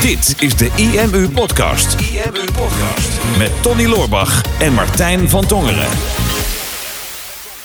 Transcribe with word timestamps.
Dit 0.00 0.34
is 0.38 0.56
de 0.56 0.70
IMU 0.76 1.28
Podcast. 1.28 2.00
IMU 2.00 2.44
Podcast. 2.52 3.38
Met 3.38 3.62
Tony 3.62 3.86
Loorbach 3.86 4.42
en 4.58 4.72
Martijn 4.72 5.28
van 5.28 5.46
Tongeren. 5.46 5.88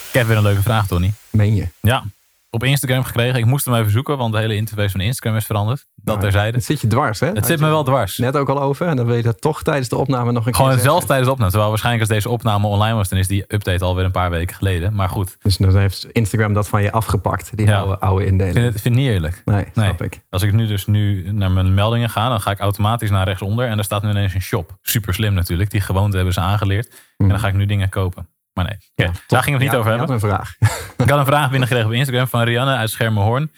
Ik 0.08 0.14
heb 0.14 0.28
weer 0.28 0.38
een 0.38 0.44
leuke 0.44 0.62
vraag, 0.62 0.88
Tony. 0.88 1.14
Meen 1.30 1.56
je? 1.56 1.68
Ja, 1.82 2.04
op 2.54 2.64
Instagram 2.64 3.04
gekregen. 3.04 3.40
Ik 3.40 3.46
moest 3.46 3.66
hem 3.66 3.74
even 3.76 3.92
zoeken, 3.92 4.18
want 4.18 4.34
de 4.34 4.40
hele 4.40 4.56
interface 4.56 4.90
van 4.90 5.00
Instagram 5.02 5.36
is 5.38 5.46
veranderd. 5.46 5.86
Dat 5.96 6.16
Maar 6.16 6.24
terzijde. 6.24 6.58
Het 6.58 6.66
zit 6.66 6.82
je 6.82 6.88
dwars, 6.88 7.20
hè? 7.20 7.28
Het 7.28 7.46
zit 7.46 7.60
me 7.60 7.68
wel 7.68 7.84
dwars. 7.84 8.18
Net 8.18 8.38
ook 8.38 8.50
al 8.50 8.62
over. 8.62 8.88
En 8.88 8.96
dan 8.96 9.06
wil 9.06 9.16
je 9.16 9.22
dat 9.24 9.42
toch 9.42 9.64
tijdens 9.64 9.90
de 9.90 9.96
opname 9.96 10.32
nog 10.32 10.46
een 10.46 10.56
Gewoon 10.56 10.72
keer 10.72 10.80
zelfs 10.80 10.90
zeggen. 11.00 11.08
tijdens 11.08 11.28
de 11.28 11.32
opname. 11.34 11.50
Terwijl 11.50 11.70
waarschijnlijk 11.72 12.10
als 12.10 12.18
deze 12.18 12.30
opname 12.30 12.68
online 12.68 12.96
was, 12.96 13.10
dan 13.10 13.20
is 13.20 13.28
die 13.28 13.44
update 13.48 13.86
alweer 13.86 14.06
een 14.06 14.12
paar 14.12 14.30
weken 14.30 14.56
geleden. 14.56 14.94
Maar 14.96 15.10
goed, 15.10 15.36
Dus 15.42 15.58
dan 15.58 15.78
heeft 15.78 16.08
Instagram 16.12 16.54
dat 16.54 16.68
van 16.70 16.82
je 16.82 16.92
afgepakt. 16.92 17.58
Die 17.58 17.66
Ja. 17.68 17.78
oude, 17.80 18.00
oude 18.00 18.24
ik 18.26 18.32
indeling. 18.32 18.56
vind 18.56 18.74
het, 18.74 18.82
vind 18.82 18.96
niet 18.96 19.08
eerlijk. 19.10 19.42
Nee, 19.46 19.56
Nee. 19.56 19.86
snap 19.88 20.02
ik. 20.02 20.22
Als 20.30 20.42
ik 20.42 20.54
nu 20.54 20.68
dus 20.68 20.86
nu 20.88 21.32
naar 21.32 21.52
mijn 21.52 21.74
meldingen 21.74 22.10
ga, 22.10 22.30
dan 22.30 22.42
ga 22.42 22.52
ik 22.52 22.60
automatisch 22.60 23.10
naar 23.10 23.26
rechtsonder. 23.28 23.68
En 23.68 23.76
daar 23.76 23.86
staat 23.86 24.04
nu 24.04 24.10
ineens 24.10 24.34
een 24.34 24.42
shop. 24.42 24.78
Super 24.82 25.14
slim 25.14 25.34
natuurlijk. 25.34 25.72
Die 25.72 25.82
gewoonte 25.82 26.16
hebben 26.16 26.34
ze 26.34 26.40
aangeleerd. 26.40 26.92
En 27.18 27.28
dan 27.28 27.40
ga 27.40 27.48
ik 27.48 27.54
nu 27.54 27.66
dingen 27.66 27.90
kopen. 27.90 28.28
Maar 28.54 28.66
nee, 28.66 29.08
Oké, 29.08 29.20
daar 29.28 29.44
ging 29.44 29.56
het 29.56 29.64
niet 29.64 29.72
Ja, 29.72 29.78
over 29.78 29.90
hebben. 29.90 30.08
had 30.10 30.24
een 30.24 30.30
vraag. 30.30 30.56
Ik 31.04 31.10
had 31.10 31.20
een 31.20 31.26
vraag 31.26 31.50
binnengekregen 31.50 31.88
op 31.90 31.94
Instagram 31.96 32.28
van 32.28 32.42
Rianne 32.44 32.76
uit 32.76 32.90
Schermerhoorn. 32.90 33.52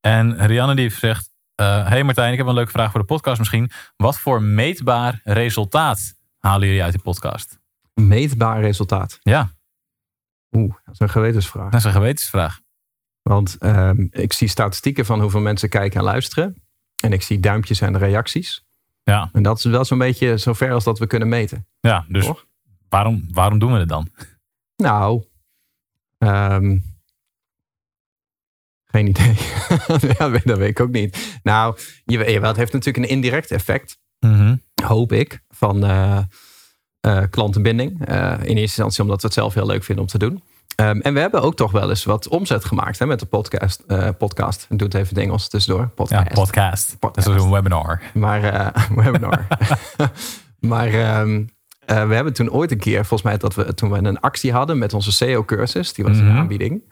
En 0.00 0.46
Rianne 0.46 0.74
die 0.74 0.90
zegt... 0.90 1.28
eh, 1.54 1.88
hey 1.88 2.04
Martijn, 2.04 2.32
ik 2.32 2.38
heb 2.38 2.46
een 2.46 2.54
leuke 2.54 2.70
vraag 2.70 2.90
voor 2.90 3.00
de 3.00 3.06
podcast 3.06 3.38
misschien. 3.38 3.70
Wat 3.96 4.18
voor 4.18 4.42
meetbaar 4.42 5.20
resultaat 5.24 6.14
halen 6.38 6.66
jullie 6.66 6.82
uit 6.82 6.92
die 6.92 7.02
podcast? 7.02 7.58
Meetbaar 7.94 8.60
resultaat. 8.60 9.18
Ja, 9.22 9.50
Oeh, 10.56 10.74
dat 10.84 10.94
is 10.94 11.00
een 11.00 11.08
gewetensvraag. 11.10 11.70
dat 11.70 11.80
is 11.80 11.84
een 11.86 11.92
gewetensvraag. 11.92 12.60
Want 13.22 13.56
ehm, 13.58 14.06
ik 14.10 14.32
zie 14.32 14.48
statistieken 14.48 15.04
van 15.06 15.20
hoeveel 15.20 15.40
mensen 15.40 15.68
kijken 15.68 15.98
en 15.98 16.04
luisteren. 16.04 16.62
En 17.02 17.12
ik 17.12 17.22
zie 17.22 17.40
duimpjes 17.40 17.80
en 17.80 17.98
reacties. 17.98 18.64
Ja, 19.02 19.28
En 19.32 19.42
dat 19.42 19.58
is 19.58 19.64
wel 19.64 19.84
zo'n 19.84 19.98
beetje 19.98 20.36
zover 20.38 20.72
als 20.72 20.84
dat 20.84 20.98
we 20.98 21.06
kunnen 21.06 21.28
meten. 21.28 21.66
ja 21.80 22.04
dus 22.08 22.24
Toch? 22.24 22.46
waarom, 22.88 23.28
waarom 23.30 23.58
doen 23.58 23.72
we 23.72 23.78
het 23.78 23.88
dan? 23.88 24.08
Nou, 24.76 25.24
ehm, 26.18 26.78
geen 28.84 29.06
idee. 29.06 29.34
ja, 30.18 30.28
dat 30.28 30.58
weet 30.58 30.68
ik 30.68 30.80
ook 30.80 30.90
niet. 30.90 31.38
Nou, 31.42 31.78
je, 32.04 32.18
jawel, 32.32 32.48
het 32.48 32.56
heeft 32.56 32.72
natuurlijk 32.72 33.04
een 33.04 33.10
indirect 33.10 33.50
effect, 33.50 33.98
Mhm. 34.20 34.56
hoop 34.84 35.12
ik, 35.12 35.40
van 35.48 35.84
eh, 35.84 36.18
eh, 37.00 37.22
klantenbinding. 37.30 38.06
Eh, 38.06 38.30
in 38.30 38.38
eerste 38.38 38.60
instantie 38.60 39.02
omdat 39.02 39.20
we 39.20 39.26
het 39.26 39.36
zelf 39.36 39.54
heel 39.54 39.66
leuk 39.66 39.84
vinden 39.84 40.04
om 40.04 40.10
te 40.10 40.18
doen. 40.18 40.42
Ehm, 40.76 41.00
en 41.00 41.14
we 41.14 41.20
hebben 41.20 41.42
ook 41.42 41.56
toch 41.56 41.70
wel 41.70 41.88
eens 41.90 42.04
wat 42.04 42.28
omzet 42.28 42.64
gemaakt 42.64 42.98
hè, 42.98 43.06
met 43.06 43.20
de 43.20 43.26
podcast. 43.26 43.80
eh 43.86 44.08
podcast. 44.18 44.66
Ik 44.70 44.78
doe 44.78 44.86
het 44.88 44.96
even 44.96 45.08
in 45.10 45.14
het 45.16 45.24
Engels 45.24 45.48
tussendoor. 45.48 45.80
Ja, 45.82 45.86
Podcast. 45.94 46.32
podcast. 46.34 46.96
Podcast. 46.98 47.26
Dat 47.26 47.36
is 47.36 47.42
een 47.42 47.50
webinar. 47.50 48.02
Maar, 48.14 48.72
webinar. 49.04 49.46
maar 50.60 50.88
ehm, 50.88 51.44
eh, 51.86 52.08
we 52.08 52.14
hebben 52.14 52.32
toen 52.32 52.50
ooit 52.50 52.70
een 52.70 52.78
keer, 52.78 52.98
volgens 53.04 53.22
mij 53.22 53.36
dat 53.38 53.54
we 53.54 53.74
toen 53.74 53.90
we 53.90 53.98
een 53.98 54.20
actie 54.20 54.52
hadden 54.52 54.78
met 54.78 54.92
onze 54.94 55.12
SEO-cursus, 55.12 55.92
die 55.92 56.04
was 56.04 56.18
in 56.18 56.26
Mhm. 56.28 56.36
aanbieding. 56.36 56.82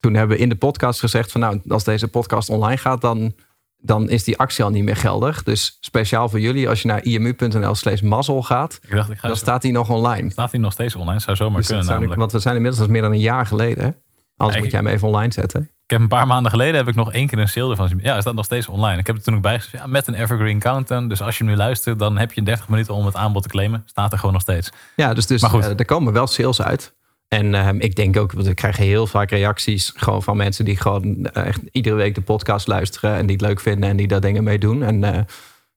Toen 0.00 0.14
hebben 0.14 0.36
we 0.36 0.42
in 0.42 0.48
de 0.48 0.54
podcast 0.56 1.00
gezegd 1.00 1.32
van 1.32 1.40
nou, 1.40 1.60
als 1.68 1.84
deze 1.84 2.08
podcast 2.08 2.48
online 2.48 2.76
gaat, 2.76 3.00
dan, 3.00 3.34
dan 3.78 4.08
is 4.10 4.24
die 4.24 4.38
actie 4.38 4.64
al 4.64 4.70
niet 4.70 4.84
meer 4.84 4.96
geldig. 4.96 5.42
Dus 5.42 5.76
speciaal 5.80 6.28
voor 6.28 6.40
jullie, 6.40 6.68
als 6.68 6.82
je 6.82 6.88
naar 6.88 7.02
imu.nl 7.04 7.74
slash 7.74 8.00
mazzel 8.00 8.42
gaat, 8.42 8.78
Ik 8.82 8.90
dacht, 8.90 9.10
ik 9.10 9.18
ga 9.18 9.28
dan 9.28 9.36
staat 9.36 9.62
die 9.62 9.72
nog 9.72 9.90
online. 9.90 10.30
staat 10.30 10.50
hij 10.50 10.60
nog 10.60 10.72
steeds 10.72 10.94
online? 10.96 11.20
Zou 11.20 11.36
zomaar 11.36 11.56
Dus 11.58 11.66
kunnen 11.66 11.84
ik- 11.84 11.90
namelijk. 11.90 12.18
want 12.20 12.32
we 12.32 12.38
zijn 12.38 12.56
inmiddels 12.56 12.86
meer 12.86 13.02
dan 13.02 13.12
een 13.12 13.18
jaar 13.20 13.46
geleden. 13.46 13.96
Anders 14.36 14.58
Ja, 14.58 14.62
moet 14.64 14.72
jij 14.72 14.80
hem 14.80 14.88
even 14.90 15.08
online 15.08 15.32
zetten. 15.32 15.70
Heb 15.92 16.00
een 16.00 16.08
paar 16.08 16.26
maanden 16.26 16.50
geleden 16.50 16.74
heb 16.74 16.88
ik 16.88 16.94
nog 16.94 17.12
één 17.12 17.26
keer 17.26 17.38
een 17.38 17.48
sale 17.48 17.70
ervan 17.70 17.88
zien. 17.88 18.00
Ja, 18.02 18.16
is 18.16 18.24
dat 18.24 18.34
nog 18.34 18.44
steeds 18.44 18.68
online? 18.68 18.98
Ik 18.98 19.06
heb 19.06 19.16
het 19.16 19.24
toen 19.24 19.34
ook 19.34 19.42
bijgezet. 19.42 19.80
Ja, 19.80 19.86
met 19.86 20.06
een 20.06 20.14
evergreen 20.14 20.58
countdown. 20.58 21.08
Dus 21.08 21.22
als 21.22 21.38
je 21.38 21.44
nu 21.44 21.56
luistert, 21.56 21.98
dan 21.98 22.18
heb 22.18 22.32
je 22.32 22.42
30 22.42 22.68
minuten 22.68 22.94
om 22.94 23.06
het 23.06 23.14
aanbod 23.16 23.42
te 23.42 23.48
claimen. 23.48 23.82
Staat 23.86 24.12
er 24.12 24.18
gewoon 24.18 24.32
nog 24.32 24.42
steeds. 24.42 24.70
Ja, 24.96 25.14
dus, 25.14 25.26
dus 25.26 25.40
Maar 25.40 25.50
goed. 25.50 25.64
eh, 25.64 25.70
er 25.76 25.84
komen 25.84 26.12
wel 26.12 26.26
sales 26.26 26.62
uit. 26.62 26.94
En 27.28 27.54
ehm, 27.54 27.76
ik 27.78 27.94
denk 27.96 28.16
ook, 28.16 28.32
want 28.32 28.46
ik 28.46 28.56
krijg 28.56 28.76
heel 28.76 29.06
vaak 29.06 29.30
reacties 29.30 29.92
gewoon 29.96 30.22
van 30.22 30.36
mensen 30.36 30.64
die 30.64 30.76
gewoon 30.76 31.26
eh, 31.26 31.46
echt 31.46 31.60
iedere 31.70 31.94
week 31.94 32.14
de 32.14 32.20
podcast 32.20 32.66
luisteren 32.66 33.16
en 33.16 33.26
die 33.26 33.36
het 33.36 33.44
leuk 33.46 33.60
vinden 33.60 33.90
en 33.90 33.96
die 33.96 34.08
daar 34.08 34.20
dingen 34.20 34.44
mee 34.44 34.58
doen. 34.58 34.82
En 34.82 35.04
eh, 35.04 35.20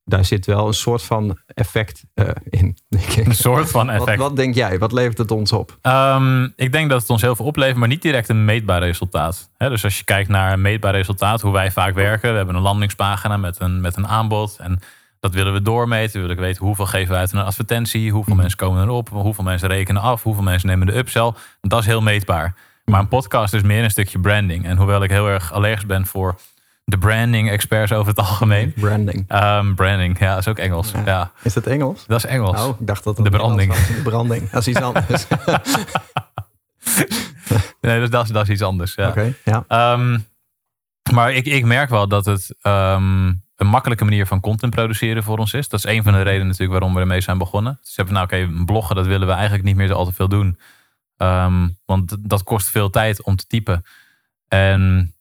daar 0.06 0.26
zit 0.26 0.46
wel 0.46 0.68
een 0.68 0.74
soort 0.74 1.04
van 1.04 1.40
effect 1.48 2.04
eh, 2.14 2.28
in. 2.50 2.78
denk 2.90 3.04
ik. 3.04 3.26
Een 3.26 3.36
soort 3.36 3.70
van 3.72 3.86
Wat, 3.86 3.96
effect. 3.96 4.18
wat 4.18 4.36
denk 4.36 4.56
jij? 4.56 4.80
Wat 4.80 4.92
levert 4.92 5.18
het 5.18 5.32
ons 5.32 5.52
op? 5.52 5.78
Ehm, 5.82 6.48
ik 6.56 6.72
denk 6.72 6.90
dat 6.90 7.02
het 7.02 7.10
ons 7.10 7.22
heel 7.22 7.36
veel 7.36 7.46
oplevert, 7.46 7.78
maar 7.78 7.88
niet 7.88 8.02
direct 8.02 8.30
een 8.30 8.46
meetbaar 8.46 8.80
resultaat. 8.82 9.50
Dus 9.58 9.84
als 9.84 9.98
je 9.98 10.04
kijkt 10.04 10.30
naar 10.30 10.54
een 10.54 10.62
meetbaar 10.62 10.94
resultaat, 10.94 11.42
hoe 11.42 11.52
wij 11.52 11.72
vaak 11.72 11.94
werken. 11.94 12.32
We 12.32 12.38
hebben 12.38 12.56
een 12.56 12.62
landingspagina 12.62 13.38
met 13.38 13.60
een, 13.60 13.82
met 13.82 13.98
een 13.98 14.08
aanbod. 14.08 14.58
En 14.60 14.80
dat 15.20 15.34
willen 15.34 15.54
we 15.54 15.62
doormeten. 15.62 16.22
We 16.22 16.28
willen 16.28 16.44
weten 16.44 16.66
hoeveel 16.66 16.86
geven 16.86 17.14
we 17.14 17.20
uit 17.20 17.34
aan 17.34 17.40
een 17.40 17.46
advertentie. 17.46 18.12
Hoeveel 18.12 18.36
mensen 18.36 18.58
komen 18.58 18.84
erop. 18.84 19.10
Hoeveel 19.10 19.44
mensen 19.44 19.70
rekenen 19.70 20.02
af. 20.02 20.24
Hoeveel 20.24 20.44
mensen 20.44 20.70
nemen 20.70 20.88
de 20.88 20.98
upsell. 20.98 21.32
Dat 21.62 21.80
is 21.80 21.86
heel 21.86 22.02
meetbaar. 22.02 22.56
Maar 22.86 23.00
een 23.00 23.08
podcast 23.08 23.54
is 23.54 23.62
meer 23.62 23.84
een 23.84 23.92
stukje 23.92 24.20
branding. 24.20 24.66
En 24.66 24.78
hoewel 24.78 25.04
ik 25.04 25.10
heel 25.10 25.28
erg 25.28 25.54
allergisch 25.54 25.86
ben 25.86 26.06
voor 26.06 26.36
de 26.86 26.98
branding 26.98 27.50
experts 27.50 27.92
over 27.92 28.08
het 28.08 28.18
algemeen. 28.20 28.74
Branding. 28.74 29.26
Ehm, 29.28 29.74
branding, 29.74 30.20
ja, 30.20 30.30
dat 30.30 30.40
is 30.40 30.48
ook 30.48 30.58
Engels. 30.58 30.92
Ja, 31.06 31.32
Is 31.42 31.54
dat 31.54 31.66
Engels? 31.66 32.06
dat 32.06 32.18
is 32.18 32.26
Engels. 32.26 32.62
Oh, 32.62 32.80
ik 32.80 32.88
dacht 32.88 33.04
dat 33.04 33.16
De 33.16 33.22
het 33.22 33.32
branding. 33.32 33.58
Nederlands 33.58 33.88
was. 33.88 34.04
De 34.04 34.10
branding. 34.10 34.50
Dat 34.50 34.62
is 34.62 34.68
iets 34.68 34.82
anders. 34.82 35.28
Oké, 35.28 35.62
Nee, 37.82 38.00
dus 38.00 38.10
dat, 38.10 38.24
is, 38.24 38.30
dat 38.32 38.44
is 38.44 38.50
iets 38.50 38.62
anders. 38.62 38.96
Ja. 38.96 39.14
ja. 39.44 39.64
Ehm, 39.68 40.18
maar 41.14 41.34
ik, 41.34 41.46
ik 41.46 41.66
merk 41.66 41.90
wel 41.90 42.08
dat 42.08 42.26
het 42.26 42.56
ehm, 42.62 43.28
een 43.56 43.68
makkelijke 43.68 44.04
manier 44.04 44.26
van 44.26 44.40
content 44.40 44.76
produceren 44.76 45.24
voor 45.24 45.38
ons 45.38 45.54
is. 45.54 45.70
Dat 45.70 45.80
is 45.86 45.92
een 45.92 46.04
van 46.04 46.14
de 46.14 46.22
redenen 46.22 46.48
natuurlijk 46.48 46.72
waarom 46.72 46.94
we 46.94 47.00
ermee 47.00 47.22
zijn 47.22 47.38
begonnen. 47.38 47.78
Dus 47.82 47.96
we 47.96 48.04
hebben 48.04 48.14
nou 48.14 48.26
oké, 48.26 48.64
bloggen, 48.66 48.96
dat 48.96 49.06
willen 49.06 49.28
we 49.28 49.34
eigenlijk 49.34 49.64
niet 49.64 49.76
meer 49.76 49.88
zo 49.88 49.94
al 49.94 50.06
te 50.06 50.14
veel 50.14 50.30
doen. 50.30 50.60
Ehm, 51.18 51.68
want 51.86 52.16
dat 52.30 52.44
kost 52.44 52.70
veel 52.70 52.90
tijd 52.90 53.24
om 53.24 53.36
te 53.36 53.48
typen. 53.48 53.86
En 54.48 55.14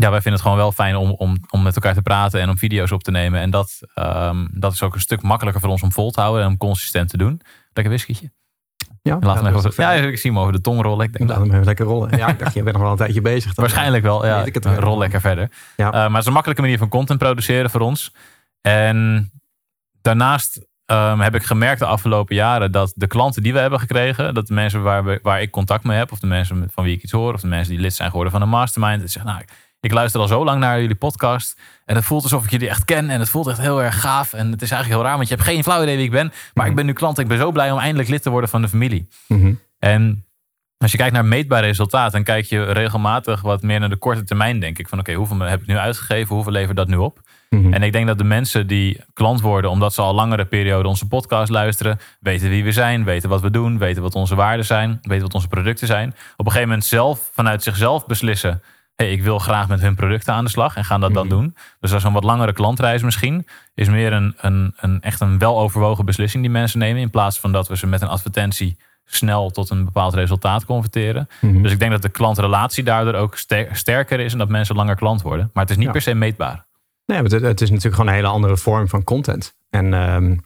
ja, 0.00 0.10
wij 0.10 0.20
vinden 0.20 0.32
het 0.32 0.42
gewoon 0.42 0.56
wel 0.56 0.72
fijn 0.72 0.96
om, 0.96 1.10
om, 1.10 1.36
om 1.50 1.62
met 1.62 1.74
elkaar 1.74 1.94
te 1.94 2.02
praten 2.02 2.40
en 2.40 2.48
om 2.48 2.58
video's 2.58 2.90
op 2.90 3.02
te 3.02 3.10
nemen. 3.10 3.40
En 3.40 3.50
dat, 3.50 3.78
ehm, 3.94 4.46
dat 4.50 4.72
is 4.72 4.82
ook 4.82 4.94
een 4.94 5.00
stuk 5.00 5.22
makkelijker 5.22 5.60
voor 5.62 5.70
ons 5.70 5.82
om 5.82 5.92
vol 5.92 6.10
te 6.10 6.20
houden 6.20 6.42
en 6.42 6.48
om 6.48 6.56
consistent 6.56 7.08
te 7.08 7.16
doen. 7.16 7.40
Lekker 7.72 7.92
whiskietje. 7.92 8.30
Ja, 9.02 9.16
Laat 9.20 9.42
hem 9.42 9.56
even, 9.56 9.72
ja, 9.76 9.92
ik 9.92 10.18
zie 10.18 10.30
hem 10.30 10.40
over 10.40 10.52
de 10.52 10.60
tong 10.60 10.82
rollen. 10.82 11.06
Ik 11.06 11.12
denk, 11.12 11.30
Laat 11.30 11.38
hem 11.38 11.50
even 11.50 11.64
lekker 11.64 11.84
rollen. 11.84 12.18
Ja, 12.18 12.28
ik 12.28 12.38
dacht, 12.38 12.54
je 12.54 12.62
bent 12.62 12.74
nog 12.74 12.82
wel 12.82 12.92
een 12.92 12.98
tijdje 12.98 13.20
bezig. 13.20 13.54
Dan- 13.54 13.64
Waarschijnlijk 13.64 14.02
wel, 14.02 14.26
ja. 14.26 14.36
weet 14.36 14.46
ik 14.46 14.54
het 14.54 14.64
rol 14.78 14.98
lekker 14.98 15.20
verder. 15.20 15.50
Ja. 15.76 15.86
Eh, 15.86 15.92
maar 15.92 16.10
het 16.10 16.18
is 16.20 16.26
een 16.26 16.32
makkelijke 16.32 16.62
manier 16.62 16.78
van 16.78 16.88
content 16.88 17.18
produceren 17.18 17.70
voor 17.70 17.80
ons. 17.80 18.14
En 18.60 19.30
daarnaast 20.02 20.68
ehm, 20.86 21.18
heb 21.20 21.34
ik 21.34 21.42
gemerkt 21.42 21.78
de 21.78 21.86
afgelopen 21.86 22.34
jaren 22.34 22.72
dat 22.72 22.92
de 22.96 23.06
klanten 23.06 23.42
die 23.42 23.52
we 23.52 23.58
hebben 23.58 23.80
gekregen, 23.80 24.34
dat 24.34 24.46
de 24.46 24.54
mensen 24.54 24.82
waar, 24.82 25.04
we, 25.04 25.18
waar 25.22 25.42
ik 25.42 25.50
contact 25.50 25.84
mee 25.84 25.98
heb, 25.98 26.12
of 26.12 26.18
de 26.18 26.26
mensen 26.26 26.68
van 26.72 26.84
wie 26.84 26.96
ik 26.96 27.02
iets 27.02 27.12
hoor, 27.12 27.34
of 27.34 27.40
de 27.40 27.46
mensen 27.46 27.72
die 27.72 27.80
lid 27.82 27.94
zijn 27.94 28.08
geworden 28.10 28.32
van 28.32 28.42
een 28.42 28.48
mastermind, 28.48 29.00
die 29.00 29.08
zeggen, 29.08 29.32
nou, 29.32 29.44
ik 29.80 29.92
luister 29.92 30.20
al 30.20 30.26
zo 30.26 30.44
lang 30.44 30.60
naar 30.60 30.80
jullie 30.80 30.96
podcast 30.96 31.60
en 31.84 31.94
het 31.94 32.04
voelt 32.04 32.22
alsof 32.22 32.44
ik 32.44 32.50
jullie 32.50 32.68
echt 32.68 32.84
ken 32.84 33.10
en 33.10 33.20
het 33.20 33.28
voelt 33.28 33.46
echt 33.46 33.60
heel 33.60 33.82
erg 33.82 34.00
gaaf 34.00 34.32
en 34.32 34.50
het 34.50 34.62
is 34.62 34.70
eigenlijk 34.70 35.00
heel 35.00 35.08
raar, 35.08 35.16
want 35.16 35.28
je 35.28 35.34
hebt 35.34 35.46
geen 35.46 35.62
flauw 35.62 35.82
idee 35.82 35.96
wie 35.96 36.04
ik 36.04 36.10
ben, 36.10 36.32
maar 36.54 36.66
ik 36.66 36.74
ben 36.74 36.86
nu 36.86 36.92
klant 36.92 37.16
en 37.16 37.22
ik 37.22 37.28
ben 37.28 37.38
zo 37.38 37.52
blij 37.52 37.70
om 37.70 37.78
eindelijk 37.78 38.08
lid 38.08 38.22
te 38.22 38.30
worden 38.30 38.50
van 38.50 38.62
de 38.62 38.68
familie. 38.68 39.08
Mhm. 39.28 39.52
En 39.78 40.24
als 40.82 40.90
je 40.90 40.96
kijkt 40.96 41.12
naar 41.12 41.24
meetbaar 41.24 41.62
resultaat, 41.62 42.12
dan 42.12 42.22
kijk 42.22 42.44
je 42.44 42.62
regelmatig 42.62 43.40
wat 43.40 43.62
meer 43.62 43.80
naar 43.80 43.88
de 43.88 43.96
korte 43.96 44.24
termijn, 44.24 44.60
denk 44.60 44.78
ik. 44.78 44.88
Van 44.88 44.98
oké, 44.98 45.12
hoeveel 45.12 45.38
heb 45.38 45.60
ik 45.60 45.66
nu 45.66 45.76
uitgegeven? 45.76 46.34
Hoeveel 46.34 46.52
levert 46.52 46.76
dat 46.76 46.88
nu 46.88 46.96
op? 46.96 47.20
Mhm. 47.50 47.72
En 47.72 47.82
ik 47.82 47.92
denk 47.92 48.06
dat 48.06 48.18
de 48.18 48.24
mensen 48.24 48.66
die 48.66 49.00
klant 49.12 49.40
worden, 49.40 49.70
omdat 49.70 49.94
ze 49.94 50.00
al 50.00 50.14
langere 50.14 50.44
periode 50.44 50.88
onze 50.88 51.08
podcast 51.08 51.50
luisteren, 51.50 51.98
weten 52.20 52.48
wie 52.48 52.64
we 52.64 52.72
zijn, 52.72 53.04
weten 53.04 53.28
wat 53.28 53.40
we 53.40 53.50
doen, 53.50 53.78
weten 53.78 54.02
wat 54.02 54.14
onze 54.14 54.34
waarden 54.34 54.66
zijn, 54.66 54.98
weten 55.02 55.22
wat 55.22 55.34
onze 55.34 55.48
producten 55.48 55.86
zijn. 55.86 56.08
Op 56.08 56.46
een 56.46 56.52
gegeven 56.52 56.68
moment 56.68 56.86
zelf 56.86 57.30
vanuit 57.32 57.62
zichzelf 57.62 58.06
beslissen. 58.06 58.62
Hey, 59.00 59.12
ik 59.12 59.22
wil 59.22 59.38
graag 59.38 59.68
met 59.68 59.80
hun 59.80 59.94
producten 59.94 60.34
aan 60.34 60.44
de 60.44 60.50
slag 60.50 60.76
en 60.76 60.84
gaan 60.84 61.00
dat 61.00 61.14
dan 61.14 61.28
doen. 61.28 61.54
Dus 61.80 61.90
dat 61.90 61.98
is 61.98 62.04
een 62.04 62.12
wat 62.12 62.24
langere 62.24 62.52
klantreis 62.52 63.02
misschien. 63.02 63.46
Is 63.74 63.88
meer 63.88 64.12
een, 64.12 64.34
een, 64.40 64.74
een 64.76 65.00
echt 65.02 65.20
een 65.20 65.38
weloverwogen 65.38 66.04
beslissing 66.04 66.42
die 66.42 66.52
mensen 66.52 66.78
nemen. 66.78 67.02
In 67.02 67.10
plaats 67.10 67.40
van 67.40 67.52
dat 67.52 67.68
we 67.68 67.76
ze 67.76 67.86
met 67.86 68.00
een 68.00 68.08
advertentie 68.08 68.76
snel 69.04 69.50
tot 69.50 69.70
een 69.70 69.84
bepaald 69.84 70.14
resultaat 70.14 70.64
converteren. 70.64 71.28
Mhm. 71.40 71.62
Dus 71.62 71.72
ik 71.72 71.78
denk 71.78 71.90
dat 71.90 72.02
de 72.02 72.08
klantrelatie 72.08 72.84
daardoor 72.84 73.14
ook 73.14 73.36
ster- 73.36 73.68
sterker 73.76 74.20
is 74.20 74.32
en 74.32 74.38
dat 74.38 74.48
mensen 74.48 74.76
langer 74.76 74.96
klant 74.96 75.22
worden. 75.22 75.50
Maar 75.52 75.62
het 75.62 75.72
is 75.72 75.78
niet 75.78 75.86
Ja. 75.86 75.92
per 75.92 76.02
se 76.02 76.14
meetbaar. 76.14 76.64
Nee, 77.06 77.22
het, 77.22 77.32
het 77.32 77.60
is 77.60 77.68
natuurlijk 77.68 77.94
gewoon 77.94 78.08
een 78.10 78.16
hele 78.16 78.28
andere 78.28 78.56
vorm 78.56 78.88
van 78.88 79.04
content. 79.04 79.54
En 79.70 79.94
ehm, 79.94 80.36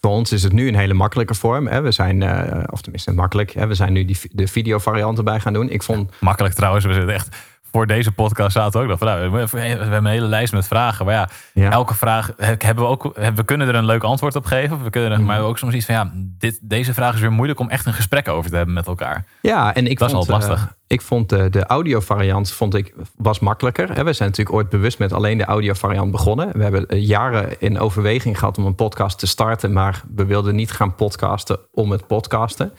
voor 0.00 0.10
ons 0.10 0.32
is 0.32 0.42
het 0.42 0.52
nu 0.52 0.68
een 0.68 0.76
hele 0.76 0.94
makkelijke 0.94 1.34
vorm. 1.34 1.66
Hè. 1.66 1.80
We 1.80 1.90
zijn, 1.90 2.22
eh, 2.22 2.62
of 2.70 2.80
tenminste 2.80 3.12
makkelijk, 3.12 3.50
hè. 3.52 3.66
we 3.66 3.74
zijn 3.74 3.92
nu 3.92 4.04
die, 4.04 4.18
de 4.30 4.46
video 4.48 4.78
variant 4.78 5.18
erbij 5.18 5.40
gaan 5.40 5.52
doen. 5.52 5.70
Ik 5.70 5.82
vond, 5.82 6.12
Makkelijk 6.20 6.54
trouwens, 6.54 6.84
we 6.84 6.92
zitten 6.92 7.14
echt 7.14 7.36
voor 7.74 7.86
deze 7.86 8.12
podcast 8.12 8.52
zaten 8.52 8.72
we 8.72 8.78
ook 8.78 8.90
nog 8.90 8.98
van, 8.98 9.08
nou, 9.08 9.30
we 9.30 9.58
hebben 9.58 9.94
een 9.94 10.06
hele 10.06 10.26
lijst 10.26 10.52
met 10.52 10.66
vragen. 10.66 11.06
Maar 11.06 11.30
ja, 11.54 11.70
elke 11.70 11.94
vraag 11.94 12.32
hebben 12.36 12.84
we 12.84 12.90
ook, 12.90 13.02
we 13.34 13.44
kunnen 13.44 13.68
er 13.68 13.74
een 13.74 13.84
leuk 13.84 14.02
antwoord 14.02 14.36
op 14.36 14.44
geven. 14.44 14.84
We 14.84 14.90
kunnen 14.90 15.10
er, 15.10 15.16
mhm. 15.16 15.26
maar 15.26 15.40
ook 15.40 15.58
soms 15.58 15.74
iets 15.74 15.86
van, 15.86 15.94
ja, 15.94 16.12
dit, 16.14 16.58
deze 16.62 16.94
vraag 16.94 17.14
is 17.14 17.20
weer 17.20 17.32
moeilijk 17.32 17.60
om 17.60 17.70
echt 17.70 17.86
een 17.86 17.92
gesprek 17.92 18.28
over 18.28 18.50
te 18.50 18.56
hebben 18.56 18.74
met 18.74 18.86
elkaar. 18.86 19.24
Ja, 19.42 19.74
en 19.74 19.86
ik 19.86 19.98
dat 19.98 20.10
vond, 20.10 20.22
is 20.22 20.28
lastig. 20.28 20.58
Uh, 20.58 20.66
ik 20.86 21.00
vond 21.00 21.28
de, 21.28 21.50
de 21.50 21.66
audio 21.66 22.00
variant 22.00 22.52
vond 22.52 22.74
ik, 22.74 22.94
was 23.16 23.38
makkelijker. 23.38 23.86
We 24.04 24.12
zijn 24.12 24.28
natuurlijk 24.28 24.56
ooit 24.56 24.68
bewust 24.68 24.98
met 24.98 25.12
alleen 25.12 25.38
de 25.38 25.44
audio 25.44 25.72
variant 25.72 26.10
begonnen. 26.10 26.50
We 26.52 26.62
hebben 26.62 26.86
eh, 26.86 27.06
jaren 27.06 27.60
in 27.60 27.78
overweging 27.78 28.38
gehad 28.38 28.58
om 28.58 28.66
een 28.66 28.74
podcast 28.74 29.18
te 29.18 29.26
starten, 29.26 29.72
maar 29.72 30.02
we 30.14 30.24
wilden 30.24 30.54
niet 30.54 30.70
gaan 30.70 30.94
podcasten 30.94 31.58
om 31.72 31.90
het 31.90 32.06
podcasten. 32.06 32.72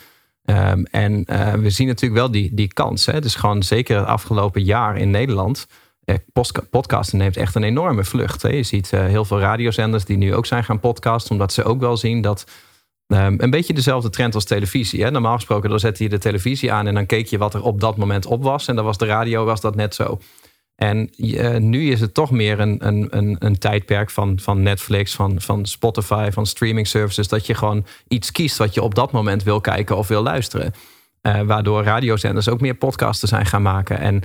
Ehm, 0.46 0.84
en 0.92 1.24
uh, 1.28 1.54
we 1.54 1.70
zien 1.70 1.88
natuurlijk 1.88 2.20
wel 2.20 2.32
die, 2.32 2.54
die 2.54 2.74
kans. 2.74 3.06
Hè? 3.06 3.22
Dus 3.22 3.36
gewoon 3.36 3.64
zeker 3.64 3.98
het 3.98 4.06
afgelopen 4.06 4.64
jaar 4.64 4.98
in 4.98 5.12
Nederland. 5.12 5.68
Eh, 6.04 6.16
podcasten 6.70 7.18
neemt 7.18 7.38
echt 7.38 7.56
een 7.56 7.64
enorme 7.64 8.04
vlucht. 8.04 8.42
Hè? 8.42 8.50
Je 8.50 8.64
ziet 8.64 8.92
uh, 8.94 9.06
heel 9.06 9.26
veel 9.26 9.40
radiozenders 9.40 10.06
die 10.06 10.18
nu 10.18 10.36
ook 10.36 10.46
zijn 10.46 10.64
gaan 10.64 10.80
podcasten. 10.80 11.32
Omdat 11.32 11.54
ze 11.54 11.64
ook 11.64 11.80
wel 11.80 11.98
zien 11.98 12.22
dat 12.22 12.46
um, 13.08 13.36
een 13.38 13.50
beetje 13.50 13.74
dezelfde 13.74 14.10
trend 14.10 14.36
als 14.36 14.46
televisie. 14.46 15.04
Hè? 15.04 15.12
Normaal 15.12 15.36
gesproken 15.36 15.70
dan 15.70 15.80
zette 15.80 16.04
je 16.04 16.10
de 16.10 16.18
televisie 16.18 16.72
aan 16.72 16.88
en 16.88 16.94
dan 16.94 17.06
keek 17.06 17.28
je 17.28 17.38
wat 17.38 17.54
er 17.54 17.64
op 17.64 17.80
dat 17.80 17.98
moment 17.98 18.26
op 18.26 18.44
was. 18.44 18.68
En 18.68 18.76
dan 18.76 18.86
was 18.86 18.98
de 18.98 19.06
radio 19.06 19.46
was 19.46 19.62
dat 19.62 19.76
net 19.76 19.96
zo. 19.96 20.20
En 20.76 21.10
uh, 21.18 21.56
nu 21.56 21.92
is 21.92 22.02
het 22.02 22.14
toch 22.14 22.32
meer 22.32 22.60
een, 22.60 22.88
een, 22.88 23.08
een, 23.10 23.36
een, 23.40 23.58
tijdperk 23.58 24.10
van, 24.10 24.40
van 24.40 24.62
Netflix, 24.62 25.16
van, 25.16 25.42
van 25.42 25.66
Spotify, 25.66 26.30
van 26.32 26.46
streaming 26.46 26.88
services. 26.88 27.28
Dat 27.28 27.46
je 27.46 27.54
gewoon 27.54 27.86
iets 28.08 28.32
kiest 28.32 28.58
wat 28.58 28.74
je 28.74 28.82
op 28.82 28.96
dat 28.96 29.12
moment 29.12 29.44
wil 29.44 29.62
kijken 29.62 29.98
of 29.98 30.08
wil 30.08 30.22
luisteren. 30.22 30.74
Uh, 31.22 31.42
waardoor 31.42 31.84
radiozenders 31.84 32.50
ook 32.50 32.62
meer 32.62 32.76
podcasten 32.76 33.28
zijn 33.28 33.46
gaan 33.46 33.62
maken. 33.62 34.00
En 34.00 34.22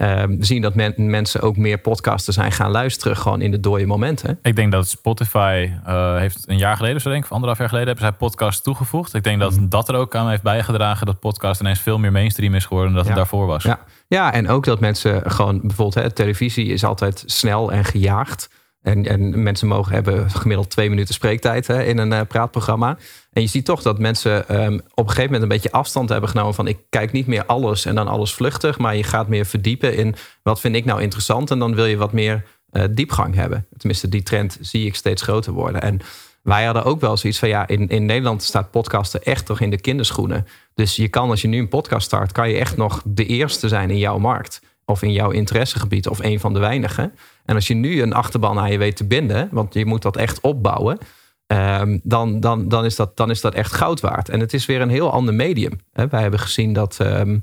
we 0.00 0.36
zien 0.40 0.62
dat 0.62 0.74
mensen 0.96 1.40
ook 1.40 1.56
meer 1.56 1.78
podcasten 1.78 2.32
zijn 2.32 2.52
gaan 2.52 2.70
luisteren, 2.70 3.16
gewoon 3.16 3.40
in 3.40 3.50
de 3.50 3.60
dode 3.60 3.86
momenten. 3.86 4.38
Ik 4.42 4.56
denk 4.56 4.72
dat 4.72 4.88
Spotify 4.88 5.70
uh, 5.86 6.16
heeft 6.16 6.44
een 6.46 6.58
jaar 6.58 6.76
geleden, 6.76 7.00
zo 7.00 7.08
denk 7.08 7.20
ik, 7.20 7.26
of 7.26 7.32
anderhalf 7.34 7.58
jaar 7.58 7.68
geleden, 7.68 7.88
hebben 7.88 8.06
zij 8.06 8.16
podcast 8.16 8.62
toegevoegd. 8.62 9.14
Ik 9.14 9.22
denk 9.22 9.40
dat 9.40 9.56
mhm. 9.56 9.68
dat 9.68 9.88
er 9.88 9.94
ook 9.94 10.14
aan 10.14 10.28
heeft 10.28 10.42
bijgedragen 10.42 11.06
dat 11.06 11.20
podcast 11.20 11.60
ineens 11.60 11.80
veel 11.80 11.98
meer 11.98 12.12
mainstream 12.12 12.54
is 12.54 12.64
geworden 12.66 12.92
dan 12.92 12.98
dat 12.98 13.06
het 13.06 13.16
daarvoor 13.16 13.46
was. 13.46 13.62
Ja. 13.62 13.80
ja, 14.06 14.32
en 14.32 14.48
ook 14.48 14.64
dat 14.64 14.80
mensen 14.80 15.30
gewoon 15.30 15.60
bijvoorbeeld, 15.62 16.04
hè, 16.04 16.10
televisie 16.10 16.66
is 16.66 16.84
altijd 16.84 17.22
snel 17.26 17.72
en 17.72 17.84
gejaagd. 17.84 18.48
En, 18.82 19.06
en 19.06 19.42
mensen 19.42 19.68
mogen 19.68 19.94
hebben 19.94 20.30
gemiddeld 20.30 20.70
twee 20.70 20.88
minuten 20.88 21.14
spreektijd 21.14 21.66
hè, 21.66 21.82
in 21.84 21.98
een 21.98 22.12
uh, 22.12 22.20
praatprogramma. 22.28 22.96
En 23.32 23.42
je 23.42 23.48
ziet 23.48 23.64
toch 23.64 23.82
dat 23.82 23.98
mensen 23.98 24.62
um, 24.62 24.74
op 24.74 25.04
een 25.04 25.08
gegeven 25.08 25.24
moment 25.24 25.42
een 25.42 25.48
beetje 25.48 25.72
afstand 25.72 26.08
hebben 26.08 26.30
genomen 26.30 26.54
van 26.54 26.66
ik 26.66 26.78
kijk 26.88 27.12
niet 27.12 27.26
meer 27.26 27.46
alles 27.46 27.84
en 27.84 27.94
dan 27.94 28.08
alles 28.08 28.34
vluchtig, 28.34 28.78
maar 28.78 28.96
je 28.96 29.02
gaat 29.02 29.28
meer 29.28 29.46
verdiepen 29.46 29.96
in 29.96 30.14
wat 30.42 30.60
vind 30.60 30.76
ik 30.76 30.84
nou 30.84 31.02
interessant 31.02 31.50
en 31.50 31.58
dan 31.58 31.74
wil 31.74 31.86
je 31.86 31.96
wat 31.96 32.12
meer 32.12 32.44
uh, 32.72 32.84
diepgang 32.90 33.34
hebben. 33.34 33.66
Tenminste, 33.76 34.08
die 34.08 34.22
trend 34.22 34.58
zie 34.60 34.86
ik 34.86 34.94
steeds 34.94 35.22
groter 35.22 35.52
worden. 35.52 35.82
En 35.82 36.00
wij 36.42 36.64
hadden 36.64 36.84
ook 36.84 37.00
wel 37.00 37.16
zoiets 37.16 37.38
van 37.38 37.48
ja, 37.48 37.68
in, 37.68 37.88
in 37.88 38.06
Nederland 38.06 38.42
staat 38.42 38.70
podcasten 38.70 39.22
echt 39.22 39.46
toch 39.46 39.60
in 39.60 39.70
de 39.70 39.80
kinderschoenen. 39.80 40.46
Dus 40.74 40.96
je 40.96 41.08
kan 41.08 41.30
als 41.30 41.42
je 41.42 41.48
nu 41.48 41.58
een 41.58 41.68
podcast 41.68 42.06
start, 42.06 42.32
kan 42.32 42.50
je 42.50 42.58
echt 42.58 42.76
nog 42.76 43.02
de 43.04 43.26
eerste 43.26 43.68
zijn 43.68 43.90
in 43.90 43.98
jouw 43.98 44.18
markt 44.18 44.60
of 44.90 45.02
in 45.02 45.12
jouw 45.12 45.30
interessegebied 45.30 46.08
of 46.08 46.18
een 46.18 46.40
van 46.40 46.52
de 46.52 46.58
weinigen. 46.58 47.14
En 47.44 47.54
als 47.54 47.66
je 47.66 47.74
nu 47.74 48.02
een 48.02 48.12
achterban 48.12 48.58
aan 48.58 48.72
je 48.72 48.78
weet 48.78 48.96
te 48.96 49.06
binden, 49.06 49.48
want 49.52 49.74
je 49.74 49.86
moet 49.86 50.02
dat 50.02 50.16
echt 50.16 50.40
opbouwen, 50.40 50.98
ehm, 51.46 51.98
dan, 52.02 52.40
dan, 52.40 52.68
dan, 52.68 52.84
is 52.84 52.96
dat, 52.96 53.16
dan 53.16 53.30
is 53.30 53.40
dat 53.40 53.54
echt 53.54 53.72
goud 53.72 54.00
waard. 54.00 54.28
En 54.28 54.40
het 54.40 54.54
is 54.54 54.66
weer 54.66 54.80
een 54.80 54.90
heel 54.90 55.12
ander 55.12 55.34
medium. 55.34 55.80
Hè. 55.92 56.08
Wij 56.08 56.20
hebben 56.20 56.40
gezien 56.40 56.72
dat 56.72 56.98
um, 57.02 57.42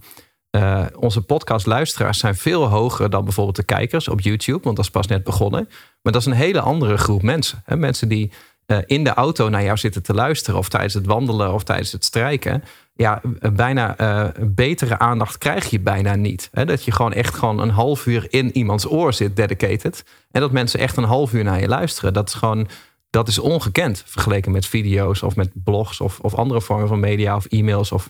uh, 0.52 0.86
onze 1.00 1.22
podcastluisteraars 1.22 2.20
zijn 2.20 2.36
veel 2.36 2.68
hoger 2.68 3.10
dan 3.10 3.24
bijvoorbeeld 3.24 3.56
de 3.56 3.64
kijkers 3.64 4.08
op 4.08 4.22
YouTube, 4.22 4.64
want 4.64 4.76
dat 4.76 4.86
is 4.86 4.92
pas 4.92 5.08
net 5.08 5.24
begonnen. 5.24 5.70
Maar 6.02 6.14
dat 6.14 6.22
is 6.22 6.28
een 6.28 6.34
hele 6.34 6.62
andere 6.62 6.98
groep 6.98 7.22
mensen. 7.22 7.62
Hè. 7.66 7.78
Mensen 7.78 8.08
die 8.08 8.32
uh, 8.68 8.78
in 8.86 9.04
de 9.04 9.14
auto 9.14 9.50
naar 9.50 9.64
jou 9.64 9.78
zitten 9.78 10.04
te 10.04 10.14
luisteren, 10.14 10.60
of 10.60 10.70
tijdens 10.70 10.94
het 10.94 11.06
wandelen 11.06 11.54
of 11.54 11.64
tijdens 11.64 11.92
het 11.92 12.06
strijken 12.06 12.64
ja, 12.98 13.22
bijna 13.54 14.00
uh, 14.00 14.30
betere 14.42 15.00
aandacht 15.00 15.38
krijg 15.38 15.70
je 15.70 15.80
bijna 15.80 16.16
niet. 16.16 16.50
Hè? 16.52 16.66
Dat 16.66 16.84
je 16.84 16.92
gewoon 16.92 17.14
echt 17.14 17.36
gewoon 17.36 17.60
een 17.60 17.70
half 17.70 18.06
uur 18.06 18.28
in 18.30 18.58
iemands 18.58 18.92
oor 18.92 19.14
zit, 19.14 19.36
dedicated. 19.36 20.04
En 20.32 20.42
dat 20.42 20.52
mensen 20.52 20.80
echt 20.80 20.98
een 20.98 21.04
half 21.04 21.34
uur 21.34 21.44
naar 21.44 21.60
je 21.60 21.68
luisteren. 21.68 22.14
Dat 22.14 22.28
is 22.28 22.34
gewoon, 22.34 22.68
dat 23.10 23.28
is 23.28 23.40
ongekend 23.40 24.04
vergeleken 24.06 24.52
met 24.52 24.66
video's 24.66 25.22
of 25.22 25.36
met 25.36 25.50
blogs 25.54 26.02
of, 26.02 26.20
of 26.20 26.36
andere 26.36 26.62
vormen 26.62 26.88
van 26.88 27.00
media 27.00 27.36
of 27.36 27.46
e-mails 27.46 27.92
of 27.92 28.10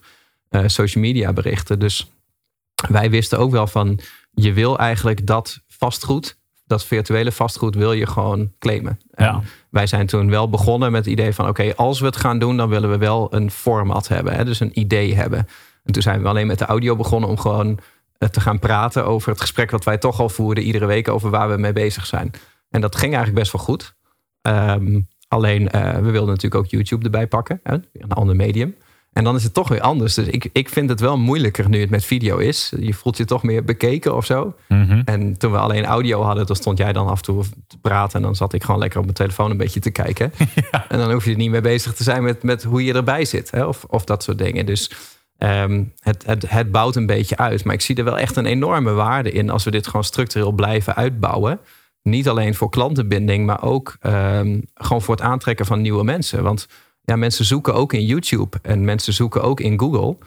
uh, 0.50 0.62
social 0.66 1.04
media 1.04 1.34
berichten. 1.34 1.80
Dus 1.80 2.12
wij 2.90 3.10
wisten 3.10 3.40
ook 3.40 3.52
wel 3.52 3.68
van, 3.68 4.00
je 4.32 4.54
wil 4.54 4.78
eigenlijk 4.78 5.26
dat 5.26 5.60
vastgoed 5.68 6.38
dat 6.68 6.86
virtuele 6.86 7.32
vastgoed 7.32 7.76
wil 7.76 7.94
je 7.94 8.08
gewoon 8.08 8.52
claimen. 8.60 9.00
Ja. 9.16 9.42
Wij 9.70 9.88
zijn 9.88 10.08
toen 10.08 10.30
wel 10.30 10.50
begonnen 10.50 10.92
met 10.92 11.06
het 11.06 11.14
idee 11.14 11.34
van: 11.34 11.48
oké, 11.48 11.76
als 11.76 12.00
we 12.00 12.06
het 12.06 12.16
gaan 12.16 12.40
doen, 12.40 12.58
dan 12.58 12.70
willen 12.70 12.90
we 12.90 12.98
wel 12.98 13.34
een 13.34 13.52
format 13.52 14.08
hebben, 14.08 14.34
hè, 14.34 14.46
dus 14.46 14.60
een 14.60 14.80
idee 14.80 15.16
hebben. 15.16 15.48
En 15.84 15.94
toen 15.94 16.02
zijn 16.02 16.22
we 16.22 16.28
alleen 16.28 16.48
met 16.48 16.60
de 16.60 16.66
audio 16.66 16.96
begonnen 16.96 17.30
om 17.30 17.38
gewoon 17.38 17.80
eh, 18.18 18.30
te 18.30 18.42
gaan 18.42 18.60
praten 18.60 19.06
over 19.06 19.30
het 19.32 19.42
gesprek 19.42 19.72
wat 19.72 19.84
wij 19.84 19.98
toch 19.98 20.20
al 20.20 20.30
voerden 20.30 20.64
iedere 20.64 20.86
week 20.86 21.08
over 21.08 21.30
waar 21.30 21.50
we 21.50 21.58
mee 21.58 21.74
bezig 21.74 22.06
zijn. 22.06 22.32
En 22.70 22.82
dat 22.82 22.96
ging 22.96 23.14
eigenlijk 23.14 23.44
best 23.44 23.52
wel 23.52 23.62
goed. 23.62 23.96
Um, 24.42 25.08
alleen 25.28 25.62
uh, 25.62 25.96
we 25.96 26.12
wilden 26.12 26.30
natuurlijk 26.30 26.56
ook 26.56 26.72
YouTube 26.72 27.06
erbij 27.06 27.28
pakken, 27.28 27.60
hè, 27.64 27.74
een 27.94 28.12
ander 28.12 28.36
medium. 28.36 28.76
En 29.18 29.24
dan 29.24 29.36
is 29.36 29.44
het 29.44 29.54
toch 29.54 29.68
weer 29.68 29.82
anders. 29.82 30.14
Dus 30.14 30.28
ik, 30.28 30.50
ik 30.52 30.70
vind 30.70 30.90
het 30.90 31.00
wel 31.00 31.18
moeilijker 31.18 31.70
nu 31.70 31.80
het 31.80 31.90
met 31.90 32.06
video 32.06 32.38
is. 32.38 32.74
Je 32.80 32.94
voelt 32.94 33.18
je 33.18 33.26
toch 33.26 33.44
meer 33.44 33.64
bekeken 33.64 34.16
of 34.16 34.26
zo. 34.26 34.56
Mhm. 34.68 35.02
En 35.06 35.38
toen 35.38 35.52
we 35.52 35.58
alleen 35.58 35.86
audio 35.86 36.22
hadden, 36.22 36.46
dan 36.46 36.56
stond 36.56 36.78
jij 36.78 36.94
dan 36.94 37.08
af 37.08 37.18
en 37.18 37.24
toe 37.24 37.44
te 37.68 37.78
praten. 37.78 38.20
En 38.20 38.26
dan 38.26 38.36
zat 38.36 38.54
ik 38.54 38.64
gewoon 38.64 38.80
lekker 38.80 38.98
op 38.98 39.04
mijn 39.04 39.18
telefoon 39.18 39.52
een 39.52 39.58
beetje 39.58 39.80
te 39.80 39.92
kijken. 39.92 40.32
En 40.90 40.98
dan 40.98 41.12
hoef 41.12 41.26
je 41.26 41.32
er 41.32 41.38
niet 41.38 41.52
mee 41.52 41.62
bezig 41.62 41.94
te 41.94 42.04
zijn 42.04 42.24
met, 42.24 42.44
met 42.44 42.64
hoe 42.64 42.84
je 42.84 42.94
erbij 42.94 43.26
zit. 43.26 43.52
Hè? 43.52 43.66
Of, 43.66 43.84
of 43.84 44.04
dat 44.04 44.24
soort 44.24 44.38
dingen. 44.38 44.66
Dus 44.66 44.92
ehm, 45.38 45.84
het, 46.00 46.26
het, 46.26 46.50
het 46.50 46.72
bouwt 46.72 46.96
een 46.96 47.06
beetje 47.06 47.38
uit. 47.38 47.64
Maar 47.64 47.74
ik 47.74 47.82
zie 47.82 47.96
er 47.96 48.04
wel 48.04 48.18
echt 48.18 48.36
een 48.36 48.46
enorme 48.46 48.92
waarde 48.92 49.32
in 49.32 49.50
als 49.50 49.64
we 49.64 49.72
dit 49.72 49.88
gewoon 49.88 50.04
structureel 50.04 50.52
blijven 50.52 50.96
uitbouwen. 50.96 51.60
Niet 52.02 52.30
alleen 52.30 52.56
voor 52.56 52.70
klantenbinding, 52.70 53.46
maar 53.46 53.64
ook 53.64 53.98
um, 54.02 54.62
gewoon 54.74 55.02
voor 55.02 55.16
het 55.16 55.24
aantrekken 55.24 55.66
van 55.66 55.82
nieuwe 55.82 56.04
mensen. 56.04 56.44
Want 56.44 56.68
ja, 57.12 57.16
mensen 57.16 57.46
zoeken 57.46 57.74
ook 57.74 57.94
in 57.94 58.06
YouTube 58.06 58.58
en 58.62 58.86
mensen 58.86 59.14
zoeken 59.14 59.44
ook 59.44 59.60
in 59.60 59.80
Google. 59.80 60.18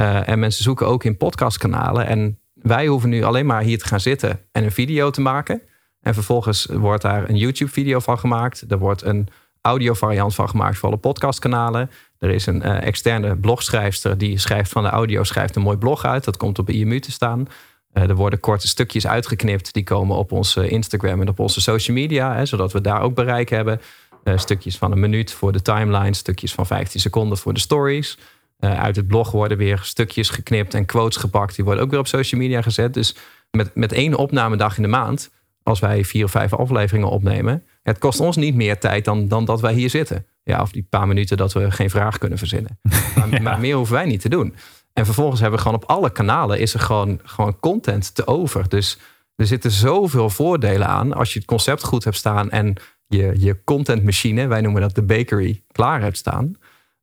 Uh, 0.00 0.28
en 0.28 0.38
mensen 0.38 0.62
zoeken 0.62 0.86
ook 0.86 1.04
in 1.04 1.16
podcastkanalen. 1.16 2.06
En 2.06 2.38
wij 2.54 2.86
hoeven 2.86 3.08
nu 3.08 3.22
alleen 3.22 3.46
maar 3.46 3.62
hier 3.62 3.78
te 3.78 3.86
gaan 3.86 4.00
zitten 4.00 4.40
en 4.52 4.64
een 4.64 4.72
video 4.72 5.10
te 5.10 5.20
maken. 5.20 5.62
En 6.00 6.14
vervolgens 6.14 6.66
wordt 6.66 7.02
daar 7.02 7.28
een 7.28 7.36
YouTube-video 7.36 7.98
van 7.98 8.18
gemaakt. 8.18 8.64
Er 8.68 8.78
wordt 8.78 9.02
een 9.02 9.28
audio-variant 9.60 10.34
van 10.34 10.48
gemaakt 10.48 10.78
voor 10.78 10.88
alle 10.88 10.98
podcastkanalen. 10.98 11.90
Er 12.18 12.30
is 12.30 12.46
een 12.46 12.62
uh, 12.66 12.82
externe 12.82 13.36
blogschrijfster 13.36 14.18
die 14.18 14.38
schrijft 14.38 14.70
van 14.70 14.82
de 14.82 14.88
audio, 14.88 15.24
schrijft 15.24 15.56
een 15.56 15.62
mooi 15.62 15.76
blog 15.76 16.04
uit. 16.04 16.24
Dat 16.24 16.36
komt 16.36 16.58
op 16.58 16.70
IMU 16.70 17.00
te 17.00 17.12
staan. 17.12 17.48
Uh, 17.92 18.08
er 18.08 18.14
worden 18.14 18.40
korte 18.40 18.68
stukjes 18.68 19.06
uitgeknipt. 19.06 19.72
Die 19.72 19.84
komen 19.84 20.16
op 20.16 20.32
onze 20.32 20.68
Instagram 20.68 21.20
en 21.20 21.28
op 21.28 21.38
onze 21.38 21.60
social 21.60 21.96
media. 21.96 22.34
Hè, 22.34 22.46
zodat 22.46 22.72
we 22.72 22.80
daar 22.80 23.00
ook 23.00 23.14
bereik 23.14 23.48
hebben. 23.48 23.80
Uh, 24.28 24.38
stukjes 24.38 24.76
van 24.76 24.92
een 24.92 25.00
minuut 25.00 25.32
voor 25.32 25.52
de 25.52 25.62
timeline, 25.62 26.14
stukjes 26.14 26.52
van 26.52 26.66
15 26.66 27.00
seconden 27.00 27.38
voor 27.38 27.54
de 27.54 27.60
stories. 27.60 28.18
Uh, 28.60 28.80
uit 28.80 28.96
het 28.96 29.06
blog 29.06 29.30
worden 29.30 29.58
weer 29.58 29.80
stukjes 29.82 30.28
geknipt 30.30 30.74
en 30.74 30.84
quotes 30.84 31.16
gepakt. 31.16 31.56
Die 31.56 31.64
worden 31.64 31.84
ook 31.84 31.90
weer 31.90 31.98
op 31.98 32.06
social 32.06 32.40
media 32.40 32.62
gezet. 32.62 32.94
Dus 32.94 33.16
met, 33.50 33.74
met 33.74 33.92
één 33.92 34.14
opnamedag 34.14 34.76
in 34.76 34.82
de 34.82 34.88
maand, 34.88 35.30
als 35.62 35.80
wij 35.80 36.04
vier 36.04 36.24
of 36.24 36.30
vijf 36.30 36.52
afleveringen 36.52 37.08
opnemen, 37.08 37.64
het 37.82 37.98
kost 37.98 38.20
ons 38.20 38.36
niet 38.36 38.54
meer 38.54 38.78
tijd 38.78 39.04
dan, 39.04 39.28
dan 39.28 39.44
dat 39.44 39.60
wij 39.60 39.72
hier 39.72 39.90
zitten. 39.90 40.26
Ja, 40.42 40.60
of 40.60 40.70
die 40.70 40.86
paar 40.90 41.06
minuten 41.06 41.36
dat 41.36 41.52
we 41.52 41.70
geen 41.70 41.90
vraag 41.90 42.18
kunnen 42.18 42.38
verzinnen. 42.38 42.78
Maar, 43.16 43.42
maar 43.42 43.60
meer 43.60 43.76
hoeven 43.76 43.94
wij 43.94 44.06
niet 44.06 44.20
te 44.20 44.28
doen. 44.28 44.54
En 44.92 45.04
vervolgens 45.04 45.40
hebben 45.40 45.58
we 45.58 45.64
gewoon 45.64 45.82
op 45.82 45.90
alle 45.90 46.10
kanalen 46.10 46.58
is 46.58 46.74
er 46.74 46.80
gewoon, 46.80 47.20
gewoon 47.24 47.60
content 47.60 48.14
te 48.14 48.26
over. 48.26 48.68
Dus 48.68 48.98
er 49.34 49.46
zitten 49.46 49.70
zoveel 49.70 50.30
voordelen 50.30 50.86
aan 50.86 51.12
als 51.12 51.32
je 51.32 51.38
het 51.38 51.48
concept 51.48 51.84
goed 51.84 52.04
hebt 52.04 52.16
staan 52.16 52.50
en 52.50 52.76
je, 53.06 53.32
je 53.36 53.64
contentmachine, 53.64 54.46
wij 54.46 54.60
noemen 54.60 54.80
dat 54.80 54.94
de 54.94 55.02
bakery, 55.02 55.62
klaar 55.72 56.00
hebt 56.00 56.16
staan. 56.16 56.52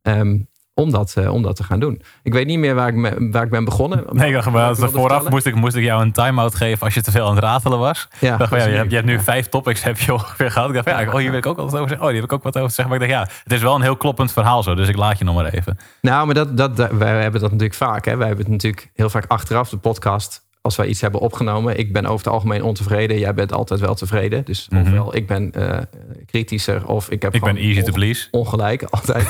Ehm, 0.02 0.38
om, 0.76 0.92
dat, 0.92 1.16
uh, 1.18 1.34
om 1.34 1.42
dat 1.42 1.56
te 1.56 1.64
gaan 1.64 1.80
doen. 1.80 2.02
Ik 2.24 2.34
weet 2.34 2.46
niet 2.46 2.60
meer 2.60 2.76
waar 2.76 2.88
ik, 2.88 2.96
me, 2.96 3.30
waar 3.32 3.44
ik 3.44 3.50
ben 3.50 3.66
begonnen. 3.66 4.06
Nee, 4.12 4.28
ik 4.28 4.44
dacht, 4.44 4.92
vooraf 4.92 5.30
moest 5.30 5.46
ik, 5.46 5.56
moest 5.56 5.76
ik 5.76 5.84
jou 5.84 6.02
een 6.02 6.12
time-out 6.12 6.56
geven 6.56 6.86
als 6.86 6.94
je 6.94 7.02
te 7.02 7.12
veel 7.12 7.28
aan 7.28 7.36
het 7.36 7.44
ratelen 7.44 7.80
was. 7.80 8.08
Ja, 8.20 8.38
dacht, 8.38 8.52
ja, 8.52 8.66
je, 8.66 8.76
hebt, 8.76 8.90
je 8.90 8.96
hebt 8.96 9.08
nu 9.08 9.20
vijf 9.20 9.50
topics 9.50 9.84
heb 9.84 9.98
je 9.98 10.14
ongeveer 10.14 10.52
gehad. 10.52 10.70
Ik 10.70 10.76
dacht, 10.76 10.88
ja, 10.88 11.12
oh, 11.12 11.16
hier 11.18 11.30
wil 11.30 11.40
ik 11.40 11.46
ook 11.46 11.56
wat 11.56 11.66
over 11.66 11.88
zeggen. 11.88 12.00
Oh, 12.00 12.08
die 12.08 12.16
heb 12.16 12.24
ik 12.24 12.34
ook 12.34 12.44
wat 12.44 12.56
over 12.56 12.70
te 12.70 12.76
zeggen. 12.76 12.94
Maar 12.94 13.04
ik 13.04 13.14
dacht, 13.14 13.28
ja, 13.28 13.36
het 13.44 13.54
is 13.54 13.62
wel 13.62 13.76
een 13.76 13.82
heel 13.82 13.98
kloppend 13.98 14.32
verhaal 14.32 14.64
zo. 14.64 14.76
Dus 14.76 14.88
ik 14.88 14.96
laat 14.96 15.18
je 15.18 15.24
nog 15.24 15.36
maar 15.36 15.54
even. 15.54 15.78
Nou, 16.02 16.26
maar 16.26 16.36
dat, 16.36 16.58
dat, 16.58 16.92
wij 16.92 17.22
hebben 17.22 17.42
dat 17.42 17.52
natuurlijk 17.52 17.80
vaak. 17.80 18.06
Hè. 18.06 18.18
Wij 18.18 18.28
hebben 18.28 18.46
het 18.46 18.54
natuurlijk 18.54 18.92
heel 18.94 19.10
vaak 19.10 19.26
achteraf 19.28 19.70
de 19.70 19.78
podcast 19.78 20.46
als 20.64 20.76
wij 20.76 20.88
iets 20.88 21.02
hebben 21.02 21.20
opgenomen. 21.20 21.78
Ik 21.78 21.94
ben 21.94 22.06
over 22.06 22.26
het 22.26 22.34
algemeen 22.34 22.64
ontevreden. 22.64 23.20
Jij 23.20 23.34
bent 23.34 23.54
altijd 23.54 23.80
wel 23.80 23.96
tevreden. 23.96 24.46
Dus 24.46 24.68
mm 24.70 24.82
ofwel 24.82 25.16
ik 25.16 25.28
ben 25.28 25.52
uh, 25.58 25.78
kritischer 26.26 26.88
of 26.88 27.10
ik 27.10 27.22
heb 27.22 27.34
ik 27.34 27.42
ben 27.42 27.58
easy 27.58 27.82
to 27.82 27.92
please. 27.92 28.28
ongelijk 28.32 28.84
altijd. 28.98 29.28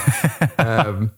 um, 0.57 1.13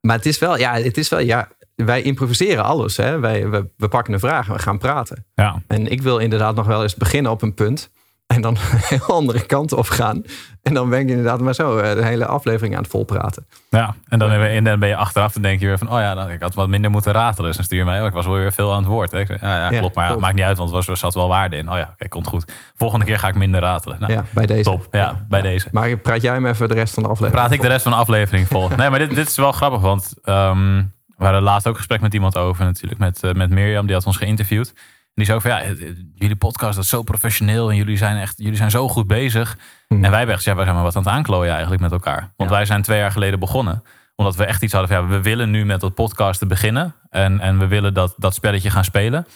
maar 0.00 0.16
het 0.16 0.26
is 0.26 0.38
wel, 0.38 0.58
ja, 0.58 0.74
het 0.74 0.96
is 0.96 1.08
wel, 1.08 1.20
ja, 1.20 1.48
wij 1.74 2.02
improviseren 2.02 2.64
alles. 2.64 2.96
Hè? 2.96 3.18
Wij, 3.18 3.48
we, 3.48 3.68
we 3.76 3.88
pakken 3.88 4.12
een 4.12 4.20
vraag 4.20 4.48
en 4.48 4.52
we 4.54 4.58
gaan 4.58 4.78
praten. 4.78 5.26
Ja. 5.34 5.62
En 5.66 5.86
ik 5.86 6.02
wil 6.02 6.18
inderdaad 6.18 6.54
nog 6.54 6.66
wel 6.66 6.82
eens 6.82 6.94
beginnen 6.94 7.32
op 7.32 7.42
een 7.42 7.54
punt. 7.54 7.90
En 8.26 8.40
dan 8.40 8.56
een 8.72 8.78
heel 8.80 9.06
andere 9.06 9.46
kant 9.46 9.72
op 9.72 9.88
gaan. 9.88 10.22
En 10.62 10.74
dan 10.74 10.88
ben 10.90 11.00
ik 11.00 11.08
inderdaad 11.08 11.40
maar 11.40 11.54
zo 11.54 11.76
eh, 11.78 11.94
de 11.94 12.04
hele 12.04 12.26
aflevering 12.26 12.76
aan 12.76 12.82
het 12.82 12.90
volpraten. 12.90 13.46
Ja, 13.70 13.94
en 14.08 14.18
dan, 14.18 14.30
en 14.30 14.64
dan 14.64 14.78
ben 14.78 14.88
je 14.88 14.96
achteraf, 14.96 15.32
dan 15.32 15.42
denk 15.42 15.60
je 15.60 15.66
weer 15.66 15.78
van, 15.78 15.90
oh 15.92 15.98
ja, 15.98 16.14
dan, 16.14 16.30
ik 16.30 16.42
had 16.42 16.54
wat 16.54 16.68
minder 16.68 16.90
moeten 16.90 17.12
ratelen. 17.12 17.46
Dus 17.46 17.56
dan 17.56 17.64
stuur 17.64 17.78
je 17.78 17.84
mij, 17.84 18.00
oh, 18.00 18.06
ik 18.06 18.12
was 18.12 18.26
wel 18.26 18.34
weer 18.34 18.52
veel 18.52 18.72
aan 18.72 18.78
het 18.78 18.86
woord. 18.86 19.10
Hè? 19.10 19.18
Ja, 19.18 19.70
ja, 19.70 19.78
klopt, 19.78 19.94
maar 19.94 20.10
ja, 20.10 20.16
maakt 20.16 20.34
niet 20.34 20.44
uit, 20.44 20.56
want 20.56 20.70
er 20.70 20.82
was- 20.86 21.00
zat 21.00 21.14
wel 21.14 21.28
waarde 21.28 21.56
in. 21.56 21.70
Oh 21.70 21.76
ja, 21.76 21.90
oké, 21.92 22.08
komt 22.08 22.26
goed. 22.26 22.52
Volgende 22.76 23.04
keer 23.04 23.18
ga 23.18 23.28
ik 23.28 23.34
minder 23.34 23.60
ratelen. 23.60 23.96
Nou, 24.00 24.12
Ja, 24.12 24.24
bij 24.30 24.46
deze. 24.46 24.62
Top, 24.62 24.86
ja, 24.90 25.24
bij 25.28 25.42
deze. 25.42 25.68
Maar 25.72 25.96
praat 25.96 26.22
jij 26.22 26.32
hem 26.34 26.46
even 26.46 26.68
de 26.68 26.74
rest 26.74 26.94
van 26.94 27.02
de 27.02 27.08
aflevering? 27.08 27.42
Praat 27.42 27.52
ik 27.56 27.62
de 27.62 27.68
rest 27.68 27.82
van 27.82 27.92
de 27.92 27.98
aflevering 27.98 28.46
vol. 28.48 28.68
Nee, 28.76 28.90
maar 28.90 28.98
dit, 28.98 29.14
dit 29.14 29.28
is 29.28 29.36
wel 29.36 29.52
grappig, 29.52 29.80
want 29.80 30.14
ehm, 30.24 30.82
we 31.16 31.24
hadden 31.24 31.42
laatst 31.42 31.66
ook 31.68 31.76
gesprek 31.76 32.00
met 32.00 32.14
iemand 32.14 32.36
over 32.36 32.64
natuurlijk, 32.64 33.00
met, 33.00 33.22
eh, 33.22 33.32
met 33.32 33.50
Mirjam, 33.50 33.86
die 33.86 33.94
had 33.94 34.06
ons 34.06 34.16
geïnterviewd. 34.16 34.74
Die 35.14 35.24
zei 35.24 35.36
ook 35.36 35.42
van, 35.42 35.50
ja, 35.50 35.74
jullie 36.14 36.36
podcast 36.36 36.74
dat 36.74 36.84
is 36.84 36.90
zo 36.90 37.02
professioneel 37.02 37.70
en 37.70 37.76
jullie 37.76 37.96
zijn 37.96 38.16
echt, 38.16 38.34
jullie 38.36 38.56
zijn 38.56 38.70
zo 38.70 38.88
goed 38.88 39.06
bezig. 39.06 39.58
En 39.88 40.00
wij 40.00 40.18
hebben 40.18 40.34
echt, 40.34 40.44
ja, 40.44 40.54
wij 40.54 40.64
zijn 40.64 40.76
maar 40.76 40.84
wat 40.84 40.96
aan 40.96 41.02
het 41.02 41.12
aanklooien 41.12 41.52
eigenlijk 41.52 41.82
met 41.82 41.92
elkaar. 41.92 42.32
Want 42.36 42.50
wij 42.50 42.64
zijn 42.64 42.82
twee 42.82 42.98
jaar 42.98 43.12
geleden 43.12 43.38
begonnen 43.38 43.82
omdat 44.16 44.36
we 44.36 44.44
echt 44.44 44.62
iets 44.62 44.72
hadden 44.72 44.90
van, 44.90 45.02
ja, 45.02 45.08
we 45.08 45.22
willen 45.22 45.50
nu 45.50 45.64
met 45.64 45.80
dat 45.80 45.94
podcasten 45.94 46.48
beginnen. 46.48 46.94
En, 47.10 47.40
en 47.40 47.58
we 47.58 47.66
willen 47.66 47.94
dat, 47.94 48.14
dat 48.16 48.34
spelletje 48.34 48.70
gaan 48.70 48.84
spelen. 48.84 49.26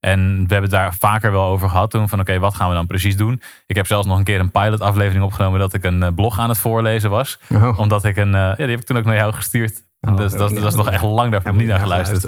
En 0.00 0.18
we 0.34 0.52
hebben 0.52 0.62
het 0.62 0.70
daar 0.70 0.94
vaker 0.94 1.32
wel 1.32 1.44
over 1.44 1.68
gehad 1.68 1.90
toen. 1.90 2.08
Van 2.08 2.20
oké, 2.20 2.38
wat 2.38 2.54
gaan 2.54 2.68
we 2.68 2.74
dan 2.74 2.86
precies 2.86 3.16
doen? 3.16 3.42
Ik 3.66 3.76
heb 3.76 3.86
zelfs 3.86 4.06
nog 4.06 4.18
een 4.18 4.24
keer 4.24 4.40
een 4.40 4.50
pilot 4.50 4.80
aflevering 4.80 5.24
opgenomen 5.24 5.60
dat 5.60 5.74
ik 5.74 5.84
een 5.84 6.02
eh, 6.02 6.14
blog 6.14 6.38
aan 6.38 6.48
het 6.48 6.58
voorlezen 6.58 7.10
was. 7.10 7.38
Oh. 7.48 7.78
Omdat 7.78 8.04
ik 8.04 8.16
een, 8.16 8.34
eh, 8.34 8.40
ja, 8.40 8.54
die 8.54 8.68
heb 8.68 8.80
ik 8.80 8.86
toen 8.86 8.96
ook 8.96 9.04
naar 9.04 9.16
jou 9.16 9.32
gestuurd. 9.32 9.82
Oh, 10.06 10.16
dus 10.16 10.32
dat, 10.32 10.54
dat 10.54 10.64
is 10.64 10.74
nog 10.74 10.90
echt 10.90 11.02
lang 11.02 11.30
daarvoor 11.30 11.50
Heb 11.50 11.60
niet 11.60 11.70
ik 11.70 11.78
naar 11.78 11.86
niet 11.86 11.88
geluisterd. 11.88 12.26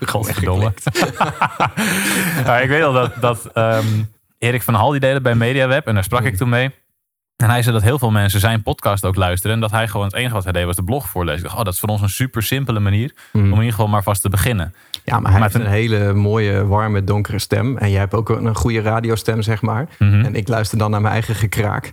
Godverdomme. 0.10 0.72
ik 2.62 2.68
weet 2.68 2.82
al 2.82 2.92
dat, 2.92 3.12
dat 3.20 3.50
ehm, 3.54 3.86
Erik 4.38 4.62
van 4.62 4.74
Hal 4.74 4.90
die 4.90 5.00
deed 5.00 5.12
het 5.12 5.22
bij 5.22 5.34
MediaWeb. 5.34 5.86
En 5.86 5.94
daar 5.94 6.04
sprak 6.04 6.24
ik 6.24 6.36
toen 6.36 6.48
mee. 6.48 6.70
En 7.38 7.50
hij 7.50 7.62
zei 7.62 7.74
dat 7.74 7.84
heel 7.84 7.98
veel 7.98 8.10
mensen 8.10 8.40
zijn 8.40 8.62
podcast 8.62 9.04
ook 9.04 9.16
luisteren. 9.16 9.54
En 9.54 9.60
dat 9.60 9.70
hij 9.70 9.88
gewoon 9.88 10.06
het 10.06 10.14
enige 10.14 10.34
wat 10.34 10.44
hij 10.44 10.52
deed 10.52 10.64
was 10.64 10.76
de 10.76 10.82
blog 10.84 11.08
voorlezen. 11.08 11.38
Ik 11.38 11.44
dacht, 11.44 11.58
oh, 11.58 11.64
dat 11.64 11.72
is 11.74 11.80
voor 11.80 11.88
ons 11.88 12.00
een 12.00 12.08
super 12.08 12.42
simpele 12.42 12.80
manier. 12.80 13.12
Om 13.32 13.40
in 13.44 13.50
ieder 13.50 13.70
geval 13.70 13.88
maar 13.88 14.02
vast 14.02 14.22
te 14.22 14.28
beginnen. 14.28 14.74
Ja, 15.04 15.20
maar 15.20 15.30
hij 15.30 15.40
Maar 15.40 15.50
heeft 15.50 15.64
een 15.64 15.70
hele 15.70 16.12
mooie, 16.12 16.66
warme, 16.66 17.04
donkere 17.04 17.38
stem. 17.38 17.76
En 17.76 17.90
jij 17.90 17.98
hebt 17.98 18.14
ook 18.14 18.28
een 18.28 18.54
goede 18.54 18.80
radiostem, 18.80 19.42
zeg 19.42 19.62
maar. 19.62 19.86
Mhm. 19.98 20.24
En 20.24 20.34
ik 20.34 20.48
luister 20.48 20.78
dan 20.78 20.90
naar 20.90 21.00
mijn 21.00 21.12
eigen 21.12 21.34
gekraak. 21.34 21.92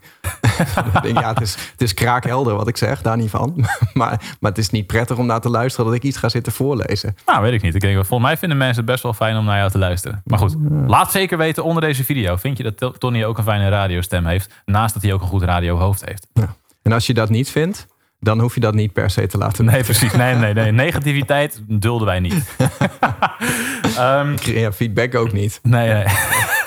denk, 1.02 1.20
ja, 1.20 1.30
het 1.30 1.42
is, 1.42 1.56
het 1.72 1.82
is 1.82 1.94
kraakhelder 1.94 2.56
wat 2.56 2.68
ik 2.68 2.78
zeg, 2.78 3.02
daar 3.02 3.18
niet 3.18 3.30
van. 3.30 3.54
maar, 3.94 4.22
maar 4.40 4.52
het 4.52 4.58
is 4.58 4.70
niet 4.70 4.88
prettig 4.88 5.18
om 5.18 5.26
naar 5.26 5.42
te 5.42 5.50
luisteren 5.50 5.86
dat 5.86 5.96
ik 5.96 6.04
iets 6.04 6.18
ga 6.18 6.30
zitten 6.30 6.54
voorlezen. 6.54 7.16
Nou, 7.26 7.42
weet 7.42 7.54
ik 7.54 7.62
niet. 7.62 7.76
Ik 7.76 7.82
denk, 7.82 7.96
volgens 7.96 8.22
mij 8.30 8.38
vinden 8.38 8.58
mensen 8.58 8.78
het 8.78 8.86
best 8.86 9.04
wel 9.04 9.14
fijn 9.14 9.38
om 9.38 9.46
naar 9.46 9.58
jou 9.58 9.72
te 9.72 9.78
luisteren. 9.78 10.22
Maar 10.26 10.40
goed, 10.40 10.56
laat 10.88 11.12
zeker 11.12 11.38
weten 11.38 11.64
onder 11.64 11.82
deze 11.82 12.04
video. 12.04 12.36
Vind 12.36 12.58
je 12.58 12.64
dat 12.64 12.78
To- 12.78 12.92
Tony 12.92 13.24
ook 13.24 13.38
een 13.38 13.44
fijne 13.44 13.70
radiostem 13.70 14.26
heeft? 14.26 14.54
Naast 14.66 14.94
dat 14.94 15.04
hij 15.04 15.14
ook 15.14 15.22
een 15.22 15.28
goed 15.40 15.44
radiohoofd 15.44 16.06
heeft. 16.06 16.28
En 16.82 16.92
als 16.92 17.08
je 17.08 17.14
dat 17.14 17.30
niet 17.30 17.50
vindt, 17.50 17.88
dan 18.20 18.40
hoef 18.40 18.54
je 18.54 18.60
dat 18.60 18.74
niet 18.74 18.94
per 18.94 19.10
se 19.10 19.28
te 19.28 19.38
laten 19.38 19.66
Nee, 19.66 19.84
precies. 19.84 20.14
Nee, 20.14 20.36
nee, 20.36 20.54
nee. 20.54 20.72
Negativiteit 20.72 21.62
dulden 21.68 22.08
wij 22.08 22.20
niet. 22.20 22.56
Ja, 24.44 24.72
feedback 24.72 25.16
ook 25.16 25.32
niet. 25.32 25.60
nee, 25.64 25.94
nee. 25.94 26.06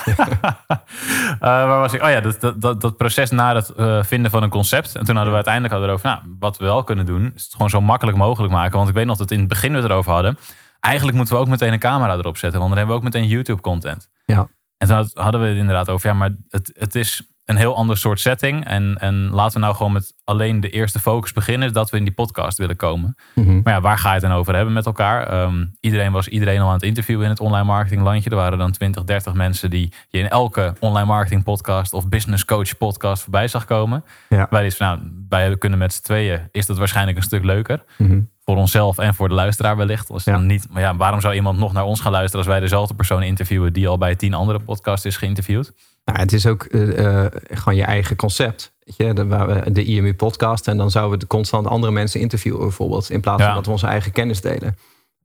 Eh, 0.09 1.39
waar 1.41 1.79
was 1.81 1.93
ik? 1.93 2.03
Oh 2.03 2.11
ja, 2.11 2.21
dat, 2.21 2.41
dat, 2.61 2.81
dat, 2.81 2.97
proces 2.97 3.31
na 3.31 3.55
het 3.55 3.69
eh, 3.69 4.03
vinden 4.03 4.31
van 4.31 4.43
een 4.43 4.49
concept. 4.51 4.95
En 4.95 5.05
toen 5.05 5.15
hadden 5.15 5.29
we 5.31 5.35
uiteindelijk 5.45 5.75
hadden 5.75 5.91
we 5.93 5.97
erover, 6.01 6.21
nou, 6.23 6.37
wat 6.39 6.59
we 6.59 6.65
wel 6.65 6.85
kunnen 6.85 7.07
doen, 7.07 7.33
is 7.35 7.43
het 7.43 7.53
gewoon 7.53 7.71
zo 7.71 7.81
makkelijk 7.81 8.17
mogelijk 8.17 8.53
maken. 8.53 8.77
Want 8.77 8.89
ik 8.89 8.95
weet 8.95 9.07
nog 9.07 9.17
dat 9.17 9.31
in 9.31 9.39
het 9.39 9.49
begin 9.49 9.71
we 9.71 9.77
het 9.77 9.91
erover 9.91 10.13
hadden. 10.13 10.39
Eigenlijk 10.81 11.17
moeten 11.17 11.35
we 11.35 11.41
ook 11.41 11.49
meteen 11.49 11.73
een 11.73 11.79
camera 11.79 12.17
erop 12.17 12.37
zetten, 12.37 12.59
want 12.61 12.69
dan 12.71 12.79
hebben 12.79 12.97
we 12.97 13.03
ook 13.03 13.13
meteen 13.13 13.29
YouTube 13.29 13.61
content. 13.61 14.09
Ja. 14.25 14.49
En 14.77 14.87
toen 14.87 14.97
had- 14.97 15.11
hadden 15.15 15.41
we 15.41 15.47
het 15.47 15.57
inderdaad 15.57 15.89
over, 15.89 16.09
ja, 16.09 16.15
maar 16.15 16.31
het, 16.49 16.71
het 16.75 16.95
is 16.95 17.23
een 17.49 17.57
heel 17.57 17.77
ander 17.77 17.97
soort 17.97 18.21
setting. 18.21 18.65
En, 18.65 18.97
en 19.01 19.31
laten 19.31 19.55
we 19.55 19.65
nou 19.65 19.77
gewoon 19.77 19.93
met 19.93 20.15
alleen 20.25 20.61
de 20.61 20.71
eerste 20.71 20.99
focus 20.99 21.33
beginnen, 21.33 21.73
dat 21.73 21.91
we 21.91 21.97
in 21.97 22.05
die 22.05 22.13
podcast 22.13 22.59
willen 22.59 22.77
komen. 22.77 23.17
Mhm. 23.35 23.61
Maar 23.63 23.73
ja, 23.73 23.81
waar 23.81 23.99
ga 23.99 24.09
je 24.09 24.15
het 24.15 24.23
dan 24.23 24.33
over 24.33 24.55
hebben 24.55 24.75
met 24.75 24.87
elkaar? 24.87 25.27
Ehm, 25.27 25.67
iedereen 25.81 26.13
was 26.13 26.29
iedereen 26.29 26.61
al 26.61 26.67
aan 26.69 26.73
het 26.75 26.83
interviewen 26.83 27.25
in 27.25 27.31
het 27.31 27.41
online 27.41 27.65
marketing 27.65 28.03
landje. 28.03 28.31
Er 28.31 28.37
waren 28.37 28.59
dan 28.59 28.71
20, 28.71 29.05
30 29.05 29.33
mensen 29.35 29.71
die 29.71 29.93
je 30.09 30.19
in 30.19 30.29
elke 30.29 30.75
online 30.79 31.07
marketing 31.07 31.43
podcast 31.45 31.93
of 31.93 32.09
business 32.09 32.45
coach 32.45 32.77
podcast 32.77 33.23
voorbij 33.23 33.49
zag 33.49 33.65
komen. 33.65 34.05
Ja. 34.29 34.47
Wij 34.51 34.67
is 34.67 34.77
van, 34.77 34.87
nou, 34.87 35.01
wij 35.29 35.59
kunnen 35.59 35.79
met 35.79 35.93
z'n 35.93 36.03
tweeën, 36.03 36.49
is 36.53 36.67
dat 36.67 36.79
waarschijnlijk 36.79 37.17
een 37.17 37.23
stuk 37.23 37.45
leuker. 37.45 37.85
Mhm. 37.99 38.21
Voor 38.45 38.57
onszelf 38.57 38.99
en 38.99 39.15
voor 39.15 39.29
de 39.29 39.35
luisteraar 39.35 39.77
wellicht. 39.77 40.11
Als 40.11 40.25
Ja. 40.25 40.33
dan 40.33 40.47
niet, 40.47 40.67
maar 40.71 40.83
ja, 40.83 40.97
waarom 40.97 41.21
zou 41.21 41.35
iemand 41.35 41.59
nog 41.59 41.73
naar 41.73 41.85
ons 41.85 42.01
gaan 42.01 42.13
luisteren 42.13 42.39
als 42.39 42.55
wij 42.55 42.61
dezelfde 42.61 42.95
persoon 42.95 43.23
interviewen 43.23 43.73
die 43.73 43.89
al 43.89 43.99
bij 43.99 44.15
tien 44.15 44.35
andere 44.35 44.59
podcasts 44.59 45.07
is 45.07 45.17
geïnterviewd? 45.17 45.73
Nou, 46.09 46.21
het 46.21 46.33
is 46.33 46.47
ook 46.47 46.63
eh, 46.65 47.25
eh, 47.25 47.33
gewoon 47.51 47.79
je 47.79 47.85
eigen 47.85 48.17
concept. 48.17 48.73
Weet 48.85 48.97
je, 48.97 49.15
de, 49.15 49.27
waar 49.27 49.47
we- 49.47 49.73
de 49.73 49.85
IMU 49.85 50.15
podcast. 50.15 50.69
En 50.69 50.77
dan 50.77 50.91
zouden 50.91 51.19
we 51.19 51.27
constant 51.27 51.67
andere 51.67 51.93
mensen 51.93 52.21
interviewen 52.21 52.61
bijvoorbeeld. 52.61 53.11
In 53.11 53.21
plaats 53.21 53.39
van 53.41 53.49
Ja. 53.49 53.55
dat 53.57 53.67
we 53.67 53.73
onze 53.73 53.87
eigen 53.87 54.13
kennis 54.13 54.41
delen. 54.41 54.77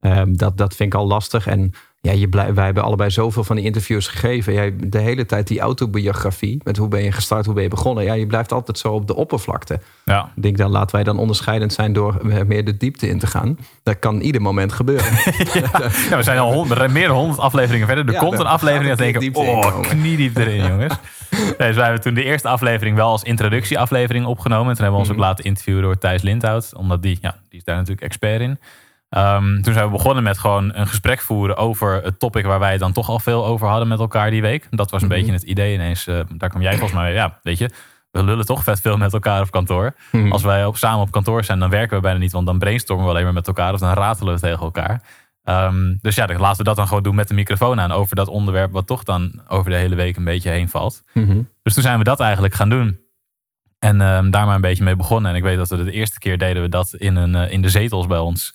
Ehm, 0.04 0.32
dat, 0.34 0.56
dat 0.56 0.74
vind 0.76 0.92
ik 0.94 0.98
al 1.00 1.06
lastig. 1.06 1.46
En 1.46 1.72
ja, 2.00 2.12
je 2.12 2.28
blij, 2.28 2.54
wij 2.54 2.64
hebben 2.64 2.82
allebei 2.82 3.10
zoveel 3.10 3.44
van 3.44 3.56
die 3.56 3.64
interviews 3.64 4.06
gegeven. 4.08 4.52
Jij, 4.52 4.74
de 4.76 4.98
hele 4.98 5.26
tijd 5.26 5.46
die 5.46 5.60
autobiografie. 5.60 6.60
Met 6.64 6.76
hoe 6.76 6.88
ben 6.88 7.02
je 7.02 7.12
gestart, 7.12 7.44
hoe 7.44 7.54
ben 7.54 7.62
je 7.62 7.68
begonnen. 7.68 8.04
Ja, 8.04 8.12
je 8.14 8.26
blijft 8.26 8.52
altijd 8.52 8.78
zo 8.78 8.88
op 8.92 9.06
de 9.06 9.14
oppervlakte. 9.16 9.80
Ja, 10.04 10.30
Ik 10.36 10.42
denk 10.42 10.56
dan 10.56 10.70
laten 10.70 10.94
wij 10.94 11.04
dan 11.04 11.18
onderscheidend 11.18 11.72
zijn 11.72 11.92
door 11.92 12.16
meer 12.46 12.64
de 12.64 12.76
diepte 12.76 13.08
in 13.08 13.18
te 13.18 13.26
gaan. 13.26 13.58
Dat 13.82 13.98
kan 13.98 14.20
ieder 14.20 14.40
moment 14.42 14.72
gebeuren. 14.72 15.06
Ja, 16.10 16.16
we 16.16 16.22
zijn 16.22 16.38
al 16.38 16.52
honderd, 16.52 16.90
meer 16.92 17.06
dan 17.08 17.16
100 17.16 17.38
afleveringen 17.40 17.86
verder. 17.86 18.06
Er 18.06 18.12
Ja, 18.12 18.18
komt 18.18 18.38
een 18.38 18.46
aflevering 18.46 18.88
dat 18.88 18.98
gaat 18.98 19.12
denk 19.12 19.14
het 19.14 19.22
ik, 19.24 19.34
diepte 19.34 19.50
in 19.50 19.56
oh, 19.56 19.80
kniediep 19.80 20.36
erin, 20.36 20.66
jongens. 20.72 20.94
Nee, 21.30 21.54
dus 21.56 21.74
wij 21.76 21.84
hebben 21.84 22.00
toen 22.02 22.14
de 22.14 22.24
eerste 22.24 22.48
aflevering 22.48 22.96
wel 22.96 23.08
als 23.08 23.22
introductieaflevering 23.22 24.26
opgenomen. 24.26 24.68
En 24.68 24.74
toen 24.74 24.84
hebben 24.84 25.00
we 25.02 25.06
ons 25.06 25.08
ook 25.08 25.16
Mhm. 25.16 25.26
laten 25.26 25.44
interviewen 25.44 25.82
door 25.82 25.98
Thijs 25.98 26.22
Lindhout. 26.22 26.72
Omdat 26.76 27.02
die, 27.02 27.18
ja, 27.20 27.36
die 27.48 27.58
is 27.58 27.64
daar 27.64 27.76
natuurlijk 27.76 28.02
expert 28.02 28.40
in. 28.40 28.58
Ehm, 29.14 29.60
toen 29.62 29.72
zijn 29.74 29.84
we 29.86 29.90
begonnen 29.92 30.22
met 30.22 30.38
gewoon 30.38 30.74
een 30.74 30.86
gesprek 30.86 31.20
voeren 31.20 31.56
over 31.56 32.02
het 32.02 32.18
topic 32.18 32.44
waar 32.44 32.58
wij 32.58 32.70
het 32.70 32.80
dan 32.80 32.92
toch 32.92 33.08
al 33.08 33.18
veel 33.18 33.46
over 33.46 33.68
hadden 33.68 33.88
met 33.88 33.98
elkaar 33.98 34.30
die 34.30 34.42
week. 34.42 34.66
Dat 34.70 34.90
was 34.90 35.02
een 35.02 35.08
Mhm. 35.08 35.16
beetje 35.16 35.32
het 35.32 35.42
idee 35.42 35.74
ineens. 35.74 36.06
eh, 36.06 36.20
daar 36.36 36.48
kwam 36.48 36.62
jij 36.62 36.70
volgens 36.72 36.92
mij, 37.00 37.12
ja, 37.12 37.38
weet 37.42 37.58
je, 37.58 37.70
we 38.10 38.22
lullen 38.24 38.46
toch 38.46 38.62
vet 38.64 38.80
veel 38.80 38.96
met 38.96 39.12
elkaar 39.12 39.40
op 39.42 39.50
kantoor. 39.50 39.94
Mhm. 40.12 40.32
Als 40.32 40.42
wij 40.42 40.66
op, 40.66 40.76
samen 40.76 41.00
op 41.00 41.10
kantoor 41.10 41.44
zijn, 41.44 41.58
dan 41.58 41.70
werken 41.70 41.96
we 41.96 42.02
bijna 42.02 42.18
niet, 42.18 42.32
want 42.32 42.46
dan 42.46 42.58
brainstormen 42.58 43.04
we 43.04 43.10
alleen 43.10 43.24
maar 43.24 43.32
met 43.32 43.46
elkaar 43.46 43.72
of 43.72 43.80
dan 43.80 43.92
ratelen 43.92 44.34
we 44.34 44.40
tegen 44.40 44.62
elkaar. 44.62 45.02
Ehm, 45.42 45.94
dus 46.00 46.14
ja, 46.14 46.26
dan 46.26 46.40
laten 46.40 46.58
we 46.58 46.64
dat 46.64 46.76
dan 46.76 46.86
gewoon 46.88 47.02
doen 47.02 47.14
met 47.14 47.28
de 47.28 47.34
microfoon 47.34 47.80
aan 47.80 47.92
over 47.92 48.16
dat 48.16 48.28
onderwerp 48.28 48.72
wat 48.72 48.86
toch 48.86 49.02
dan 49.02 49.40
over 49.48 49.70
de 49.70 49.76
hele 49.76 49.94
week 49.94 50.16
een 50.16 50.24
beetje 50.24 50.50
heen 50.50 50.68
valt. 50.68 51.02
Mhm. 51.12 51.42
Dus 51.62 51.74
toen 51.74 51.82
zijn 51.82 51.98
we 51.98 52.04
dat 52.04 52.20
eigenlijk 52.20 52.54
gaan 52.54 52.68
doen. 52.68 52.98
En 53.78 54.00
ehm, 54.00 54.30
daar 54.30 54.46
maar 54.46 54.54
een 54.54 54.60
beetje 54.60 54.84
mee 54.84 54.96
begonnen. 54.96 55.30
En 55.30 55.36
ik 55.36 55.42
weet 55.42 55.56
dat 55.56 55.68
we 55.68 55.84
de 55.84 55.90
eerste 55.92 56.18
keer 56.18 56.38
deden 56.38 56.62
we 56.62 56.68
dat 56.68 56.94
in, 56.94 57.16
een, 57.16 57.34
eh, 57.34 57.52
in 57.52 57.62
de 57.62 57.68
zetels 57.68 58.06
bij 58.06 58.18
ons. 58.18 58.54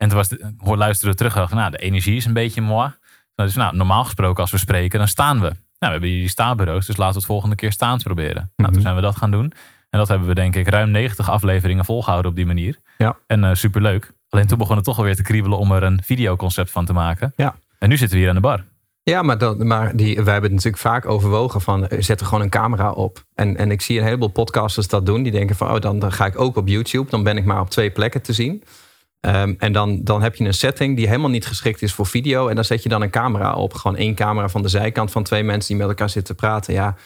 En 0.00 0.08
toen 0.08 0.16
was 0.16 0.28
de, 0.28 0.52
hoor, 0.58 0.76
luisterden 0.76 1.10
we 1.10 1.16
terug 1.16 1.32
en 1.34 1.40
dachten, 1.40 1.56
nou, 1.58 1.70
de 1.70 1.76
energie 1.78 2.16
is 2.16 2.24
een 2.24 2.32
beetje 2.32 2.60
moi. 2.60 2.90
Dus 3.34 3.54
nou, 3.54 3.76
normaal 3.76 4.04
gesproken 4.04 4.40
als 4.42 4.50
we 4.50 4.58
spreken, 4.58 4.98
dan 4.98 5.08
staan 5.08 5.36
we. 5.40 5.46
Nou, 5.46 5.54
we 5.78 5.86
hebben 5.86 6.08
hier 6.08 6.18
die 6.18 6.28
staanbureaus, 6.28 6.86
dus 6.86 6.96
laten 6.96 7.12
we 7.12 7.18
het 7.18 7.28
volgende 7.28 7.54
keer 7.56 7.72
staand 7.72 8.02
proberen. 8.02 8.34
Nou, 8.34 8.48
toen 8.56 8.70
Mhm. 8.72 8.80
zijn 8.80 8.94
we 8.94 9.00
dat 9.00 9.16
gaan 9.16 9.30
doen. 9.30 9.52
En 9.90 9.98
dat 9.98 10.08
hebben 10.08 10.28
we 10.28 10.34
denk 10.34 10.56
ik 10.56 10.68
ruim 10.68 10.90
90 10.90 11.30
afleveringen 11.30 11.84
volgehouden 11.84 12.30
op 12.30 12.36
die 12.36 12.46
manier. 12.46 12.78
Ja. 12.98 13.16
En 13.26 13.44
eh 13.44 13.54
superleuk. 13.54 14.12
Alleen 14.28 14.46
toen 14.46 14.58
begon 14.58 14.76
het 14.76 14.84
toch 14.84 14.98
alweer 14.98 15.16
te 15.16 15.22
kriebelen 15.22 15.58
om 15.58 15.72
er 15.72 15.82
een 15.82 16.00
videoconcept 16.04 16.70
van 16.70 16.84
te 16.84 16.92
maken. 16.92 17.32
Ja. 17.36 17.54
En 17.78 17.88
nu 17.88 17.96
zitten 17.96 18.16
we 18.16 18.22
hier 18.22 18.28
aan 18.28 18.36
de 18.40 18.40
bar. 18.48 18.64
Ja, 19.02 19.22
maar, 19.22 19.38
dat, 19.38 19.58
maar 19.58 19.96
die, 19.96 20.14
wij 20.14 20.32
hebben 20.32 20.42
het 20.42 20.64
natuurlijk 20.64 20.82
vaak 20.82 21.06
overwogen 21.06 21.60
van 21.60 21.86
eh, 21.88 22.02
zet 22.02 22.20
er 22.20 22.26
gewoon 22.26 22.42
een 22.42 22.50
camera 22.50 22.90
op. 22.90 23.24
En, 23.34 23.56
en 23.56 23.70
ik 23.70 23.80
zie 23.80 23.98
een 23.98 24.04
heleboel 24.04 24.28
podcasters 24.28 24.88
dat 24.88 25.06
doen. 25.06 25.22
Die 25.22 25.32
denken 25.32 25.56
van 25.56 25.70
oh, 25.70 25.80
dan, 25.80 25.98
dan 25.98 26.12
ga 26.12 26.26
ik 26.26 26.40
ook 26.40 26.56
op 26.56 26.68
YouTube. 26.68 27.10
Dan 27.10 27.22
ben 27.22 27.36
ik 27.36 27.44
maar 27.44 27.60
op 27.60 27.70
twee 27.70 27.90
plekken 27.90 28.22
te 28.22 28.32
zien. 28.32 28.62
Ehm, 29.20 29.54
en 29.58 29.72
dan, 29.72 30.04
dan 30.04 30.22
heb 30.22 30.34
je 30.34 30.44
een 30.44 30.54
setting 30.54 30.96
die 30.96 31.06
helemaal 31.06 31.30
niet 31.30 31.46
geschikt 31.46 31.82
is 31.82 31.92
voor 31.92 32.06
video. 32.06 32.48
En 32.48 32.54
dan 32.54 32.64
zet 32.64 32.82
je 32.82 32.88
dan 32.88 33.02
een 33.02 33.10
camera 33.10 33.54
op. 33.54 33.74
Gewoon 33.74 33.96
één 33.96 34.14
camera 34.14 34.48
van 34.48 34.62
de 34.62 34.68
zijkant 34.68 35.10
van 35.10 35.22
twee 35.22 35.42
mensen 35.42 35.68
die 35.68 35.76
met 35.76 35.88
elkaar 35.88 36.10
zitten 36.10 36.34
praten. 36.34 36.74
Ja, 36.74 36.96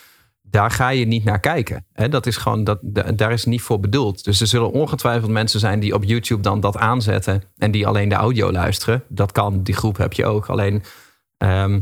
daar 0.42 0.71
ga 0.71 0.88
je 0.88 1.06
niet 1.06 1.25
naar 1.25 1.40
kijken. 1.40 1.87
Hè, 1.92 2.09
dat 2.09 2.26
is 2.26 2.37
gewoon, 2.37 2.64
dat, 2.64 2.78
da- 2.83 3.12
daar 3.12 3.33
is 3.33 3.44
niet 3.44 3.62
voor 3.62 3.80
bedoeld. 3.80 4.25
Dus 4.25 4.40
er 4.40 4.47
zullen 4.47 4.71
ongetwijfeld 4.71 5.30
mensen 5.30 5.61
zijn 5.61 5.80
die 5.80 5.94
op 5.94 6.04
YouTube 6.04 6.42
dan 6.42 6.61
dat 6.61 6.76
aanzetten. 6.76 7.42
En 7.59 7.71
die 7.71 7.87
alleen 7.87 8.09
de 8.09 8.14
audio 8.14 8.52
luisteren. 8.52 9.02
Dat 9.09 9.33
kan, 9.33 9.62
die 9.62 9.75
groep 9.75 9.97
heb 9.97 10.12
je 10.12 10.26
ook. 10.26 10.47
Alleen 10.47 10.83
ehm, 11.37 11.80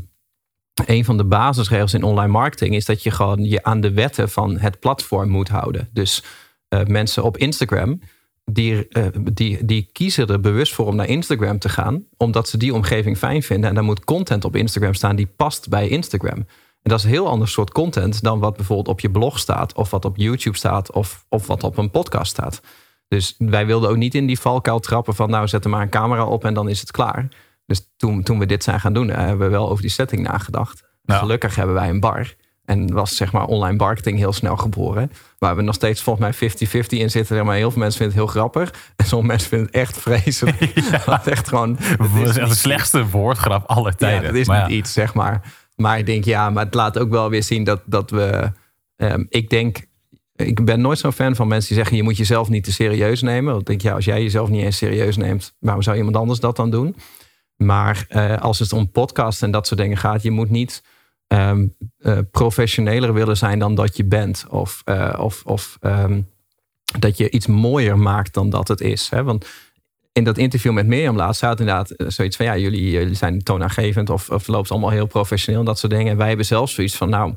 een 0.86 1.04
van 1.04 1.16
de 1.16 1.24
basisregels 1.24 1.94
in 1.94 2.02
online 2.02 2.32
marketing 2.32 2.74
is 2.74 2.84
dat 2.84 3.02
je 3.02 3.10
gewoon 3.10 3.44
je 3.44 3.62
aan 3.64 3.80
de 3.80 3.92
wetten 3.92 4.28
van 4.28 4.58
het 4.58 4.80
platform 4.80 5.28
moet 5.28 5.48
houden. 5.48 5.88
Dus 5.92 6.24
eh, 6.68 6.84
mensen 6.84 7.22
op 7.22 7.36
Instagram, 7.36 8.00
die, 8.44 8.88
eh, 8.88 9.06
die, 9.32 9.64
die 9.64 9.88
kiezen 9.92 10.26
er 10.26 10.40
bewust 10.40 10.74
voor 10.74 10.86
om 10.86 10.96
naar 10.96 11.08
Instagram 11.08 11.58
te 11.58 11.68
gaan, 11.68 12.04
omdat 12.16 12.48
ze 12.48 12.56
die 12.56 12.74
omgeving 12.74 13.18
fijn 13.18 13.42
vinden. 13.42 13.68
En 13.68 13.74
daar 13.74 13.84
moet 13.84 14.04
content 14.04 14.44
op 14.44 14.56
Instagram 14.56 14.94
staan 14.94 15.16
die 15.16 15.32
past 15.36 15.68
bij 15.68 15.88
Instagram. 15.88 16.46
En 16.82 16.90
dat 16.90 16.98
is 16.98 17.04
een 17.04 17.10
heel 17.10 17.28
ander 17.28 17.48
soort 17.48 17.72
content 17.72 18.22
dan 18.22 18.38
wat 18.38 18.56
bijvoorbeeld 18.56 18.88
op 18.88 19.00
je 19.00 19.10
blog 19.10 19.38
staat, 19.38 19.74
of 19.74 19.90
wat 19.90 20.04
op 20.04 20.16
YouTube 20.16 20.56
staat, 20.56 20.92
of, 20.92 21.24
of 21.28 21.46
wat 21.46 21.62
op 21.62 21.76
een 21.76 21.90
podcast 21.90 22.30
staat. 22.30 22.60
Dus 23.08 23.34
wij 23.38 23.66
wilden 23.66 23.90
ook 23.90 23.96
niet 23.96 24.14
in 24.14 24.26
die 24.26 24.40
valkuil 24.40 24.80
trappen 24.80 25.14
van 25.14 25.30
nou 25.30 25.48
zet 25.48 25.64
er 25.64 25.70
maar 25.70 25.82
een 25.82 25.88
camera 25.88 26.26
op 26.26 26.44
en 26.44 26.54
dan 26.54 26.68
is 26.68 26.80
het 26.80 26.90
klaar. 26.90 27.28
Dus 27.66 27.90
toen, 27.96 28.22
toen 28.22 28.38
we 28.38 28.46
dit 28.46 28.62
zijn 28.62 28.80
gaan 28.80 28.92
doen, 28.92 29.10
eh, 29.10 29.16
hebben 29.16 29.46
we 29.46 29.52
wel 29.52 29.68
over 29.68 29.82
die 29.82 29.90
setting 29.90 30.22
nagedacht. 30.22 30.84
Gelukkig 31.06 31.54
hebben 31.54 31.74
wij 31.74 31.88
een 31.88 32.00
bar. 32.00 32.34
En 32.72 32.92
was 32.92 33.16
zeg 33.16 33.32
maar 33.32 33.44
online 33.44 33.76
marketing 33.76 34.18
heel 34.18 34.32
snel 34.32 34.56
geboren. 34.56 35.12
Waar 35.38 35.56
we 35.56 35.62
nog 35.62 35.74
steeds 35.74 36.02
volgens 36.02 36.40
mij 36.40 36.50
50-50 36.84 36.86
in 36.88 37.10
zitten. 37.10 37.46
Maar 37.46 37.56
heel 37.56 37.70
veel 37.70 37.80
mensen 37.80 37.98
vinden 37.98 38.18
het 38.18 38.26
heel 38.26 38.40
grappig. 38.40 38.92
En 38.96 39.06
sommige 39.06 39.30
mensen 39.30 39.48
vinden 39.48 39.66
het 39.66 39.76
echt 39.76 39.98
vreselijk. 39.98 40.58
Dat 41.06 41.26
is 41.26 41.32
echt 41.32 41.48
gewoon... 41.48 41.78
Dat 41.98 42.36
is 42.36 42.48
de 42.48 42.54
slechtste 42.54 43.08
woordgrap 43.08 43.66
aller 43.66 43.96
tijden. 43.96 44.20
Ja, 44.20 44.26
dat 44.26 44.36
is 44.36 44.46
Maar 44.46 44.60
niet 44.60 44.70
ja. 44.70 44.76
iets, 44.76 44.92
zeg 44.92 45.14
maar. 45.14 45.54
Maar 45.76 45.98
ik 45.98 46.06
denk, 46.06 46.24
ja, 46.24 46.50
maar 46.50 46.64
het 46.64 46.74
laat 46.74 46.98
ook 46.98 47.10
wel 47.10 47.30
weer 47.30 47.42
zien 47.42 47.64
dat, 47.64 47.82
dat 47.84 48.10
we... 48.10 48.52
ehm, 48.96 49.24
ik 49.28 49.50
denk, 49.50 49.86
ik 50.34 50.64
ben 50.64 50.80
nooit 50.80 50.98
zo'n 50.98 51.12
fan 51.12 51.36
van 51.36 51.48
mensen 51.48 51.68
die 51.68 51.78
zeggen... 51.78 51.96
je 51.96 52.02
moet 52.02 52.16
jezelf 52.16 52.48
niet 52.48 52.64
te 52.64 52.72
serieus 52.72 53.22
nemen. 53.22 53.50
Want 53.52 53.60
ik 53.60 53.66
denk, 53.66 53.80
ja, 53.80 53.94
als 53.94 54.04
jij 54.04 54.22
jezelf 54.22 54.48
niet 54.48 54.64
eens 54.64 54.76
serieus 54.76 55.16
neemt... 55.16 55.54
waarom 55.58 55.82
zou 55.82 55.96
iemand 55.96 56.16
anders 56.16 56.40
dat 56.40 56.56
dan 56.56 56.70
doen? 56.70 56.96
Maar 57.56 58.04
eh, 58.08 58.36
als 58.38 58.58
het 58.58 58.72
om 58.72 58.90
podcast 58.90 59.42
en 59.42 59.50
dat 59.50 59.66
soort 59.66 59.80
dingen 59.80 59.96
gaat... 59.96 60.22
je 60.22 60.30
moet 60.30 60.50
niet 60.50 60.82
ehm, 61.32 61.66
eh, 61.98 62.18
professioneler 62.30 63.12
willen 63.12 63.36
zijn 63.36 63.58
dan 63.58 63.74
dat 63.74 63.96
je 63.96 64.04
bent. 64.04 64.46
Of, 64.48 64.82
eh, 64.84 65.18
of, 65.18 65.42
of 65.44 65.76
ehm, 65.80 66.20
dat 66.98 67.16
je 67.16 67.30
iets 67.30 67.46
mooier 67.46 67.98
maakt 67.98 68.34
dan 68.34 68.50
dat 68.50 68.68
het 68.68 68.80
is. 68.80 69.08
Hè? 69.10 69.22
Want 69.24 69.46
in 70.12 70.24
dat 70.24 70.38
interview 70.38 70.72
met 70.72 70.86
Mirjam 70.86 71.16
laatst 71.16 71.36
staat 71.36 71.60
inderdaad 71.60 71.90
eh, 71.90 72.06
zoiets 72.08 72.36
van... 72.36 72.46
ja, 72.46 72.56
jullie, 72.56 72.90
jullie 72.90 73.14
zijn 73.14 73.42
toonaangevend 73.42 74.10
of, 74.10 74.30
of 74.30 74.46
loopt 74.46 74.70
allemaal 74.70 74.90
heel 74.90 75.06
professioneel... 75.06 75.60
en 75.60 75.66
dat 75.66 75.78
soort 75.78 75.92
dingen. 75.92 76.10
En 76.12 76.16
wij 76.16 76.28
hebben 76.28 76.46
zelfs 76.46 76.74
zoiets 76.74 76.96
van, 76.96 77.08
nou, 77.08 77.34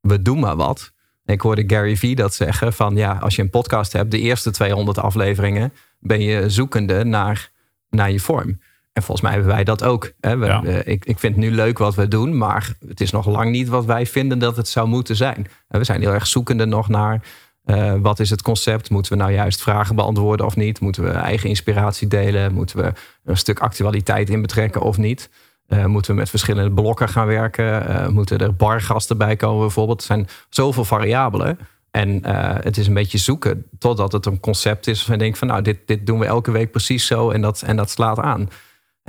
we 0.00 0.22
doen 0.22 0.40
maar 0.40 0.56
wat. 0.56 0.92
Ik 1.24 1.40
hoorde 1.40 1.64
Gary 1.66 1.96
Vee 1.96 2.14
dat 2.14 2.34
zeggen 2.34 2.72
van... 2.72 2.96
ja, 2.96 3.18
als 3.20 3.36
je 3.36 3.42
een 3.42 3.50
podcast 3.50 3.92
hebt, 3.92 4.10
de 4.10 4.18
eerste 4.18 4.50
200 4.50 4.98
afleveringen... 4.98 5.72
ben 5.98 6.20
je 6.20 6.50
zoekende 6.50 7.04
naar, 7.04 7.50
naar 7.90 8.10
je 8.10 8.20
vorm. 8.20 8.58
En 8.98 9.04
volgens 9.04 9.26
mij 9.26 9.36
hebben 9.36 9.54
wij 9.54 9.64
dat 9.64 9.84
ook. 9.84 10.12
Hè? 10.20 10.36
We, 10.36 10.46
Ja. 10.46 10.62
ik, 10.84 11.04
ik 11.04 11.18
vind 11.18 11.34
het 11.34 11.44
nu 11.44 11.50
leuk 11.50 11.78
wat 11.78 11.94
we 11.94 12.08
doen... 12.08 12.36
maar 12.36 12.74
het 12.88 13.00
is 13.00 13.10
nog 13.10 13.26
lang 13.26 13.50
niet 13.50 13.68
wat 13.68 13.84
wij 13.84 14.06
vinden 14.06 14.38
dat 14.38 14.56
het 14.56 14.68
zou 14.68 14.88
moeten 14.88 15.16
zijn. 15.16 15.46
En 15.68 15.78
we 15.78 15.84
zijn 15.84 16.00
heel 16.00 16.12
erg 16.12 16.26
zoekende 16.26 16.64
nog 16.64 16.88
naar... 16.88 17.22
eh, 17.64 17.94
wat 18.00 18.20
is 18.20 18.30
het 18.30 18.42
concept? 18.42 18.90
Moeten 18.90 19.12
we 19.12 19.18
nou 19.18 19.32
juist 19.32 19.62
vragen 19.62 19.94
beantwoorden 19.96 20.46
of 20.46 20.56
niet? 20.56 20.80
Moeten 20.80 21.02
we 21.02 21.10
eigen 21.10 21.48
inspiratie 21.48 22.08
delen? 22.08 22.54
Moeten 22.54 22.78
we 22.78 22.92
een 23.24 23.36
stuk 23.36 23.58
actualiteit 23.58 24.30
in 24.30 24.40
betrekken 24.40 24.80
of 24.80 24.96
niet? 24.96 25.30
Eh, 25.66 25.84
moeten 25.84 26.10
we 26.10 26.16
met 26.16 26.30
verschillende 26.30 26.72
blokken 26.72 27.08
gaan 27.08 27.26
werken? 27.26 27.88
Eh, 27.88 28.08
moeten 28.08 28.38
er 28.38 28.54
bargasten 28.54 29.18
bij 29.18 29.36
komen 29.36 29.60
bijvoorbeeld? 29.60 30.00
Er 30.00 30.06
zijn 30.06 30.28
zoveel 30.48 30.84
variabelen. 30.84 31.58
En 31.90 32.24
het 32.62 32.76
is 32.76 32.86
een 32.86 32.94
beetje 32.94 33.18
zoeken 33.18 33.64
totdat 33.78 34.12
het 34.12 34.26
een 34.26 34.40
concept 34.40 34.86
is. 34.86 35.02
Van 35.02 35.14
je 35.14 35.20
denkt 35.20 35.38
van 35.38 35.48
nou, 35.48 35.62
dit, 35.62 35.78
dit 35.86 36.06
doen 36.06 36.18
we 36.18 36.24
elke 36.24 36.50
week 36.50 36.70
precies 36.70 37.06
zo 37.06 37.30
en 37.30 37.40
dat, 37.40 37.62
en 37.62 37.76
dat 37.76 37.90
slaat 37.90 38.18
aan. 38.18 38.48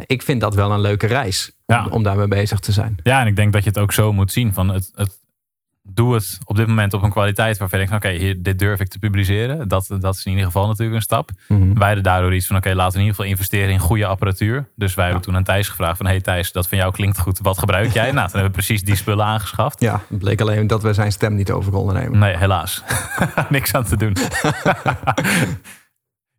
Ik 0.05 0.21
vind 0.21 0.41
dat 0.41 0.55
wel 0.55 0.71
een 0.71 0.81
leuke 0.81 1.07
reis 1.07 1.51
Ja. 1.65 1.85
om, 1.85 1.91
om 1.91 2.03
daarmee 2.03 2.27
bezig 2.27 2.59
te 2.59 2.71
zijn. 2.71 2.97
Ja, 3.03 3.21
en 3.21 3.27
ik 3.27 3.35
denk 3.35 3.53
dat 3.53 3.63
je 3.63 3.69
het 3.69 3.79
ook 3.79 3.91
zo 3.91 4.13
moet 4.13 4.31
zien. 4.31 4.53
Van 4.53 4.69
het, 4.69 4.91
het, 4.95 5.19
doe 5.93 6.13
het 6.13 6.37
op 6.45 6.55
dit 6.55 6.67
moment 6.67 6.93
op 6.93 7.01
een 7.03 7.09
kwaliteit 7.11 7.57
waarvan 7.57 7.79
je 7.79 7.87
denkt, 7.87 8.05
oké, 8.05 8.41
dit 8.41 8.59
durf 8.59 8.79
ik 8.79 8.87
te 8.87 8.99
publiceren. 8.99 9.67
Dat, 9.67 9.87
dat 9.99 10.15
is 10.15 10.25
in 10.25 10.31
ieder 10.31 10.45
geval 10.45 10.67
natuurlijk 10.67 10.95
een 10.95 11.01
stap. 11.01 11.29
Mhm. 11.47 11.73
Wij 11.73 11.85
hadden 11.85 12.03
daardoor 12.03 12.33
iets 12.35 12.47
van, 12.47 12.55
oké, 12.55 12.73
laten 12.73 12.91
we 12.93 12.99
in 12.99 13.05
ieder 13.05 13.15
geval 13.15 13.31
investeren 13.31 13.69
in 13.73 13.79
goede 13.79 14.05
apparatuur. 14.05 14.69
Dus 14.75 14.93
wij 14.93 15.05
hebben 15.05 15.23
toen 15.23 15.35
aan 15.35 15.43
Thijs 15.43 15.67
gevraagd 15.69 15.97
van, 15.97 16.05
hey 16.05 16.21
Thijs, 16.21 16.51
dat 16.51 16.67
van 16.67 16.77
jou 16.77 16.91
klinkt 16.91 17.19
goed. 17.19 17.39
Wat 17.41 17.57
gebruik 17.59 17.93
jij? 17.93 18.11
nou, 18.11 18.15
toen 18.29 18.39
hebben 18.39 18.43
we 18.43 18.49
precies 18.65 18.83
die 18.83 18.95
spullen 18.95 19.25
aangeschaft. 19.25 19.79
Ja, 19.81 20.01
het 20.09 20.19
bleek 20.19 20.41
alleen 20.41 20.67
dat 20.67 20.81
we 20.83 20.93
zijn 20.93 21.11
stem 21.11 21.35
niet 21.35 21.51
over 21.51 21.71
konden 21.71 21.95
nemen. 21.95 22.19
Nee, 22.19 22.37
helaas. 22.37 22.83
Niks 23.49 23.73
aan 23.73 23.83
te 23.83 23.97
doen. 23.97 24.15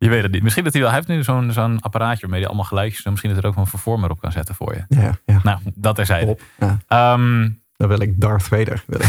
je 0.01 0.09
weet 0.09 0.23
het 0.23 0.33
niet. 0.33 0.43
Misschien 0.43 0.65
dat 0.65 0.73
hij 0.73 0.83
wel, 0.83 0.91
hij 0.91 1.01
heeft 1.01 1.13
nu 1.13 1.23
zo'n 1.23 1.53
zo'n 1.53 1.81
apparaatje 1.81 2.21
waarmee 2.21 2.39
hij 2.41 2.49
allemaal 2.49 2.67
geluidjes, 2.67 3.05
en 3.05 3.11
misschien 3.11 3.35
dat 3.35 3.43
er 3.45 3.49
ook 3.51 3.57
een 3.57 3.67
vervormer 3.67 4.11
op 4.11 4.21
kan 4.21 4.33
zetten 4.33 4.55
voor 4.55 4.75
je. 4.75 4.85
Ja, 4.89 5.19
ja. 5.27 5.41
Nou, 5.43 5.59
dat 5.75 5.95
terzijde. 5.95 6.39
Ja. 6.59 6.79
Ehm, 6.87 7.49
Dan 7.77 7.89
wil 7.89 8.01
ik 8.01 8.21
Darth 8.21 8.43
Vader. 8.43 8.85
Wil 8.87 9.01
ik 9.01 9.09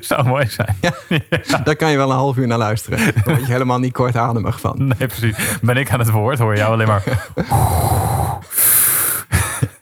zou 0.04 0.26
mooi 0.26 0.46
zijn. 0.48 0.76
Daar 1.64 1.76
kan 1.76 1.90
je 1.90 1.96
wel 1.96 2.10
een 2.10 2.16
half 2.16 2.36
uur 2.36 2.46
naar 2.46 2.58
luisteren. 2.58 2.98
Daar 2.98 3.24
word 3.24 3.40
je 3.40 3.46
helemaal 3.52 3.78
niet 3.78 3.92
kortademig 3.92 4.60
van. 4.60 4.86
Nee, 4.86 5.06
precies. 5.08 5.58
Ben 5.62 5.76
ik 5.76 5.90
aan 5.90 5.98
het 5.98 6.10
woord, 6.10 6.38
hoor 6.38 6.56
jou 6.56 6.72
alleen 6.72 6.86
maar 6.86 7.02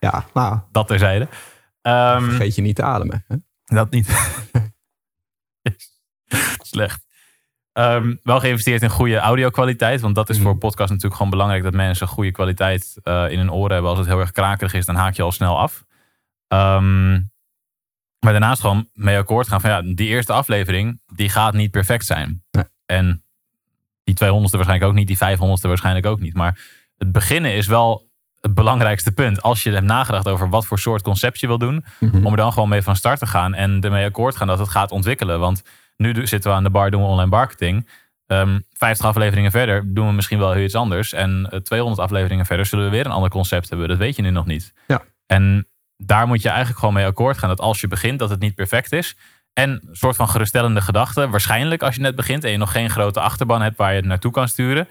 Ja, 0.01 0.25
nou, 0.35 0.59
dat 0.71 0.87
terzijde. 0.87 1.29
Ehm, 1.83 2.25
vergeet 2.25 2.55
je 2.55 2.63
niet 2.63 2.77
te 2.77 2.83
ademen. 2.83 3.25
Hè? 3.29 3.37
dat 3.65 3.91
niet. 3.91 4.09
Slecht. 6.73 7.05
Ehm, 7.73 8.15
wel 8.23 8.41
geïnvesteerd 8.41 8.83
in 8.83 8.91
goede 8.91 9.17
audio-kwaliteit. 9.19 10.01
Want 10.01 10.15
dat 10.15 10.29
is 10.31 10.37
Mhm. 10.37 10.45
voor 10.47 10.57
podcast 10.59 10.89
natuurlijk 10.89 11.17
gewoon 11.17 11.31
belangrijk. 11.31 11.63
Dat 11.63 11.73
mensen 11.73 12.07
goede 12.09 12.31
kwaliteit 12.33 12.97
eh, 13.03 13.25
in 13.31 13.39
hun 13.39 13.53
oren 13.53 13.73
hebben. 13.73 13.91
Als 13.91 13.99
het 13.99 14.09
heel 14.09 14.21
erg 14.21 14.33
krakerig 14.33 14.75
is, 14.75 14.87
dan 14.87 14.95
haak 14.95 15.15
je 15.15 15.23
al 15.23 15.33
snel 15.33 15.59
af. 15.59 15.85
Ehm, 16.49 17.13
maar 18.19 18.33
daarnaast 18.33 18.61
gewoon 18.61 18.89
mee 18.93 19.19
akkoord 19.19 19.49
gaan 19.49 19.61
van 19.61 19.71
ja, 19.71 19.83
die 19.83 20.09
eerste 20.09 20.33
aflevering, 20.33 21.01
die 21.07 21.29
gaat 21.29 21.55
niet 21.55 21.71
perfect 21.71 22.07
zijn. 22.07 22.45
Nee. 22.51 22.65
En 22.87 23.25
die 24.05 24.15
200ste 24.15 24.57
waarschijnlijk 24.57 24.91
ook 24.91 24.97
niet, 24.97 25.07
die 25.07 25.17
500ste 25.17 25.69
waarschijnlijk 25.69 26.07
ook 26.07 26.21
niet. 26.21 26.35
Maar 26.35 26.59
het 26.99 27.13
beginnen 27.13 27.55
is 27.55 27.67
wel 27.67 28.11
het 28.41 28.55
belangrijkste 28.55 29.13
punt. 29.13 29.43
Als 29.43 29.63
je 29.63 29.71
hebt 29.71 29.87
nagedacht 29.87 30.29
over 30.29 30.49
wat 30.49 30.67
voor 30.67 30.79
soort 30.79 31.03
concept 31.03 31.41
je 31.41 31.47
wil 31.47 31.59
doen, 31.59 31.85
Mhm. 32.01 32.27
om 32.27 32.31
er 32.31 32.37
dan 32.37 32.53
gewoon 32.53 32.69
mee 32.69 32.83
van 32.83 32.97
start 32.97 33.19
te 33.19 33.27
gaan 33.27 33.55
en 33.55 33.81
ermee 33.81 34.07
akkoord 34.07 34.37
gaan 34.37 34.47
dat 34.47 34.59
het 34.59 34.69
gaat 34.69 34.91
ontwikkelen. 34.91 35.41
Want 35.41 35.63
nu 36.03 36.27
zitten 36.27 36.51
we 36.51 36.57
aan 36.57 36.63
de 36.63 36.71
bar, 36.71 36.91
doen 36.91 37.03
we 37.03 37.07
online 37.07 37.31
marketing. 37.31 37.89
Ehm 38.27 38.59
50 38.73 39.07
afleveringen 39.07 39.51
verder 39.51 39.95
doen 39.95 40.07
we 40.07 40.13
misschien 40.13 40.39
wel 40.39 40.53
heel 40.53 40.65
iets 40.65 40.75
anders. 40.75 41.13
En 41.13 41.49
eh, 41.51 41.61
200 41.61 42.01
afleveringen 42.01 42.47
verder 42.47 42.67
zullen 42.67 42.85
we 42.85 42.91
weer 42.91 43.07
een 43.07 43.13
ander 43.13 43.31
concept 43.31 43.69
hebben. 43.69 43.89
Dat 43.89 43.99
weet 43.99 44.17
je 44.17 44.23
nu 44.23 44.31
nog 44.31 44.47
niet. 44.47 44.73
Ja. 44.87 45.03
En 45.27 45.69
daar 45.97 46.27
moet 46.27 46.43
je 46.43 46.49
eigenlijk 46.49 46.79
gewoon 46.79 46.95
mee 46.95 47.07
akkoord 47.07 47.39
gaan. 47.39 47.49
Dat 47.49 47.61
als 47.61 47.81
je 47.81 47.89
begint, 47.89 48.19
dat 48.19 48.31
het 48.31 48.41
niet 48.41 48.55
perfect 48.55 48.93
is. 48.93 49.17
En 49.53 49.71
een 49.71 49.89
soort 49.93 50.17
van 50.17 50.29
geruststellende 50.29 50.81
gedachte. 50.81 51.29
Waarschijnlijk 51.29 51.83
als 51.83 51.95
je 51.95 52.01
net 52.01 52.17
begint 52.17 52.45
en 52.45 52.51
je 52.51 52.57
nog 52.57 52.73
geen 52.73 52.91
grote 52.91 53.21
achterban 53.21 53.63
hebt 53.63 53.77
waar 53.77 53.91
je 53.91 53.97
het 53.97 54.05
naartoe 54.05 54.33
kan 54.33 54.49
sturen. 54.49 54.89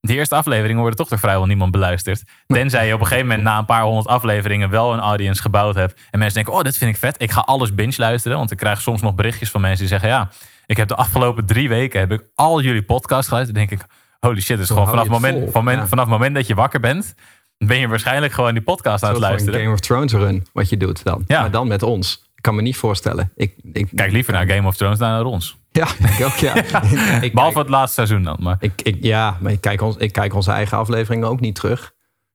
De 0.00 0.14
eerste 0.14 0.34
afleveringen 0.34 0.80
worden 0.80 0.98
toch 0.98 1.08
door 1.08 1.18
vrijwel 1.18 1.46
niemand 1.46 1.70
beluisterd. 1.70 2.22
Tenzij 2.46 2.86
je 2.86 2.94
op 2.94 3.00
een 3.00 3.06
gegeven 3.06 3.28
moment 3.28 3.44
na 3.44 3.58
een 3.58 3.64
paar 3.64 3.82
honderd 3.82 4.06
afleveringen 4.06 4.70
wel 4.70 4.92
een 4.92 5.00
audience 5.00 5.42
gebouwd 5.42 5.74
hebt. 5.74 6.00
En 6.10 6.18
mensen 6.18 6.34
denken, 6.34 6.58
oh, 6.58 6.64
dit 6.64 6.76
vind 6.76 6.90
ik 6.90 6.96
vet. 6.96 7.22
Ik 7.22 7.30
ga 7.30 7.40
alles 7.40 7.74
binge 7.74 7.94
luisteren. 7.96 8.38
Want 8.38 8.50
ik 8.50 8.56
krijg 8.56 8.80
soms 8.80 9.02
nog 9.02 9.14
berichtjes 9.14 9.50
van 9.50 9.60
mensen 9.60 9.78
die 9.78 9.88
zeggen, 9.88 10.08
ja, 10.08 10.30
ik 10.66 10.76
heb 10.76 10.88
de 10.88 10.94
afgelopen 10.94 11.46
drie 11.46 11.68
weken 11.68 12.00
heb 12.00 12.12
ik 12.12 12.22
al 12.34 12.60
jullie 12.60 12.82
podcasts 12.82 13.28
geluisterd. 13.28 13.58
Dan 13.58 13.66
denk 13.68 13.80
ik, 13.80 13.86
holy 14.20 14.40
shit, 14.40 14.56
dus 14.56 14.66
Zo 14.66 14.74
gewoon 14.74 14.88
vanaf 14.88 15.04
het, 15.04 15.12
moment, 15.12 15.38
vol. 15.42 15.50
van 15.50 15.64
men- 15.64 15.76
Ja. 15.76 15.86
vanaf 15.86 16.04
het 16.04 16.12
moment 16.12 16.34
dat 16.34 16.46
je 16.46 16.54
wakker 16.54 16.80
bent, 16.80 17.14
ben 17.58 17.78
je 17.78 17.88
waarschijnlijk 17.88 18.32
gewoon 18.32 18.52
die 18.52 18.62
podcast 18.62 19.04
aan 19.04 19.10
het 19.10 19.18
luisteren. 19.20 19.60
Game 19.60 19.72
of 19.72 19.80
Thrones 19.80 20.12
run, 20.12 20.46
wat 20.52 20.68
je 20.68 20.76
doet 20.76 21.04
dan. 21.04 21.24
Ja. 21.26 21.40
Maar 21.40 21.50
dan 21.50 21.68
met 21.68 21.82
ons. 21.82 22.22
Ik 22.34 22.42
kan 22.50 22.54
me 22.54 22.62
niet 22.62 22.76
voorstellen. 22.76 23.32
Ik, 23.36 23.54
ik, 23.72 23.88
Kijk 23.94 24.12
liever 24.12 24.32
naar 24.32 24.46
Game 24.50 24.66
of 24.68 24.76
Thrones 24.76 24.98
dan 24.98 25.08
naar 25.08 25.24
ons. 25.24 25.56
Ja, 25.70 25.86
ik 26.18 26.24
ook, 26.24 26.32
ja. 26.36 26.54
ik, 27.22 27.34
Behalve 27.34 27.58
het 27.58 27.68
laatste 27.68 27.94
seizoen 27.94 28.22
dan. 28.22 28.36
Maar 28.40 28.56
Ik, 28.60 28.82
ik, 28.82 28.96
ja, 29.00 29.36
maar 29.40 29.52
ik 29.52 29.60
kijk, 29.60 29.80
ons, 29.82 29.96
ik 29.96 30.12
kijk 30.12 30.34
onze 30.34 30.50
eigen 30.50 30.78
afleveringen 30.78 31.28
ook 31.28 31.40
niet 31.40 31.54
terug. 31.54 31.92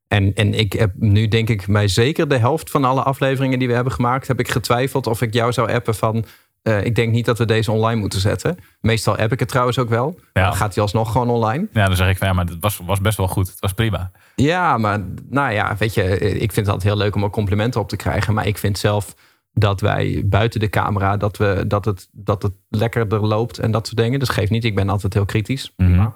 En, 0.07 0.33
en 0.33 0.53
ik 0.53 0.73
heb 0.73 0.91
nu 0.95 1.27
denk 1.27 1.49
ik 1.49 1.65
bij 1.67 1.87
zeker 1.87 2.27
de 2.27 2.37
helft 2.37 2.71
van 2.71 2.83
alle 2.85 3.03
afleveringen 3.03 3.59
die 3.59 3.67
we 3.67 3.73
hebben 3.73 3.93
gemaakt... 3.93 4.27
heb 4.27 4.39
ik 4.39 4.49
getwijfeld 4.51 5.07
of 5.07 5.21
ik 5.21 5.33
jou 5.33 5.51
zou 5.53 5.71
appen 5.71 5.95
van... 5.95 6.25
eh, 6.61 6.85
ik 6.85 6.95
denk 6.95 7.11
niet 7.11 7.25
dat 7.25 7.37
we 7.37 7.45
deze 7.45 7.71
online 7.71 7.99
moeten 7.99 8.19
zetten. 8.19 8.57
Meestal 8.81 9.17
app 9.17 9.31
ik 9.31 9.39
het 9.39 9.49
trouwens 9.49 9.77
ook 9.77 9.89
wel. 9.89 10.19
Ja. 10.33 10.43
Dan 10.43 10.53
gaat 10.55 10.73
hij 10.73 10.83
alsnog 10.83 11.11
gewoon 11.11 11.29
online. 11.29 11.67
ja, 11.73 11.87
dan 11.87 11.95
zeg 11.95 12.09
ik 12.09 12.17
van 12.17 12.27
ja, 12.27 12.33
maar 12.33 12.45
het 12.45 12.57
was, 12.59 12.81
was 12.85 13.01
best 13.01 13.17
wel 13.17 13.27
goed. 13.27 13.47
Het 13.47 13.59
was 13.59 13.73
prima. 13.73 14.11
Ja, 14.35 14.77
maar 14.77 14.99
nou 15.29 15.51
ja, 15.53 15.75
weet 15.77 15.93
je, 15.93 16.19
ik 16.19 16.51
vind 16.51 16.65
het 16.65 16.67
altijd 16.67 16.83
heel 16.93 16.97
leuk 16.97 17.15
om 17.15 17.23
er 17.23 17.29
complimenten 17.29 17.81
op 17.81 17.89
te 17.89 17.95
krijgen. 17.95 18.33
Maar 18.33 18.47
ik 18.47 18.57
vind 18.57 18.77
zelf 18.77 19.15
dat 19.53 19.81
wij 19.81 20.21
buiten 20.25 20.59
de 20.59 20.69
camera, 20.69 21.17
dat, 21.17 21.37
we, 21.37 21.63
dat, 21.67 21.85
het, 21.85 22.09
dat 22.11 22.43
het 22.43 22.53
lekkerder 22.69 23.25
loopt 23.25 23.59
en 23.59 23.71
dat 23.71 23.87
soort 23.87 23.97
dingen. 23.97 24.19
Dus 24.19 24.29
geef 24.29 24.49
niet, 24.49 24.63
ik 24.63 24.75
ben 24.75 24.89
altijd 24.89 25.13
heel 25.13 25.25
kritisch. 25.25 25.73
Mhm. 25.77 26.07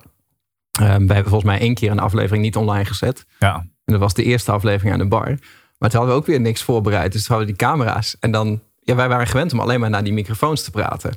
Ehm, 0.72 1.08
we 1.08 1.14
hebben 1.14 1.32
volgens 1.32 1.44
mij 1.52 1.60
één 1.60 1.74
keer 1.74 1.92
een 1.92 2.00
aflevering 2.00 2.44
niet 2.44 2.56
online 2.56 2.86
gezet. 2.86 3.26
Ja, 3.40 3.56
En 3.56 3.94
dat 3.94 4.00
was 4.00 4.14
de 4.14 4.24
eerste 4.24 4.52
aflevering 4.52 4.94
aan 4.94 5.00
de 5.00 5.08
bar. 5.08 5.38
Maar 5.78 5.90
toen 5.90 6.00
hadden 6.00 6.08
we 6.08 6.22
ook 6.22 6.26
weer 6.26 6.42
niks 6.42 6.64
voorbereid. 6.64 7.12
Dus 7.12 7.26
toen 7.26 7.36
hadden 7.36 7.54
we 7.54 7.58
die 7.58 7.68
camera's. 7.68 8.18
En 8.20 8.32
dan, 8.32 8.62
ja, 8.84 8.96
wij 8.96 9.08
waren 9.08 9.28
gewend 9.28 9.54
om 9.54 9.60
alleen 9.60 9.80
maar 9.80 9.89
naar 9.89 10.04
die 10.04 10.13
microfoons 10.13 10.63
te 10.63 10.72
praten. 10.72 11.12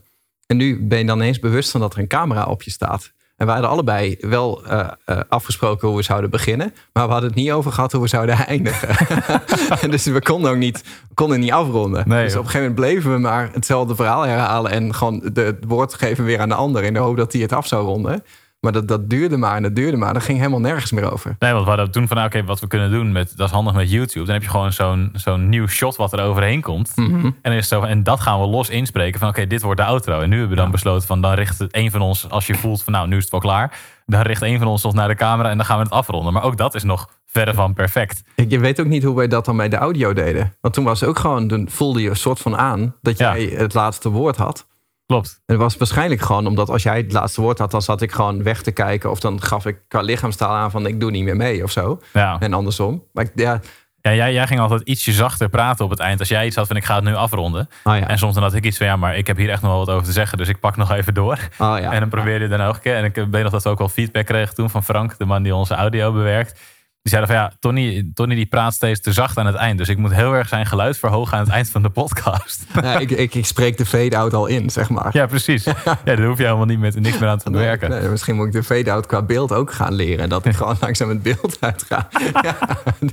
En 0.46 0.56
nu 0.56 0.86
ben 0.86 0.98
je 0.98 1.04
dan 1.04 1.18
ineens 1.18 1.38
bewust 1.38 1.70
van 1.70 1.80
dat 1.80 1.92
er 1.92 1.98
een 1.98 2.06
camera 2.06 2.44
op 2.44 2.62
je 2.62 2.70
staat. 2.70 3.12
En 3.36 3.46
we 3.46 3.52
hadden 3.52 3.70
allebei 3.70 4.16
wel 4.20 4.64
eh, 4.64 4.88
eh, 5.04 5.18
afgesproken 5.28 5.88
hoe 5.88 5.96
we 5.96 6.02
zouden 6.02 6.30
beginnen. 6.30 6.74
Maar 6.92 7.06
we 7.06 7.12
hadden 7.12 7.30
het 7.30 7.38
niet 7.38 7.50
over 7.50 7.72
gehad 7.72 7.92
hoe 7.92 8.02
we 8.02 8.08
zouden 8.08 8.36
eindigen. 8.46 8.88
En 9.80 9.90
dus 9.94 10.04
we 10.04 10.22
konden 10.22 10.50
ook 10.50 10.56
niet, 10.56 10.84
konden 11.14 11.40
niet 11.40 11.52
afronden. 11.52 12.08
Nee, 12.08 12.24
dus 12.24 12.32
op 12.32 12.44
een 12.44 12.50
gegeven 12.50 12.68
moment 12.68 12.86
bleven 12.86 13.12
we 13.12 13.18
maar 13.18 13.50
hetzelfde 13.52 13.94
verhaal 13.94 14.22
herhalen. 14.22 14.70
En 14.70 14.94
gewoon 14.94 15.30
de, 15.32 15.40
het 15.40 15.64
woord 15.66 15.94
geven 15.94 16.24
weer 16.24 16.40
aan 16.40 16.48
de 16.48 16.54
ander. 16.54 16.84
In 16.84 16.92
de 16.92 16.98
hoop 16.98 17.16
dat 17.16 17.32
hij 17.32 17.42
het 17.42 17.52
af 17.52 17.66
zou 17.66 17.84
ronden. 17.84 18.24
Maar 18.60 18.72
dat, 18.72 18.88
dat 18.88 19.10
duurde 19.10 19.36
maar 19.36 19.56
en 19.56 19.62
dat 19.62 19.74
duurde 19.74 19.96
maar. 19.96 20.12
Dat 20.14 20.22
ging 20.22 20.38
helemaal 20.38 20.60
nergens 20.60 20.92
meer 20.92 21.12
over. 21.12 21.36
Nee, 21.38 21.52
want 21.52 21.64
we 21.64 21.68
hadden 21.70 21.90
toen 21.90 22.08
van, 22.08 22.24
oké, 22.24 22.44
wat 22.44 22.60
we 22.60 22.66
kunnen 22.66 22.90
doen, 22.90 23.12
met, 23.12 23.32
dat 23.36 23.46
is 23.46 23.54
handig 23.54 23.74
met 23.74 23.90
YouTube. 23.90 24.24
Dan 24.24 24.34
heb 24.34 24.42
je 24.42 24.48
gewoon 24.50 24.72
zo'n 24.72 25.10
zo'n 25.12 25.48
nieuw 25.48 25.66
shot 25.66 25.96
wat 25.96 26.12
er 26.12 26.20
overheen 26.22 26.60
komt. 26.60 26.92
Mhm. 26.96 27.24
En, 27.24 27.34
dan 27.42 27.52
is 27.52 27.68
zo, 27.68 27.82
en 27.82 28.02
dat 28.02 28.20
gaan 28.20 28.40
we 28.40 28.46
los 28.46 28.68
inspreken 28.68 29.20
van, 29.20 29.28
oké, 29.28 29.46
dit 29.46 29.62
wordt 29.62 29.80
de 29.80 29.86
outro. 29.86 30.20
En 30.20 30.28
nu 30.28 30.38
hebben 30.38 30.56
we 30.56 30.62
dan 30.62 30.70
besloten 30.70 31.06
van, 31.06 31.20
dan 31.20 31.32
richt 31.32 31.64
een 31.70 31.90
van 31.90 32.00
ons, 32.00 32.30
als 32.30 32.46
je 32.46 32.54
voelt 32.54 32.82
van, 32.82 32.92
nou, 32.92 33.08
nu 33.08 33.16
is 33.16 33.22
het 33.22 33.30
wel 33.30 33.40
klaar. 33.40 33.78
Dan 34.06 34.20
richt 34.20 34.42
een 34.42 34.58
van 34.58 34.66
ons 34.66 34.84
ons 34.84 34.94
naar 34.94 35.08
de 35.08 35.14
camera 35.14 35.50
en 35.50 35.56
dan 35.56 35.66
gaan 35.66 35.76
we 35.78 35.82
het 35.82 35.92
afronden. 35.92 36.32
Maar 36.32 36.42
ook 36.42 36.56
dat 36.56 36.74
is 36.74 36.82
nog 36.82 37.08
verre 37.26 37.54
van 37.54 37.74
perfect. 37.74 38.22
Ik 38.34 38.50
je 38.50 38.58
weet 38.58 38.80
ook 38.80 38.86
niet 38.86 39.02
hoe 39.02 39.16
wij 39.16 39.28
dat 39.28 39.44
dan 39.44 39.56
bij 39.56 39.68
de 39.68 39.76
audio 39.76 40.12
deden. 40.12 40.54
Want 40.60 40.74
toen 40.74 40.84
was 40.84 41.00
het 41.00 41.08
ook 41.08 41.18
gewoon, 41.18 41.48
toen 41.48 41.68
voelde 41.70 42.02
je 42.02 42.10
een 42.10 42.16
soort 42.16 42.38
van 42.38 42.56
aan 42.56 42.94
dat 43.02 43.18
Ja. 43.18 43.36
jij 43.36 43.46
het 43.56 43.74
laatste 43.74 44.08
woord 44.08 44.36
had. 44.36 44.66
Klopt. 45.06 45.28
En 45.46 45.54
het 45.54 45.62
was 45.62 45.76
waarschijnlijk 45.76 46.20
gewoon 46.20 46.46
omdat 46.46 46.70
als 46.70 46.82
jij 46.82 46.96
het 46.96 47.12
laatste 47.12 47.40
woord 47.40 47.58
had, 47.58 47.70
dan 47.70 47.82
zat 47.82 48.02
ik 48.02 48.12
gewoon 48.12 48.42
weg 48.42 48.62
te 48.62 48.70
kijken. 48.72 49.10
Of 49.10 49.20
dan 49.20 49.42
gaf 49.42 49.66
ik 49.66 49.76
qua 49.88 50.00
lichaamstaal 50.00 50.54
aan 50.54 50.70
van 50.70 50.86
ik 50.86 51.00
doe 51.00 51.10
niet 51.10 51.24
meer 51.24 51.36
mee 51.36 51.62
of 51.62 51.70
zo. 51.70 52.00
Ja. 52.12 52.36
En 52.40 52.52
andersom. 52.52 53.02
Maar 53.12 53.24
ik, 53.24 53.30
ja, 53.34 53.60
Ja, 54.00 54.14
jij, 54.14 54.32
jij 54.32 54.46
ging 54.46 54.60
altijd 54.60 54.80
ietsje 54.80 55.12
zachter 55.12 55.48
praten 55.48 55.84
op 55.84 55.90
het 55.90 56.00
eind. 56.00 56.18
Als 56.18 56.28
jij 56.28 56.46
iets 56.46 56.56
had 56.56 56.66
van 56.66 56.76
ik 56.76 56.84
ga 56.84 56.94
het 56.94 57.04
nu 57.04 57.14
afronden. 57.14 57.68
oh 57.84 57.98
ja. 57.98 58.08
En 58.08 58.18
soms 58.18 58.34
dan 58.34 58.42
had 58.42 58.54
ik 58.54 58.64
iets 58.64 58.76
van 58.76 58.86
ja, 58.86 58.96
maar 58.96 59.16
ik 59.16 59.26
heb 59.26 59.36
hier 59.36 59.50
echt 59.50 59.62
nog 59.62 59.70
wel 59.70 59.84
wat 59.84 59.94
over 59.94 60.06
te 60.06 60.12
zeggen. 60.12 60.38
Dus 60.38 60.48
ik 60.48 60.60
pak 60.60 60.76
nog 60.76 60.90
even 60.90 61.14
door. 61.14 61.38
Oh 61.58 61.78
ja. 61.78 61.92
En 61.92 62.00
dan 62.00 62.08
probeerde 62.08 62.44
je 62.44 62.50
dan 62.50 62.58
nog 62.66 62.76
een 62.76 62.82
keer. 62.82 62.96
En 62.96 63.04
ik 63.04 63.14
weet 63.14 63.42
nog 63.42 63.52
dat 63.52 63.62
we 63.62 63.68
ook 63.68 63.78
wel 63.78 63.88
feedback 63.88 64.26
kregen 64.26 64.54
toen 64.54 64.70
van 64.70 64.84
Frank, 64.84 65.18
de 65.18 65.24
man 65.24 65.42
die 65.42 65.54
onze 65.54 65.74
audio 65.74 66.12
bewerkt. 66.12 66.60
Die 67.06 67.14
zeiden 67.14 67.34
van 67.36 67.44
ja, 67.44 67.56
Tony, 67.60 68.10
Tony 68.14 68.34
die 68.34 68.46
praat 68.46 68.74
steeds 68.74 69.00
te 69.00 69.12
zacht 69.12 69.38
aan 69.38 69.46
het 69.46 69.54
eind. 69.54 69.78
Dus 69.78 69.88
ik 69.88 69.98
moet 69.98 70.12
heel 70.12 70.32
erg 70.32 70.48
zijn 70.48 70.66
geluid 70.66 70.98
verhogen 70.98 71.38
aan 71.38 71.44
het 71.44 71.52
eind 71.52 71.70
van 71.70 71.82
de 71.82 71.88
podcast. 71.88 72.64
Ja, 72.82 72.98
ik, 72.98 73.10
ik, 73.10 73.34
ik 73.34 73.46
spreek 73.46 73.76
de 73.76 73.86
fade-out 73.86 74.34
al 74.34 74.46
in, 74.46 74.70
zeg 74.70 74.88
maar. 74.88 75.10
ja, 75.12 75.26
precies. 75.26 75.64
Ja, 75.84 75.98
daar 76.04 76.22
hoef 76.22 76.38
je 76.38 76.44
helemaal 76.44 76.66
niet 76.66 76.78
met 76.78 77.00
niks 77.00 77.18
meer 77.18 77.28
aan 77.28 77.38
te 77.38 77.50
werken. 77.50 77.90
nee, 77.90 78.08
misschien 78.08 78.36
moet 78.36 78.46
ik 78.46 78.52
de 78.52 78.62
fade-out 78.62 79.06
qua 79.06 79.22
beeld 79.22 79.52
ook 79.52 79.72
gaan 79.72 79.94
leren. 79.94 80.28
Dat 80.28 80.44
ik 80.46 80.54
gewoon 80.56 80.76
langzaam 80.80 81.08
het 81.08 81.22
beeld 81.22 81.56
uitga. 81.60 82.08
ja, 82.42 82.56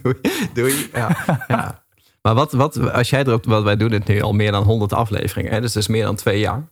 doei. 0.02 0.16
doei. 0.54 0.90
Ja, 0.94 1.18
ja. 1.48 1.84
Maar 2.22 2.34
wat, 2.34 2.52
wat, 2.52 2.92
als 2.92 3.10
jij 3.10 3.24
erop... 3.24 3.46
Want 3.46 3.64
wij 3.64 3.78
doen 3.78 3.92
het 3.92 4.08
nu 4.08 4.22
al 4.22 4.34
meer 4.34 4.52
dan 4.52 4.64
100 4.64 4.94
afleveringen. 4.94 5.52
Hè? 5.52 5.62
Dus 5.62 5.74
dat 5.74 5.82
is 5.82 5.90
meer 5.90 6.06
dan 6.06 6.16
twee 6.16 6.40
jaar. 6.40 6.64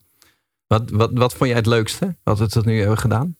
Wat, 0.67 0.89
wat, 0.89 1.09
wat 1.13 1.33
vond 1.33 1.49
jij 1.49 1.57
het 1.57 1.67
leukste? 1.67 2.15
Wat 2.23 2.39
we 2.39 2.47
tot 2.47 2.65
nu 2.65 2.79
hebben 2.79 2.97
gedaan? 2.97 3.35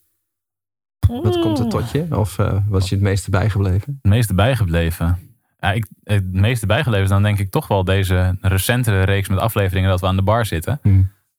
Wat 1.24 1.40
komt 1.40 1.60
er 1.60 1.68
tot 1.68 1.92
je? 1.92 2.06
Of 2.10 2.40
eh 2.40 2.54
was 2.68 2.90
je 2.90 2.96
het 2.96 3.04
meeste 3.04 3.30
bijgebleven? 3.30 4.00
Het 4.02 4.12
meeste 4.12 4.34
bijgebleven. 4.34 5.18
Ja, 5.60 5.72
ik, 5.72 5.88
het 6.04 6.34
meeste 6.34 6.66
bijgebleven 6.66 7.04
is 7.04 7.10
dan 7.10 7.24
denk 7.24 7.40
ik 7.40 7.52
toch 7.52 7.68
wel 7.68 7.84
deze 7.84 8.38
recentere 8.42 9.04
reeks 9.04 9.28
met 9.28 9.40
afleveringen 9.40 9.90
dat 9.90 10.02
we 10.02 10.08
aan 10.08 10.16
de 10.16 10.22
bar 10.22 10.46
zitten. 10.46 10.80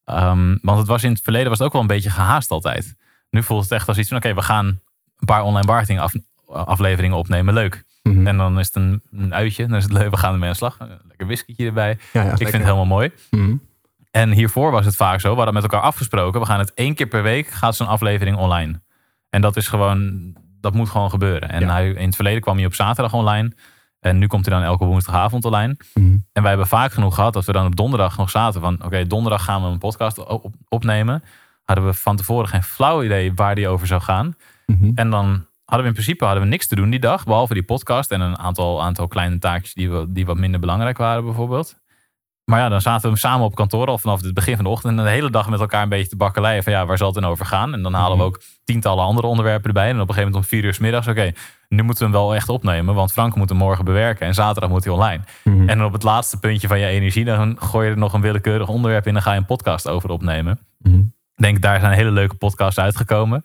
Ehm, 0.04 0.56
want 0.62 0.78
het 0.78 0.87
was 0.87 1.02
in 1.04 1.11
het 1.11 1.20
verleden 1.22 1.48
was 1.48 1.58
het 1.58 1.66
ook 1.66 1.72
wel 1.72 1.82
een 1.82 1.87
beetje 1.87 2.11
gehaast 2.11 2.50
altijd. 2.50 2.96
Nu 3.30 3.42
voelt 3.42 3.62
het 3.62 3.72
echt 3.72 3.88
als 3.88 3.98
iets 3.98 4.08
van 4.08 4.16
oké, 4.16 4.35
we 4.35 4.42
gaan 4.42 4.66
een 4.66 5.26
paar 5.26 5.42
online 5.42 5.66
marketing 5.66 6.00
af, 6.00 6.12
afleveringen 6.46 7.16
opnemen. 7.16 7.54
Leuk. 7.54 7.85
Mhm. 8.02 8.26
En 8.26 8.37
dan 8.37 8.58
is 8.58 8.66
het 8.66 8.76
een, 8.76 9.02
een 9.12 9.35
uitje. 9.35 9.66
Dan 9.66 9.76
is 9.76 9.82
het 9.82 9.92
leuk. 9.92 10.11
We 10.11 10.16
gaan 10.16 10.32
ermee 10.32 10.46
aan 10.46 10.52
de 10.52 10.58
slag. 10.58 10.76
Lekker 11.08 11.26
whiskytje 11.26 11.66
erbij. 11.66 11.98
Ja, 12.12 12.22
ja, 12.22 12.30
ik 12.30 12.37
vind 12.37 12.52
het 12.52 12.62
helemaal 12.62 12.85
mooi. 12.85 13.11
Mhm. 13.30 13.54
En 14.11 14.30
hiervoor 14.30 14.70
was 14.70 14.85
het 14.85 14.96
vaak 14.96 15.20
zo. 15.20 15.30
We 15.30 15.37
hadden 15.37 15.54
met 15.54 15.62
elkaar 15.62 15.80
afgesproken. 15.80 16.40
We 16.40 16.46
gaan 16.46 16.58
het 16.58 16.74
één 16.74 16.94
keer 16.94 17.06
per 17.06 17.22
week 17.22 17.48
gaat 17.48 17.76
zo'n 17.76 17.87
aflevering 17.87 18.37
online. 18.37 18.80
En 19.32 19.40
dat 19.40 19.56
is 19.56 19.68
gewoon, 19.68 20.32
dat 20.60 20.74
moet 20.74 20.88
gewoon 20.90 21.10
gebeuren. 21.10 21.48
En 21.48 21.60
Ja. 21.60 21.70
hij, 21.72 21.88
in 21.90 22.06
het 22.06 22.14
verleden 22.14 22.40
kwam 22.40 22.56
hij 22.56 22.66
op 22.66 22.74
zaterdag 22.74 23.12
online. 23.14 23.52
En 24.00 24.18
nu 24.18 24.26
komt 24.26 24.46
hij 24.46 24.54
dan 24.54 24.64
elke 24.64 24.84
woensdagavond 24.84 25.44
online. 25.44 25.76
Mhm. 25.94 26.06
En 26.32 26.40
wij 26.42 26.48
hebben 26.48 26.66
vaak 26.66 26.92
genoeg 26.92 27.14
gehad 27.14 27.32
dat 27.32 27.44
we 27.44 27.52
dan 27.52 27.66
op 27.66 27.76
donderdag 27.76 28.16
nog 28.16 28.30
zaten 28.30 28.60
van... 28.60 28.84
oké, 28.84 29.06
donderdag 29.06 29.44
gaan 29.44 29.62
we 29.62 29.68
een 29.68 29.78
podcast 29.78 30.18
op- 30.26 30.54
opnemen. 30.68 31.22
Hadden 31.64 31.86
we 31.86 31.94
van 31.94 32.16
tevoren 32.16 32.48
geen 32.48 32.62
flauw 32.62 33.02
idee 33.02 33.32
waar 33.34 33.54
die 33.54 33.68
over 33.68 33.86
zou 33.86 34.00
gaan. 34.00 34.34
Mhm. 34.66 34.90
En 34.94 35.10
dan 35.10 35.26
hadden 35.64 35.80
we 35.82 35.86
in 35.86 35.92
principe 35.92 36.24
hadden 36.24 36.42
we 36.42 36.48
niks 36.48 36.66
te 36.66 36.74
doen 36.74 36.90
die 36.90 37.00
dag. 37.00 37.24
Behalve 37.24 37.54
die 37.54 37.62
podcast 37.62 38.10
en 38.10 38.20
een 38.20 38.38
aantal, 38.38 38.82
aantal 38.82 39.08
kleine 39.08 39.38
taakjes 39.38 39.74
die, 39.74 39.90
we, 39.90 40.06
die 40.12 40.26
wat 40.26 40.36
minder 40.36 40.60
belangrijk 40.60 40.98
waren 40.98 41.24
bijvoorbeeld. 41.24 41.80
Maar 42.52 42.60
ja, 42.60 42.68
dan 42.68 42.80
zaten 42.80 43.10
we 43.10 43.18
samen 43.18 43.46
op 43.46 43.54
kantoor 43.54 43.86
al 43.86 43.98
vanaf 43.98 44.22
het 44.22 44.34
begin 44.34 44.54
van 44.54 44.64
de 44.64 44.70
ochtend. 44.70 44.98
En 44.98 45.04
de 45.04 45.10
hele 45.10 45.30
dag 45.30 45.48
met 45.48 45.60
elkaar 45.60 45.82
een 45.82 45.88
beetje 45.88 46.08
te 46.08 46.16
bakkeleien 46.16 46.62
van 46.62 46.72
ja, 46.72 46.86
waar 46.86 46.96
zal 46.96 47.06
het 47.12 47.22
dan 47.22 47.30
over 47.30 47.46
gaan? 47.46 47.72
En 47.72 47.82
dan 47.82 47.94
halen 47.94 48.18
we 48.18 48.24
ook 48.24 48.40
tientallen 48.64 49.04
andere 49.04 49.26
onderwerpen 49.26 49.66
erbij. 49.66 49.88
En 49.88 49.94
op 49.94 50.08
een 50.08 50.14
gegeven 50.14 50.24
moment 50.24 50.44
om 50.44 50.48
vier 50.50 50.64
uur 50.64 50.74
s 50.74 50.78
middags, 50.78 51.08
oké, 51.08 51.32
nu 51.68 51.82
moeten 51.82 52.06
we 52.06 52.12
hem 52.12 52.20
wel 52.20 52.34
echt 52.34 52.48
opnemen. 52.48 52.94
Want 52.94 53.12
Frank 53.12 53.34
moet 53.34 53.48
hem 53.48 53.58
morgen 53.58 53.84
bewerken 53.84 54.26
en 54.26 54.34
zaterdag 54.34 54.70
moet 54.70 54.84
hij 54.84 54.92
online. 54.92 55.22
Mhm. 55.44 55.68
En 55.68 55.78
dan 55.78 55.86
op 55.86 55.92
het 55.92 56.02
laatste 56.02 56.38
puntje 56.38 56.68
van 56.68 56.78
je 56.78 56.86
energie, 56.86 57.24
dan 57.24 57.56
gooi 57.60 57.86
je 57.86 57.92
er 57.92 57.98
nog 57.98 58.12
een 58.12 58.20
willekeurig 58.20 58.68
onderwerp 58.68 59.02
in 59.02 59.08
en 59.08 59.14
dan 59.14 59.22
ga 59.22 59.32
je 59.32 59.38
een 59.38 59.46
podcast 59.46 59.88
over 59.88 60.10
opnemen. 60.10 60.58
Mhm. 60.78 60.98
Ik 61.34 61.42
denk, 61.42 61.62
daar 61.62 61.80
zijn 61.80 61.92
hele 61.92 62.10
leuke 62.10 62.34
podcasts 62.34 62.78
uitgekomen. 62.78 63.42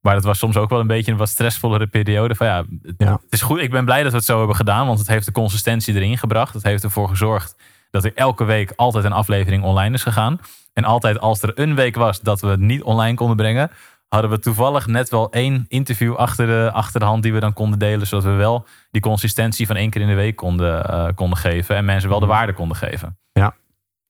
Maar 0.00 0.14
het 0.14 0.24
was 0.24 0.38
soms 0.38 0.56
ook 0.56 0.70
wel 0.70 0.80
een 0.80 0.86
beetje 0.86 1.12
een 1.12 1.18
wat 1.18 1.28
stressvollere 1.28 1.86
periode. 1.86 2.34
Van 2.34 2.46
ja, 2.46 2.64
het, 2.82 2.94
Ja. 2.98 3.12
het 3.12 3.32
is 3.32 3.42
goed. 3.42 3.60
Ik 3.60 3.70
ben 3.70 3.84
blij 3.84 4.02
dat 4.02 4.10
we 4.10 4.16
het 4.16 4.26
zo 4.26 4.38
hebben 4.38 4.56
gedaan, 4.56 4.86
want 4.86 4.98
het 4.98 5.08
heeft 5.08 5.26
de 5.26 5.32
consistentie 5.32 5.94
erin 5.94 6.18
gebracht. 6.18 6.54
Het 6.54 6.62
heeft 6.62 6.84
ervoor 6.84 7.08
gezorgd 7.08 7.56
dat 7.90 8.04
er 8.04 8.14
elke 8.14 8.44
week 8.44 8.72
altijd 8.76 9.04
een 9.04 9.12
aflevering 9.12 9.62
online 9.62 9.94
is 9.94 10.02
gegaan. 10.02 10.40
En 10.72 10.84
altijd 10.84 11.20
als 11.20 11.42
er 11.42 11.52
een 11.54 11.74
week 11.74 11.96
was 11.96 12.20
dat 12.20 12.40
we 12.40 12.46
het 12.46 12.60
niet 12.60 12.82
online 12.82 13.14
konden 13.14 13.36
brengen, 13.36 13.70
hadden 14.08 14.30
we 14.30 14.38
toevallig 14.38 14.86
net 14.86 15.08
wel 15.08 15.32
één 15.32 15.64
interview 15.68 16.14
achter 16.14 16.46
de, 16.46 16.70
achter 16.72 17.00
de 17.00 17.06
hand 17.06 17.22
die 17.22 17.32
we 17.32 17.40
dan 17.40 17.52
konden 17.52 17.78
delen. 17.78 18.06
Zodat 18.06 18.24
we 18.24 18.30
wel 18.30 18.66
die 18.90 19.00
consistentie 19.00 19.66
van 19.66 19.76
één 19.76 19.90
keer 19.90 20.00
in 20.00 20.08
de 20.08 20.14
week 20.14 20.36
konden, 20.36 20.84
eh, 20.84 21.08
konden 21.14 21.38
geven. 21.38 21.76
En 21.76 21.84
mensen 21.84 22.08
wel 22.08 22.20
de 22.20 22.26
waarde 22.26 22.52
konden 22.52 22.76
geven. 22.76 23.18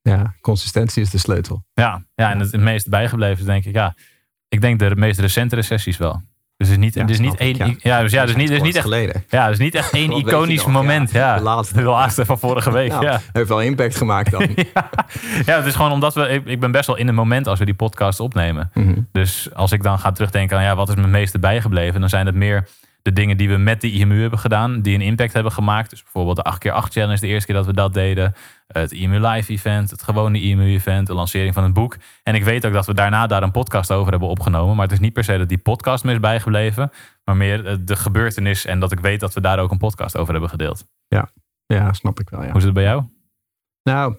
Ja, 0.02 0.34
consistentie 0.40 1.02
is 1.02 1.10
de 1.10 1.18
sleutel. 1.18 1.64
Ja, 1.72 2.02
ja 2.14 2.30
en 2.30 2.38
het, 2.38 2.52
het 2.52 2.60
meest 2.60 2.88
bijgebleven 2.88 3.38
is 3.38 3.44
denk 3.44 3.64
ik, 3.64 3.74
ja, 3.74 3.94
ik 4.48 4.60
denk 4.60 4.78
de 4.78 4.96
meest 4.96 5.20
recentere 5.20 5.62
sessies 5.62 5.96
wel. 5.96 6.22
Dus 6.60 6.68
het 6.68 6.78
is 6.78 6.84
niet, 6.84 6.94
Ja, 6.94 7.06
is 7.06 7.18
niet 7.18 7.36
één, 7.36 7.56
ja. 7.56 7.74
ja. 7.78 8.00
dus 8.02 8.12
ja, 8.12 8.26
dus 8.26 8.34
niet, 8.36 8.48
dus 8.48 8.60
niet 8.62 8.74
echt, 8.74 8.84
geleden. 8.84 9.24
ja, 9.28 9.48
dus 9.48 9.58
niet 9.58 9.74
echt 9.74 9.92
één 10.02 10.12
iconisch 10.12 10.64
nog? 10.64 10.72
moment. 10.72 11.10
Ja, 11.12 11.20
Ja, 11.20 11.36
de 11.36 11.42
laatste. 11.42 11.74
de 11.74 11.82
laatste 11.82 12.24
van 12.24 12.38
vorige 12.38 12.72
week. 12.72 12.88
Nou, 13.00 13.04
ja. 13.04 13.20
Heeft 13.32 13.48
wel 13.48 13.60
impact 13.60 13.96
gemaakt 13.96 14.30
dan. 14.30 14.40
ja. 15.46 15.56
het 15.56 15.66
is 15.66 15.74
gewoon 15.74 15.92
omdat 15.92 16.14
we, 16.14 16.28
ik, 16.28 16.46
ik 16.46 16.60
ben 16.60 16.70
best 16.70 16.86
wel 16.86 16.96
in 16.96 17.06
het 17.06 17.14
moment 17.16 17.46
als 17.46 17.58
we 17.58 17.64
die 17.64 17.74
podcast 17.74 18.20
opnemen. 18.20 18.70
Mhm. 18.74 18.98
Dus 19.12 19.48
als 19.54 19.72
ik 19.72 19.82
dan 19.82 19.98
ga 19.98 20.12
terugdenken 20.12 20.56
aan 20.56 20.62
ja, 20.62 20.76
wat 20.76 20.88
is 20.88 20.94
me 20.94 21.00
het 21.02 21.10
meeste 21.10 21.38
bijgebleven, 21.38 22.00
dan 22.00 22.08
zijn 22.08 22.26
het 22.26 22.34
meer 22.34 22.68
de 23.02 23.12
dingen 23.12 23.36
die 23.36 23.48
we 23.48 23.56
met 23.56 23.80
de 23.80 23.90
IMU 23.90 24.20
hebben 24.20 24.38
gedaan, 24.38 24.82
die 24.82 24.94
een 24.94 25.00
impact 25.00 25.32
hebben 25.32 25.52
gemaakt. 25.52 25.90
Dus 25.90 26.02
bijvoorbeeld 26.02 26.36
de 26.36 26.52
8x8 26.52 26.92
challenge, 26.92 27.20
de 27.20 27.26
eerste 27.26 27.46
keer 27.46 27.54
dat 27.54 27.66
we 27.66 27.72
dat 27.72 27.94
deden. 27.94 28.34
Het 28.66 28.92
IMU 28.92 29.26
live 29.26 29.52
event, 29.52 29.90
het 29.90 30.02
gewone 30.02 30.40
IMU 30.40 30.72
event, 30.72 31.06
de 31.06 31.14
lancering 31.14 31.54
van 31.54 31.62
het 31.62 31.72
boek. 31.72 31.96
En 32.22 32.34
ik 32.34 32.44
weet 32.44 32.66
ook 32.66 32.72
dat 32.72 32.86
we 32.86 32.94
daarna 32.94 33.26
daar 33.26 33.42
een 33.42 33.50
podcast 33.50 33.92
over 33.92 34.10
hebben 34.10 34.28
opgenomen. 34.28 34.74
Maar 34.76 34.84
het 34.84 34.94
is 34.94 35.00
niet 35.00 35.12
per 35.12 35.24
se 35.24 35.38
dat 35.38 35.48
die 35.48 35.58
podcast 35.58 36.04
me 36.04 36.12
is 36.12 36.20
bijgebleven, 36.20 36.90
maar 37.24 37.36
meer 37.36 37.66
eh, 37.66 37.76
de 37.80 37.96
gebeurtenis 37.96 38.64
en 38.64 38.80
dat 38.80 38.92
ik 38.92 39.00
weet 39.00 39.20
dat 39.20 39.34
we 39.34 39.40
daar 39.40 39.58
ook 39.58 39.70
een 39.70 39.78
podcast 39.78 40.16
over 40.16 40.32
hebben 40.32 40.50
gedeeld. 40.50 40.84
Ja, 41.66 41.92
snap 41.92 42.20
ik 42.20 42.30
wel. 42.30 42.42
Ja. 42.42 42.48
Hoe 42.48 42.58
is 42.58 42.64
het 42.64 42.74
bij 42.74 42.82
jou? 42.82 43.04
Nou, 43.82 44.16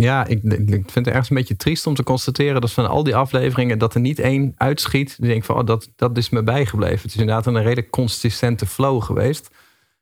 ja, 0.00 0.26
ik, 0.26 0.42
ik 0.42 0.68
vind 0.68 0.94
het 0.94 1.06
ergens 1.06 1.30
een 1.30 1.36
beetje 1.36 1.56
triest 1.56 1.86
om 1.86 1.94
te 1.94 2.02
constateren 2.02 2.60
dat 2.60 2.72
van 2.72 2.88
al 2.88 3.02
die 3.02 3.16
afleveringen 3.16 3.78
dat 3.78 3.94
er 3.94 4.00
niet 4.00 4.18
één 4.18 4.54
uitschiet. 4.56 5.16
Die 5.18 5.28
denk 5.28 5.44
van, 5.44 5.56
oh, 5.56 5.66
dat, 5.66 5.88
dat 5.96 6.16
is 6.16 6.30
me 6.30 6.42
bijgebleven. 6.42 6.96
Het 7.02 7.14
is 7.14 7.16
inderdaad 7.16 7.46
een 7.46 7.62
redelijk 7.62 7.90
consistente 7.90 8.66
flow 8.66 9.02
geweest. 9.02 9.50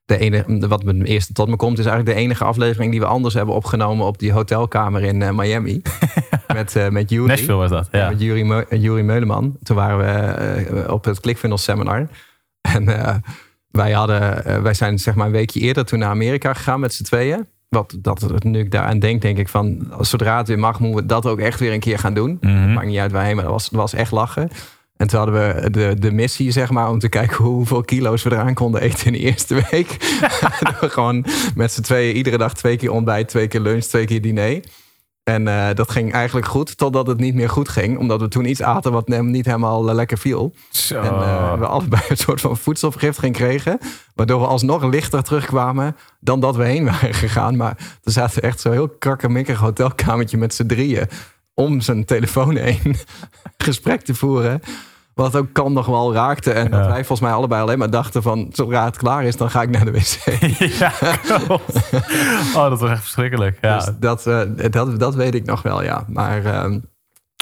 De 0.04 0.18
ene, 0.18 0.68
wat 0.68 0.82
me 0.84 1.04
eerste 1.04 1.32
tot 1.32 1.48
me 1.48 1.56
komt, 1.56 1.78
is 1.78 1.86
eigenlijk 1.86 2.16
de 2.16 2.22
enige 2.24 2.44
aflevering 2.44 2.90
die 2.90 3.00
we 3.00 3.06
anders 3.06 3.34
hebben 3.34 3.54
opgenomen 3.54 4.06
op 4.06 4.18
die 4.18 4.32
hotelkamer 4.32 5.02
in 5.02 5.22
eh, 5.22 5.30
Miami. 5.30 5.82
met, 6.54 6.76
eh 6.76 6.88
met 6.88 7.10
Yuri. 7.10 7.28
Nashville 7.28 7.56
was 7.56 7.70
dat, 7.70 7.88
ja. 7.92 8.08
Met 8.08 8.20
Yuri, 8.20 8.44
Meu- 8.44 8.66
Yuri 8.70 9.02
Meuleman. 9.02 9.56
Toen 9.62 9.76
waren 9.76 9.98
we 9.98 10.04
eh, 10.04 10.92
op 10.92 11.04
het 11.04 11.20
ClickFunnels 11.20 11.62
seminar. 11.62 12.08
En 12.60 12.88
eh, 12.88 13.16
wij, 13.70 13.92
hadden, 13.92 14.44
eh, 14.44 14.62
wij 14.62 14.74
zijn 14.74 14.98
zeg 14.98 15.14
maar 15.14 15.26
een 15.26 15.32
weekje 15.32 15.60
eerder 15.60 15.84
toen 15.84 15.98
naar 15.98 16.08
Amerika 16.10 16.54
gegaan 16.54 16.80
met 16.80 16.94
z'n 16.94 17.02
tweeën. 17.04 17.46
Wat, 17.68 17.96
dat, 17.98 18.44
nu 18.44 18.58
ik 18.58 18.70
daaraan 18.70 18.98
denk, 18.98 19.22
denk 19.22 19.38
ik 19.38 19.48
van... 19.48 19.92
zodra 20.00 20.36
het 20.36 20.48
weer 20.48 20.58
mag, 20.58 20.80
moeten 20.80 21.00
we 21.00 21.06
dat 21.06 21.26
ook 21.26 21.38
echt 21.38 21.60
weer 21.60 21.72
een 21.72 21.80
keer 21.80 21.98
gaan 21.98 22.14
doen. 22.14 22.38
Mhm. 22.40 22.72
Maakt 22.72 22.86
niet 22.86 22.98
uit 22.98 23.12
waarheen, 23.12 23.34
maar 23.34 23.44
dat 23.44 23.52
was, 23.52 23.68
dat 23.68 23.80
was 23.80 23.94
echt 23.94 24.10
lachen. 24.10 24.50
En 24.96 25.06
toen 25.06 25.18
hadden 25.18 25.54
we 25.54 25.70
de, 25.70 25.96
de 25.98 26.12
missie, 26.12 26.50
zeg 26.50 26.70
maar, 26.70 26.90
om 26.90 26.98
te 26.98 27.08
kijken 27.08 27.44
hoeveel 27.44 27.82
kilo's 27.82 28.22
we 28.22 28.32
eraan 28.32 28.54
konden 28.54 28.80
eten 28.80 29.06
in 29.06 29.12
de 29.12 29.18
eerste 29.18 29.54
week. 29.70 29.96
We 30.80 30.90
gewoon 30.90 31.24
met 31.54 31.72
z'n 31.72 31.82
tweeën 31.82 32.16
iedere 32.16 32.38
dag 32.38 32.54
twee 32.54 32.76
keer 32.76 32.90
ontbijt, 32.90 33.28
twee 33.28 33.48
keer 33.48 33.60
lunch, 33.60 33.84
twee 33.84 34.04
keer 34.04 34.20
diner. 34.20 34.60
En 35.28 35.48
eh, 35.48 35.74
dat 35.74 35.90
ging 35.90 36.12
eigenlijk 36.12 36.46
goed, 36.46 36.76
totdat 36.76 37.06
het 37.06 37.18
niet 37.18 37.34
meer 37.34 37.48
goed 37.48 37.68
ging. 37.68 37.98
Omdat 37.98 38.20
we 38.20 38.28
toen 38.28 38.44
iets 38.44 38.62
aten 38.62 38.92
wat 38.92 39.08
hem 39.08 39.30
niet 39.30 39.44
helemaal 39.44 39.88
eh, 39.88 39.94
lekker 39.94 40.18
viel. 40.18 40.54
Zo. 40.70 41.00
En 41.00 41.12
eh, 41.12 41.58
we 41.58 41.66
allebei 41.66 42.02
een 42.08 42.16
soort 42.16 42.40
van 42.40 42.56
voedselvergiftiging 42.56 43.34
kregen. 43.34 43.78
Waardoor 44.14 44.40
we 44.40 44.46
alsnog 44.46 44.84
lichter 44.84 45.22
terugkwamen 45.22 45.96
dan 46.20 46.40
dat 46.40 46.56
we 46.56 46.64
heen 46.64 46.84
waren 46.90 47.14
gegaan. 47.14 47.56
Maar 47.56 47.76
er 48.02 48.12
zaten 48.12 48.42
echt 48.42 48.60
zo'n 48.60 48.72
heel 48.72 48.88
krakkemikkig 48.88 49.58
hotelkamertje 49.58 50.38
met 50.38 50.54
z'n 50.54 50.66
drieën. 50.66 51.08
Om 51.54 51.80
zijn 51.80 52.04
telefoon 52.04 52.56
heen 52.56 52.96
gesprek 53.66 54.00
te 54.00 54.14
voeren. 54.14 54.60
Wat 55.18 55.36
ook 55.36 55.52
kan 55.52 55.72
nog 55.72 55.86
wel 55.86 56.12
raakte. 56.12 56.52
En 56.52 56.70
dat 56.70 56.86
wij 56.86 56.96
volgens 56.96 57.20
mij 57.20 57.32
allebei 57.32 57.62
alleen 57.62 57.78
maar 57.78 57.90
dachten 57.90 58.22
van... 58.22 58.48
zodra 58.52 58.84
het 58.84 58.96
klaar 58.96 59.24
is, 59.24 59.36
dan 59.36 59.50
ga 59.50 59.62
ik 59.62 59.70
naar 59.70 59.84
de 59.84 59.90
wc. 59.90 60.38
ja, 60.78 60.92
klopt. 61.22 61.90
Oh, 62.54 62.68
dat 62.68 62.80
was 62.80 62.90
echt 62.90 63.00
verschrikkelijk. 63.00 63.58
Ja. 63.60 63.76
Dus 63.76 63.90
dat, 64.00 64.26
eh, 64.26 64.70
dat, 64.70 65.00
dat 65.00 65.14
weet 65.14 65.34
ik 65.34 65.44
nog 65.44 65.62
wel, 65.62 65.82
ja. 65.82 66.04
Maar 66.08 66.44
ehm, 66.44 66.78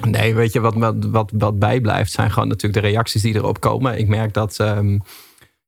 Nee, 0.05 0.35
weet 0.35 0.53
je, 0.53 0.61
wat, 0.61 0.75
wat, 0.75 0.95
wat, 0.99 1.31
wat 1.35 1.59
bijblijft 1.59 2.13
zijn 2.13 2.31
gewoon 2.31 2.49
natuurlijk 2.49 2.83
de 2.83 2.89
reacties 2.89 3.23
die 3.23 3.35
erop 3.35 3.61
komen. 3.61 3.99
Ik 3.99 4.09
merk 4.09 4.35
dat 4.35 4.59
ehm, 4.59 4.99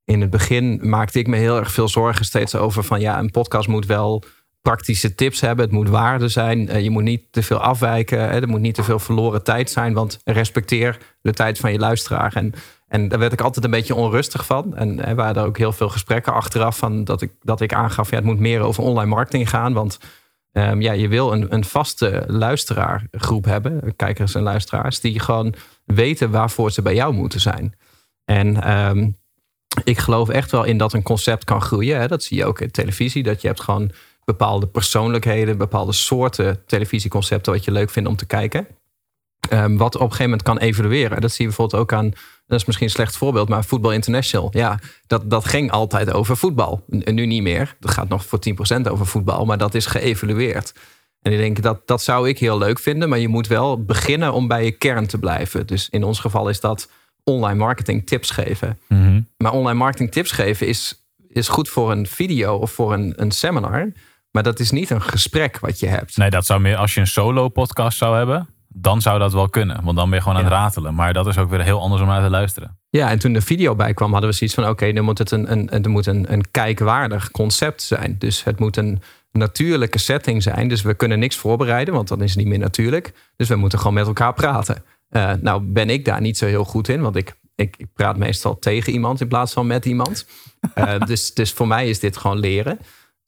in 0.05 0.21
het 0.21 0.31
begin 0.31 0.81
maakte 0.83 1.19
ik 1.19 1.27
me 1.27 1.37
heel 1.37 1.57
erg 1.57 1.73
veel 1.73 1.89
zorgen 1.89 2.25
steeds 2.25 2.55
over 2.55 2.85
van 2.85 3.01
ja, 3.01 3.19
een 3.19 3.31
podcast 3.31 3.69
moet 3.69 3.87
wel 3.87 4.23
praktische 4.69 5.15
tips 5.15 5.41
hebben. 5.41 5.65
Het 5.65 5.75
moet 5.75 5.89
waarde 5.89 6.29
zijn. 6.29 6.59
Uh, 6.59 6.81
je 6.81 6.91
moet 6.91 7.03
niet 7.03 7.23
te 7.31 7.43
veel 7.43 7.59
afwijken. 7.59 8.21
Hè, 8.21 8.41
er 8.41 8.49
moet 8.49 8.61
niet 8.61 8.75
te 8.75 8.83
veel 8.83 8.99
verloren 8.99 9.43
tijd 9.43 9.71
zijn. 9.71 9.93
Want 9.93 10.21
respecteer 10.25 10.99
de 11.21 11.33
tijd 11.33 11.59
van 11.59 11.73
je 11.73 11.79
luisteraar. 11.79 12.33
En, 12.35 12.53
en 12.89 13.09
daar 13.09 13.19
werd 13.19 13.33
ik 13.33 13.41
altijd 13.41 13.65
een 13.65 13.71
beetje 13.71 13.95
onrustig 13.95 14.47
van. 14.47 14.77
En 14.77 15.05
er 15.05 15.15
waren 15.15 15.43
er 15.43 15.49
ook 15.49 15.59
heel 15.59 15.73
veel 15.73 15.89
gesprekken 15.89 16.33
achteraf 16.33 16.79
van 16.79 17.05
dat 17.05 17.23
ik, 17.23 17.33
dat 17.41 17.61
ik 17.61 17.73
aangaf, 17.73 18.11
ja, 18.11 18.17
het 18.17 18.25
moet 18.25 18.39
meer 18.39 18.61
over 18.61 18.83
online 18.83 19.11
marketing 19.11 19.49
gaan. 19.49 19.73
Want 19.73 19.99
um, 20.53 20.81
ja, 20.81 20.93
je 20.93 21.09
wil 21.09 21.33
een, 21.33 21.55
een 21.55 21.65
vaste 21.65 22.25
luisteraargroep 22.27 23.45
hebben, 23.45 23.97
kijkers 23.97 24.35
en 24.35 24.43
luisteraars, 24.43 25.01
die 25.01 25.21
gewoon 25.21 25.55
weten 25.85 26.31
waarvoor 26.31 26.71
ze 26.71 26.83
bij 26.83 26.95
jou 26.95 27.15
moeten 27.15 27.41
zijn. 27.41 27.75
En 28.25 28.79
um, 28.79 29.17
ik 29.85 29.99
geloof 29.99 30.29
echt 30.29 30.51
wel 30.51 30.65
in 30.65 30.79
dat 30.79 30.93
een 30.93 31.03
concept 31.03 31.45
kan 31.45 31.63
groeien. 31.63 32.01
Hè. 32.01 32.09
Dat 32.09 32.23
zie 32.23 32.37
je 32.37 32.45
ook 32.45 32.61
in 32.61 32.71
televisie. 32.71 33.23
Dat 33.23 33.41
je 33.41 33.47
hebt 33.47 33.61
gewoon 33.61 33.91
bepaalde 34.29 34.67
persoonlijkheden, 34.67 35.59
bepaalde 35.59 35.93
soorten 35.93 36.63
televisieconcepten 36.67 37.53
wat 37.53 37.65
je 37.65 37.71
leuk 37.71 37.91
vindt 37.91 38.09
om 38.09 38.17
te 38.17 38.27
kijken. 38.27 38.67
Um, 39.53 39.77
wat 39.77 39.95
op 39.95 40.01
een 40.01 40.07
gegeven 40.07 40.31
moment 40.31 40.43
kan 40.43 40.59
evolueren. 40.59 41.21
Dat 41.21 41.31
zie 41.31 41.41
je 41.41 41.47
bijvoorbeeld 41.47 41.83
ook 41.83 41.93
aan, 41.93 42.13
dat 42.47 42.61
is 42.61 42.65
misschien 42.65 42.87
een 42.87 42.93
slecht 42.93 43.17
voorbeeld, 43.17 43.49
maar 43.49 43.65
Voetbal 43.65 43.93
International. 43.93 44.49
Ja, 44.53 44.79
dat, 45.07 45.31
dat 45.31 45.45
ging 45.45 45.71
altijd 45.71 46.13
over 46.13 46.37
voetbal. 46.37 46.85
En 47.05 47.15
nu 47.15 47.27
niet 47.27 47.43
meer. 47.43 47.77
Dat 47.81 47.91
gaat 47.91 48.09
nog 48.09 48.25
voor 48.25 48.39
10% 48.79 48.91
over 48.91 49.07
voetbal, 49.07 49.45
maar 49.45 49.59
dat 49.59 49.75
is 49.75 49.87
geëvalueerd. 49.87 50.75
En 51.23 51.33
ik 51.33 51.39
denk 51.39 51.63
dat 51.63 51.87
dat 51.87 52.03
zou 52.03 52.29
ik 52.29 52.39
heel 52.39 52.59
leuk 52.59 52.79
vinden, 52.79 53.09
maar 53.09 53.19
je 53.19 53.29
moet 53.29 53.47
wel 53.47 53.85
beginnen 53.85 54.33
om 54.33 54.49
bij 54.49 54.65
je 54.65 54.73
kern 54.73 55.07
te 55.07 55.19
blijven. 55.19 55.67
Dus 55.67 55.89
in 55.89 56.05
ons 56.05 56.21
geval 56.21 56.49
is 56.49 56.61
dat 56.61 56.89
online 57.25 57.59
marketing 57.59 58.07
tips 58.07 58.31
geven. 58.31 58.79
Mm 58.89 59.03
-hmm. 59.03 59.29
Maar 59.37 59.53
online 59.53 59.79
marketing 59.79 60.13
tips 60.13 60.33
geven 60.33 60.67
is, 60.67 61.05
is 61.29 61.49
goed 61.49 61.69
voor 61.69 61.91
een 61.91 62.07
video 62.07 62.57
of 62.57 62.73
voor 62.73 62.93
een, 62.93 63.13
een 63.17 63.31
seminar. 63.31 63.93
Maar 64.31 64.43
dat 64.43 64.61
is 64.61 64.71
niet 64.71 64.91
een 64.91 65.03
gesprek 65.03 65.59
wat 65.59 65.81
je 65.81 65.87
hebt. 65.87 66.17
Nee, 66.17 66.31
dat 66.31 66.47
zou 66.47 66.61
meer 66.61 66.77
als 66.77 66.95
je 66.95 67.01
een 67.01 67.07
solo 67.07 67.49
podcast 67.49 67.99
zou 67.99 68.17
hebben. 68.17 68.49
Dan 68.69 69.01
zou 69.01 69.19
dat 69.19 69.33
wel 69.33 69.49
kunnen. 69.49 69.85
Want 69.85 69.97
dan 69.97 70.09
ben 70.09 70.19
je 70.19 70.25
gewoon 70.25 70.39
aan 70.39 70.45
het 70.45 70.53
ratelen. 70.53 70.95
Maar 70.95 71.13
dat 71.13 71.27
is 71.27 71.39
ook 71.39 71.51
weer 71.51 71.63
heel 71.63 71.81
anders 71.81 72.03
om 72.03 72.09
naar 72.09 72.23
te 72.23 72.31
luisteren. 72.31 72.79
Ja, 72.91 73.11
en 73.11 73.19
toen 73.19 73.33
de 73.33 73.41
video 73.41 73.75
bij 73.75 73.95
kwam, 73.95 74.13
hadden 74.13 74.31
we 74.31 74.37
zoiets 74.37 74.57
van: 74.57 74.69
oké, 74.69 74.93
dan 74.93 75.05
moet 75.05 75.19
het 75.19 75.31
een, 75.31 75.53
een, 75.53 75.71
er 75.71 75.91
moet 75.91 76.07
een, 76.07 76.33
een 76.33 76.51
kijkwaardig 76.51 77.31
concept 77.31 77.83
zijn. 77.83 78.17
Dus 78.19 78.45
het 78.45 78.59
moet 78.59 78.77
een 78.77 79.03
natuurlijke 79.33 79.99
setting 79.99 80.43
zijn. 80.43 80.69
Dus 80.69 80.83
we 80.83 80.95
kunnen 80.95 81.19
niks 81.19 81.37
voorbereiden, 81.37 81.95
want 81.95 82.09
dan 82.09 82.23
is 82.23 82.31
het 82.31 82.39
niet 82.39 82.49
meer 82.49 82.59
natuurlijk. 82.59 83.13
Dus 83.37 83.49
we 83.49 83.57
moeten 83.57 83.79
gewoon 83.79 83.95
met 83.95 84.07
elkaar 84.07 84.35
praten. 84.35 84.83
Uh, 85.11 85.33
nou, 85.41 85.63
ben 85.63 85.91
ik 85.91 86.05
daar 86.05 86.21
niet 86.21 86.39
zo 86.39 86.47
heel 86.47 86.65
goed 86.65 86.89
in, 86.89 87.01
want 87.01 87.17
ik, 87.17 87.35
ik, 87.55 87.75
ik 87.79 87.87
praat 87.95 88.17
meestal 88.17 88.59
tegen 88.59 88.93
iemand 88.93 89.21
in 89.21 89.29
plaats 89.29 89.53
van 89.53 89.67
met 89.67 89.85
iemand. 89.85 90.27
Uh, 90.75 90.95
dus, 91.07 91.35
dus 91.35 91.53
voor 91.53 91.67
mij 91.67 91.89
is 91.89 91.99
dit 91.99 92.17
gewoon 92.17 92.39
leren. 92.39 92.79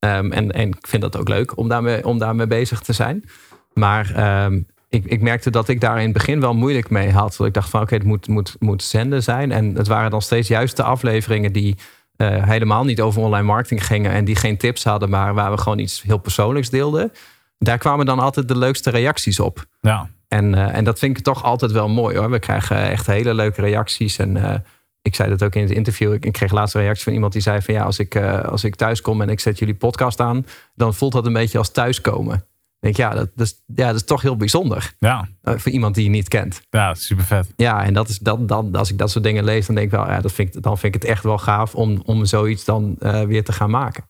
Um, 0.06 0.32
en, 0.32 0.50
en 0.50 0.68
ik 0.68 0.86
vind 0.86 1.02
dat 1.02 1.16
ook 1.16 1.28
leuk 1.28 1.56
om 1.56 1.68
daarmee, 1.68 2.04
om 2.04 2.18
daarmee 2.18 2.46
bezig 2.46 2.80
te 2.80 2.92
zijn. 2.92 3.24
Maar 3.72 4.44
um, 4.44 4.66
ik, 4.88 5.04
ik 5.04 5.20
merkte 5.20 5.50
dat 5.50 5.68
ik 5.68 5.80
daar 5.80 5.96
in 5.96 6.04
het 6.04 6.12
begin 6.12 6.40
wel 6.40 6.54
moeilijk 6.54 6.90
mee 6.90 7.10
had. 7.10 7.34
Dat 7.36 7.46
ik 7.46 7.54
dacht 7.54 7.70
van 7.70 7.80
oké, 7.80 7.94
okay, 7.94 7.98
het 7.98 8.08
moet, 8.08 8.28
moet, 8.28 8.56
moet 8.58 8.82
zenden 8.82 9.22
zijn. 9.22 9.52
En 9.52 9.74
het 9.74 9.86
waren 9.86 10.10
dan 10.10 10.22
steeds 10.22 10.48
juist 10.48 10.76
de 10.76 10.82
afleveringen 10.82 11.52
die 11.52 11.76
uh, 12.16 12.44
helemaal 12.44 12.84
niet 12.84 13.00
over 13.00 13.22
online 13.22 13.46
marketing 13.46 13.86
gingen. 13.86 14.12
En 14.12 14.24
die 14.24 14.36
geen 14.36 14.56
tips 14.56 14.84
hadden, 14.84 15.10
maar 15.10 15.34
waar 15.34 15.50
we 15.50 15.58
gewoon 15.58 15.78
iets 15.78 16.02
heel 16.02 16.18
persoonlijks 16.18 16.70
deelden. 16.70 17.12
Daar 17.58 17.78
kwamen 17.78 18.06
dan 18.06 18.18
altijd 18.18 18.48
de 18.48 18.58
leukste 18.58 18.90
reacties 18.90 19.40
op. 19.40 19.64
Ja. 19.80 20.08
En, 20.28 20.52
uh, 20.52 20.76
en 20.76 20.84
dat 20.84 20.98
vind 20.98 21.18
ik 21.18 21.24
toch 21.24 21.44
altijd 21.44 21.72
wel 21.72 21.88
mooi 21.88 22.16
hoor. 22.16 22.30
We 22.30 22.38
krijgen 22.38 22.76
echt 22.76 23.06
hele 23.06 23.34
leuke 23.34 23.60
reacties. 23.60 24.18
En 24.18 24.36
uh, 24.36 24.54
ik 25.02 25.14
zei 25.14 25.30
dat 25.30 25.42
ook 25.42 25.54
in 25.54 25.62
het 25.62 25.70
interview. 25.70 26.12
Ik, 26.12 26.24
ik 26.24 26.32
kreeg 26.32 26.52
laatst 26.52 26.74
een 26.74 26.80
reactie 26.80 27.04
van 27.04 27.12
iemand 27.12 27.32
die 27.32 27.42
zei 27.42 27.62
van 27.62 27.74
ja, 27.74 27.84
als 27.84 27.98
ik, 27.98 28.14
uh, 28.14 28.44
als 28.44 28.64
ik 28.64 28.74
thuis 28.74 29.00
kom 29.00 29.20
en 29.20 29.28
ik 29.28 29.40
zet 29.40 29.58
jullie 29.58 29.74
podcast 29.74 30.20
aan, 30.20 30.46
dan 30.74 30.94
voelt 30.94 31.12
dat 31.12 31.26
een 31.26 31.32
beetje 31.32 31.58
als 31.58 31.70
thuiskomen. 31.70 32.34
Ik 32.36 32.96
denk 32.96 32.96
ja 32.96 33.14
dat, 33.14 33.30
dat, 33.34 33.46
is, 33.46 33.62
ja, 33.74 33.86
dat 33.86 33.94
is 33.94 34.04
toch 34.04 34.22
heel 34.22 34.36
bijzonder. 34.36 34.94
Ja. 34.98 35.28
voor 35.42 35.72
iemand 35.72 35.94
die 35.94 36.04
je 36.04 36.10
niet 36.10 36.28
kent. 36.28 36.62
Ja, 36.70 36.94
super 36.94 37.24
vet. 37.24 37.52
Ja, 37.56 37.84
en 37.84 37.94
dat 37.94 38.08
is 38.08 38.18
dat, 38.18 38.48
dan, 38.48 38.74
als 38.74 38.90
ik 38.90 38.98
dat 38.98 39.10
soort 39.10 39.24
dingen 39.24 39.44
lees, 39.44 39.66
dan 39.66 39.74
denk 39.74 39.86
ik 39.86 39.92
wel, 39.92 40.06
ja, 40.06 40.20
dat 40.20 40.32
vind 40.32 40.54
ik, 40.54 40.62
dan 40.62 40.78
vind 40.78 40.94
ik 40.94 41.02
het 41.02 41.10
echt 41.10 41.22
wel 41.22 41.38
gaaf 41.38 41.74
om, 41.74 42.02
om 42.04 42.24
zoiets 42.24 42.64
dan 42.64 42.96
weer 43.26 43.44
te 43.44 43.52
gaan 43.52 43.70
maken. 43.70 44.04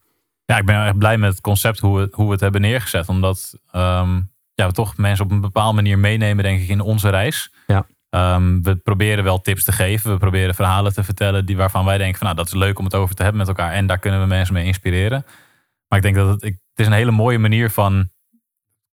Ja, 0.45 0.59
ik 0.59 0.65
ben 0.65 0.87
echt 0.87 0.99
blij 0.99 1.19
met 1.19 1.31
het 1.31 1.41
concept 1.41 1.79
hoe 1.79 1.99
we, 1.99 2.09
hoe 2.11 2.27
we 2.27 2.33
het 2.33 2.41
hebben 2.41 2.61
neergezet. 2.61 3.09
Omdat 3.09 3.59
um, 3.75 4.31
ja, 4.55 4.67
we 4.67 4.73
toch 4.73 4.97
mensen 4.97 5.25
op 5.25 5.31
een 5.31 5.41
bepaalde 5.41 5.75
manier 5.75 5.99
meenemen, 5.99 6.45
denk 6.45 6.61
ik, 6.61 6.69
in 6.69 6.81
onze 6.81 7.09
reis. 7.09 7.53
Ja. 7.67 7.87
Um, 8.11 8.63
we 8.63 8.77
proberen 8.77 9.25
wel 9.25 9.41
tips 9.41 9.65
te 9.65 9.73
geven. 9.73 10.13
We 10.13 10.19
proberen 10.19 10.55
verhalen 10.55 10.93
te 10.93 11.05
vertellen 11.05 11.47
die 11.47 11.57
waarvan 11.57 11.85
wij 11.85 11.99
denken 11.99 12.19
van 12.19 12.27
nou, 12.27 12.39
dat 12.39 12.47
is 12.47 12.55
leuk 12.55 12.79
om 12.79 12.85
het 12.85 12.95
over 12.95 13.15
te 13.15 13.23
hebben 13.23 13.41
met 13.41 13.49
elkaar. 13.49 13.73
En 13.73 13.87
daar 13.87 13.99
kunnen 13.99 14.21
we 14.21 14.27
mensen 14.27 14.55
mee 14.55 14.65
inspireren. 14.65 15.25
Maar 15.89 15.99
ik 15.99 16.05
denk 16.05 16.17
dat 16.17 16.29
het, 16.29 16.43
ik, 16.43 16.53
het 16.53 16.79
is 16.81 16.87
een 16.87 16.93
hele 16.93 17.11
mooie 17.11 17.39
manier 17.39 17.71
van 17.71 18.09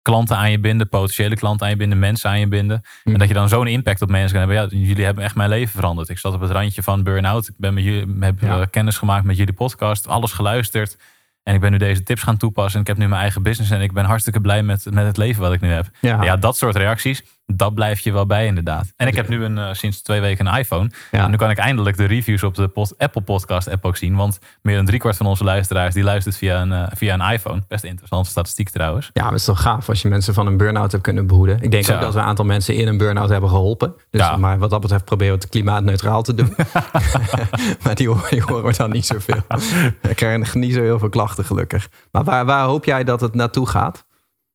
klanten 0.02 0.36
aan 0.36 0.50
je 0.50 0.58
binden, 0.58 0.88
potentiële 0.88 1.36
klanten 1.36 1.66
aan 1.66 1.72
je 1.72 1.78
binden, 1.78 1.98
mensen 1.98 2.30
aan 2.30 2.40
je 2.40 2.48
binden. 2.48 2.82
Mm. 3.04 3.12
En 3.12 3.18
dat 3.18 3.28
je 3.28 3.34
dan 3.34 3.48
zo'n 3.48 3.66
impact 3.66 4.02
op 4.02 4.10
mensen 4.10 4.38
kan 4.38 4.48
hebben. 4.48 4.78
Ja, 4.78 4.86
jullie 4.86 5.04
hebben 5.04 5.24
echt 5.24 5.34
mijn 5.34 5.48
leven 5.48 5.72
veranderd. 5.78 6.08
Ik 6.08 6.18
zat 6.18 6.34
op 6.34 6.40
het 6.40 6.50
randje 6.50 6.82
van 6.82 7.02
burn-out. 7.02 7.48
Ik 7.48 7.54
ben 7.56 7.74
met 7.74 7.84
jullie, 7.84 8.16
heb 8.20 8.40
ja. 8.40 8.64
kennis 8.64 8.98
gemaakt 8.98 9.24
met 9.24 9.36
jullie 9.36 9.54
podcast, 9.54 10.08
alles 10.08 10.32
geluisterd. 10.32 10.98
En 11.42 11.54
ik 11.54 11.60
ben 11.60 11.70
nu 11.70 11.78
deze 11.78 12.02
tips 12.02 12.22
gaan 12.22 12.36
toepassen. 12.36 12.74
En 12.74 12.80
ik 12.80 12.86
heb 12.86 12.96
nu 12.96 13.08
mijn 13.08 13.20
eigen 13.20 13.42
business. 13.42 13.70
En 13.70 13.80
ik 13.80 13.92
ben 13.92 14.04
hartstikke 14.04 14.40
blij 14.40 14.62
met, 14.62 14.84
met 14.90 15.06
het 15.06 15.16
leven 15.16 15.42
wat 15.42 15.52
ik 15.52 15.60
nu 15.60 15.70
heb. 15.70 15.88
Ja. 16.00 16.22
ja 16.22 16.36
dat 16.36 16.56
soort 16.56 16.76
reacties, 16.76 17.22
dat 17.46 17.74
blijf 17.74 18.00
je 18.00 18.12
wel 18.12 18.26
bij 18.26 18.46
inderdaad. 18.46 18.92
En 18.96 19.06
ik 19.06 19.14
heb 19.14 19.28
nu 19.28 19.44
een, 19.44 19.56
uh, 19.56 19.68
sinds 19.72 20.02
twee 20.02 20.20
weken 20.20 20.46
een 20.46 20.58
iPhone. 20.58 20.90
Ja. 21.10 21.24
En 21.24 21.30
nu 21.30 21.36
kan 21.36 21.50
ik 21.50 21.58
eindelijk 21.58 21.96
de 21.96 22.04
reviews 22.04 22.42
op 22.42 22.54
de 22.54 22.94
Apple 22.98 23.20
Podcast 23.20 23.68
app 23.68 23.84
ook 23.84 23.96
zien. 23.96 24.16
Want 24.16 24.38
meer 24.62 24.76
dan 24.76 24.84
driekwart 24.84 25.16
van 25.16 25.26
onze 25.26 25.44
luisteraars 25.44 25.94
die 25.94 26.02
luistert 26.02 26.36
via 26.36 26.60
een, 26.60 26.70
uh, 26.70 26.86
via 26.94 27.14
een 27.14 27.32
iPhone. 27.32 27.62
Best 27.68 27.84
interessante 27.84 28.30
statistiek 28.30 28.68
trouwens. 28.68 29.10
Ja, 29.12 29.22
maar 29.22 29.30
het 29.30 29.40
is 29.40 29.46
toch 29.46 29.60
gaaf 29.60 29.88
als 29.88 30.02
je 30.02 30.08
mensen 30.08 30.34
van 30.34 30.46
een 30.46 30.56
burn-out 30.56 30.90
hebt 30.90 31.02
kunnen 31.02 31.26
behoeden. 31.26 31.60
Ik 31.60 31.70
denk 31.70 31.84
Zo. 31.84 31.94
ook 31.94 32.00
dat 32.00 32.14
we 32.14 32.20
een 32.20 32.26
aantal 32.26 32.44
mensen 32.44 32.74
in 32.74 32.88
een 32.88 32.98
burn-out 32.98 33.28
hebben 33.28 33.50
geholpen. 33.50 33.94
Dus 34.10 34.20
Ja. 34.20 34.36
maar 34.36 34.58
wat 34.58 34.70
dat 34.70 34.80
betreft 34.80 35.04
proberen 35.04 35.34
we 35.34 35.40
het 35.40 35.50
klimaatneutraal 35.50 36.22
te 36.22 36.34
doen. 36.34 36.54
maar 37.84 37.94
die, 37.94 38.08
horen 38.08 38.64
we 38.64 38.74
dan 38.76 38.90
niet 38.90 39.06
zoveel. 39.06 39.40
We 40.02 40.14
krijgen 40.14 40.60
niet 40.60 40.74
zo 40.74 40.82
heel 40.82 40.98
veel 40.98 41.08
klachten 41.08 41.44
gelukkig. 41.44 41.88
Maar 42.10 42.24
waar, 42.24 42.44
waar 42.44 42.64
hoop 42.64 42.84
jij 42.84 43.04
dat 43.04 43.20
het 43.20 43.34
naartoe 43.34 43.68
gaat? 43.68 44.04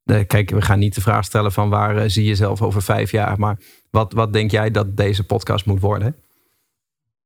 Eh, 0.05 0.27
Kijk, 0.27 0.49
we 0.49 0.61
gaan 0.61 0.79
niet 0.79 0.95
de 0.95 1.01
vraag 1.01 1.23
stellen 1.25 1.51
van 1.51 1.69
waar 1.69 1.97
eh, 1.97 2.03
zie 2.09 2.23
je 2.23 2.29
jezelf 2.29 2.61
over 2.61 2.81
vijf 2.81 3.11
jaar. 3.11 3.39
Maar 3.39 3.57
wat, 3.89 4.13
wat 4.13 4.33
denk 4.33 4.51
jij 4.51 4.71
dat 4.71 4.97
deze 4.97 5.23
podcast 5.23 5.65
moet 5.65 5.79
worden? 5.79 6.15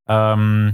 Ehm, 0.04 0.72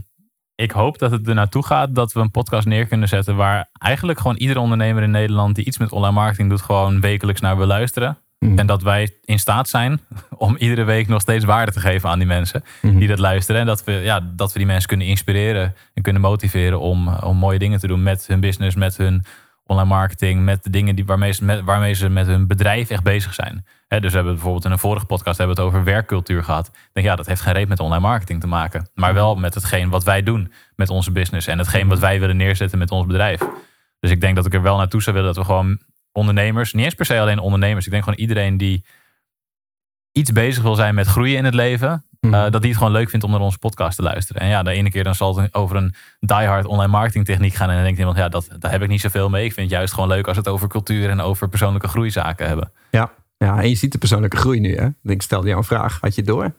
ik 0.55 0.71
hoop 0.71 0.97
dat 0.99 1.11
het 1.11 1.27
er 1.27 1.33
naartoe 1.35 1.65
gaat 1.65 1.95
dat 1.95 2.13
we 2.13 2.19
een 2.19 2.31
podcast 2.31 2.67
neer 2.67 2.85
kunnen 2.85 3.07
zetten. 3.07 3.35
Waar 3.35 3.69
eigenlijk 3.79 4.19
gewoon 4.19 4.35
iedere 4.37 4.59
ondernemer 4.59 5.03
in 5.03 5.11
Nederland 5.11 5.55
die 5.55 5.65
iets 5.65 5.77
met 5.77 5.91
online 5.91 6.13
marketing 6.13 6.49
doet, 6.49 6.61
gewoon 6.61 6.99
wekelijks 7.01 7.41
naar 7.41 7.57
wil 7.57 7.65
luisteren. 7.67 8.17
Mhm. 8.39 8.59
En 8.59 8.65
dat 8.67 8.81
wij 8.81 9.17
in 9.25 9.39
staat 9.39 9.69
zijn 9.69 9.99
om 10.37 10.55
iedere 10.57 10.83
week 10.83 11.07
nog 11.07 11.21
steeds 11.21 11.45
waarde 11.45 11.71
te 11.71 11.79
geven 11.79 12.09
aan 12.09 12.17
die 12.19 12.27
mensen 12.27 12.63
Mhm. 12.81 12.97
die 12.97 13.07
dat 13.07 13.19
luisteren. 13.19 13.61
En 13.61 13.67
dat 13.67 13.83
we, 13.83 13.91
ja, 13.91 14.19
dat 14.35 14.51
we 14.53 14.57
die 14.57 14.67
mensen 14.67 14.87
kunnen 14.87 15.07
inspireren 15.07 15.75
en 15.93 16.03
kunnen 16.03 16.21
motiveren 16.21 16.79
om, 16.79 17.07
om 17.07 17.37
mooie 17.37 17.59
dingen 17.59 17.79
te 17.79 17.87
doen 17.87 18.03
met 18.03 18.27
hun 18.27 18.39
business, 18.39 18.75
met 18.75 18.97
hun 18.97 19.23
online 19.71 19.89
marketing, 19.89 20.43
met 20.43 20.63
de 20.63 20.69
dingen 20.69 20.95
die, 20.95 21.05
waarmee, 21.05 21.31
ze 21.31 21.43
met, 21.43 21.61
waarmee 21.63 21.93
ze 21.93 22.09
met 22.09 22.27
hun 22.27 22.47
bedrijf 22.47 22.89
echt 22.89 23.03
bezig 23.03 23.33
zijn. 23.33 23.65
Dus 23.87 24.09
we 24.09 24.15
hebben 24.15 24.33
bijvoorbeeld 24.33 24.65
in 24.65 24.71
een 24.71 24.79
vorige 24.79 25.05
podcast 25.05 25.37
hebben 25.37 25.55
het 25.55 25.65
over 25.65 25.83
werkcultuur 25.83 26.43
gehad. 26.43 26.67
Ik 26.67 26.89
denk, 26.93 27.05
ja, 27.05 27.15
dat 27.15 27.25
heeft 27.25 27.41
geen 27.41 27.53
reet 27.53 27.67
met 27.67 27.79
online 27.79 28.01
marketing 28.01 28.39
te 28.39 28.47
maken. 28.47 28.89
Maar 28.93 29.13
wel 29.13 29.35
met 29.35 29.53
hetgeen 29.53 29.89
wat 29.89 30.03
wij 30.03 30.23
doen 30.23 30.51
met 30.75 30.89
onze 30.89 31.11
business. 31.11 31.47
En 31.47 31.57
hetgeen 31.57 31.87
wat 31.87 31.99
wij 31.99 32.19
willen 32.19 32.37
neerzetten 32.37 32.77
met 32.77 32.91
ons 32.91 33.05
bedrijf. 33.05 33.39
Dus 33.99 34.11
ik 34.11 34.21
denk 34.21 34.35
dat 34.35 34.45
ik 34.45 34.53
er 34.53 34.61
wel 34.61 34.77
naartoe 34.77 35.01
zou 35.01 35.15
willen 35.15 35.33
dat 35.33 35.43
we 35.43 35.51
gewoon 35.51 35.79
ondernemers, 36.11 36.73
niet 36.73 36.85
eens 36.85 36.93
per 36.93 37.05
se 37.05 37.19
alleen 37.19 37.39
ondernemers. 37.39 37.85
Ik 37.85 37.91
denk 37.91 38.03
gewoon 38.03 38.19
iedereen 38.19 38.57
die 38.57 38.85
iets 40.11 40.31
bezig 40.31 40.63
wil 40.63 40.75
zijn 40.75 40.95
met 40.95 41.07
groeien 41.07 41.37
in 41.37 41.45
het 41.45 41.53
leven. 41.53 42.05
Mhm. 42.21 42.33
eh, 42.33 42.51
dat 42.51 42.61
die 42.61 42.69
het 42.69 42.77
gewoon 42.77 42.93
leuk 42.93 43.09
vindt 43.09 43.25
om 43.25 43.31
naar 43.31 43.39
onze 43.39 43.57
podcast 43.57 43.95
te 43.95 44.03
luisteren. 44.03 44.41
En 44.41 44.47
ja, 44.47 44.63
de 44.63 44.71
ene 44.71 44.91
keer 44.91 45.03
dan 45.03 45.15
zal 45.15 45.37
het 45.37 45.53
over 45.53 45.75
een 45.75 45.93
diehard 46.19 46.65
online 46.65 46.91
marketing 46.91 47.25
techniek 47.25 47.53
gaan. 47.53 47.69
En 47.69 47.75
dan 47.75 47.83
denkt 47.83 47.99
iemand, 47.99 48.17
ja, 48.17 48.29
dat, 48.29 48.47
daar 48.59 48.71
heb 48.71 48.81
ik 48.81 48.89
niet 48.89 49.01
zoveel 49.01 49.29
mee. 49.29 49.45
Ik 49.45 49.53
vind 49.53 49.69
het 49.69 49.75
juist 49.77 49.93
gewoon 49.93 50.09
leuk 50.09 50.27
als 50.27 50.37
het 50.37 50.47
over 50.47 50.67
cultuur 50.67 51.09
en 51.09 51.21
over 51.21 51.47
persoonlijke 51.49 51.87
groeizaken 51.87 52.47
hebben. 52.47 52.71
Ja. 52.91 53.11
ja, 53.37 53.61
en 53.61 53.69
je 53.69 53.75
ziet 53.75 53.91
de 53.91 53.97
persoonlijke 53.97 54.37
groei 54.37 54.59
nu. 54.59 54.75
Hè? 54.77 54.87
Ik 55.03 55.21
stelde 55.21 55.47
jou 55.47 55.59
een 55.59 55.65
vraag. 55.65 55.97
Had 56.01 56.15
je 56.15 56.23
door? 56.23 56.53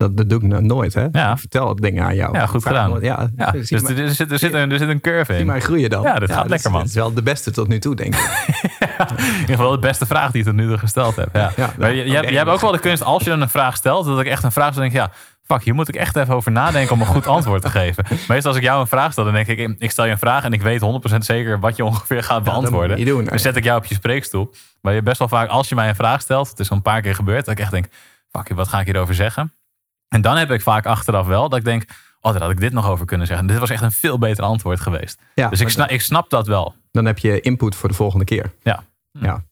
Dat, 0.00 0.16
dat 0.16 0.28
doe 0.28 0.38
ik 0.40 0.46
nou 0.46 0.62
nooit. 0.62 0.94
Hè? 0.94 1.06
Ja. 1.12 1.32
Ik 1.32 1.38
vertel 1.38 1.76
dingen 1.76 2.04
aan 2.04 2.14
jou. 2.14 2.34
Ja, 2.38 2.46
goed 2.46 2.60
Ik 2.60 2.66
gedaan. 2.66 3.00
Ja, 3.00 3.28
Ja, 3.36 3.50
zie 3.52 3.60
dus 3.60 3.82
maar- 3.82 3.96
er, 3.98 4.10
zit, 4.10 4.30
er, 4.30 4.38
zit 4.38 4.52
een, 4.52 4.70
er 4.72 4.78
zit 4.78 4.88
een 4.88 5.00
curve 5.00 5.32
Zie 5.32 5.40
in. 5.40 5.46
maar 5.46 5.60
groeien 5.60 5.90
dan. 5.90 6.02
Ja, 6.02 6.18
dat 6.18 6.32
gaat 6.32 6.48
lekker, 6.48 6.70
man. 6.70 6.80
Dat 6.80 6.88
is 6.88 6.94
wel 6.94 7.14
de 7.14 7.22
beste 7.22 7.50
tot 7.50 7.68
nu 7.68 7.78
toe, 7.78 7.94
denk 7.96 8.14
ik. 8.14 8.20
In 9.00 9.40
ieder 9.40 9.56
geval 9.56 9.70
de 9.70 9.78
beste 9.78 10.06
vraag 10.06 10.30
die 10.30 10.40
je 10.40 10.46
tot 10.46 10.56
nu 10.56 10.66
toe 10.68 10.78
gesteld 10.78 11.16
hebt. 11.16 11.36
Ja. 11.36 11.50
Ja, 11.56 11.70
maar 11.78 11.92
je, 11.92 12.04
je, 12.04 12.36
hebt, 12.36 12.48
ook 12.48 12.60
wel 12.60 12.72
de 12.72 12.78
kunst, 12.78 13.02
als 13.02 13.22
je 13.24 13.30
dan 13.30 13.40
een 13.40 13.48
vraag 13.48 13.76
stelt, 13.76 14.06
dat 14.06 14.20
ik 14.20 14.26
echt 14.26 14.42
een 14.44 14.52
vraag 14.52 14.70
stel, 14.70 14.80
denk 14.82 14.94
ik, 14.94 15.00
ja, 15.00 15.10
fuck, 15.42 15.62
hier 15.64 15.74
moet 15.74 15.88
ik 15.88 15.94
echt 15.94 16.16
even 16.16 16.34
over 16.34 16.52
nadenken 16.52 16.92
om 16.94 17.00
een 17.00 17.06
goed 17.06 17.26
antwoord 17.26 17.62
te 17.62 17.70
geven. 17.80 18.04
Meestal 18.28 18.50
als 18.50 18.56
ik 18.56 18.62
jou 18.62 18.80
een 18.80 18.86
vraag 18.86 19.12
stel, 19.12 19.24
dan 19.24 19.32
denk 19.32 19.46
ik, 19.46 19.74
ik 19.78 19.90
stel 19.90 20.04
je 20.04 20.10
een 20.10 20.18
vraag 20.18 20.44
en 20.44 20.52
ik 20.52 20.62
weet 20.62 20.80
100% 21.12 21.16
zeker 21.18 21.60
wat 21.60 21.76
je 21.76 21.84
ongeveer 21.84 22.22
gaat 22.22 22.44
beantwoorden. 22.44 22.98
je 22.98 23.04
doen. 23.04 23.24
Dan 23.24 23.38
zet 23.38 23.56
ik 23.56 23.64
jou 23.64 23.78
op 23.78 23.84
je 23.84 23.94
spreekstoel. 23.94 24.52
Maar 24.80 24.94
je 24.94 25.02
best 25.02 25.18
wel 25.18 25.28
vaak, 25.28 25.48
als 25.48 25.68
je 25.68 25.74
mij 25.74 25.88
een 25.88 25.94
vraag 25.94 26.20
stelt, 26.20 26.48
het 26.48 26.58
is 26.58 26.70
al 26.70 26.76
een 26.76 26.82
paar 26.82 27.00
keer 27.00 27.14
gebeurd, 27.14 27.44
dat 27.44 27.54
ik 27.54 27.60
echt 27.60 27.70
denk, 27.70 27.86
fuck, 28.30 28.48
wat 28.54 28.68
ga 28.68 28.80
ik 28.80 28.86
hierover 28.86 29.14
zeggen? 29.14 29.52
En 30.10 30.20
dan 30.20 30.36
heb 30.36 30.50
ik 30.50 30.62
vaak 30.62 30.86
achteraf 30.86 31.26
wel 31.26 31.48
dat 31.48 31.58
ik 31.58 31.64
denk, 31.64 31.84
oh, 32.20 32.32
daar 32.32 32.42
had 32.42 32.50
ik 32.50 32.60
dit 32.60 32.72
nog 32.72 32.88
over 32.88 33.06
kunnen 33.06 33.26
zeggen. 33.26 33.46
Dit 33.46 33.58
was 33.58 33.70
echt 33.70 33.82
een 33.82 33.92
veel 33.92 34.18
beter 34.18 34.44
antwoord 34.44 34.80
geweest. 34.80 35.20
Ja, 35.34 35.48
dus 35.48 35.60
ik 35.60 35.68
snap, 35.68 35.88
ik 35.90 36.00
snap 36.00 36.30
dat 36.30 36.46
wel. 36.46 36.74
Dan 36.92 37.04
heb 37.04 37.18
je 37.18 37.40
input 37.40 37.74
voor 37.74 37.88
de 37.88 37.94
volgende 37.94 38.24
keer. 38.24 38.52
Ja. 38.62 38.82
Ja, 39.12 39.44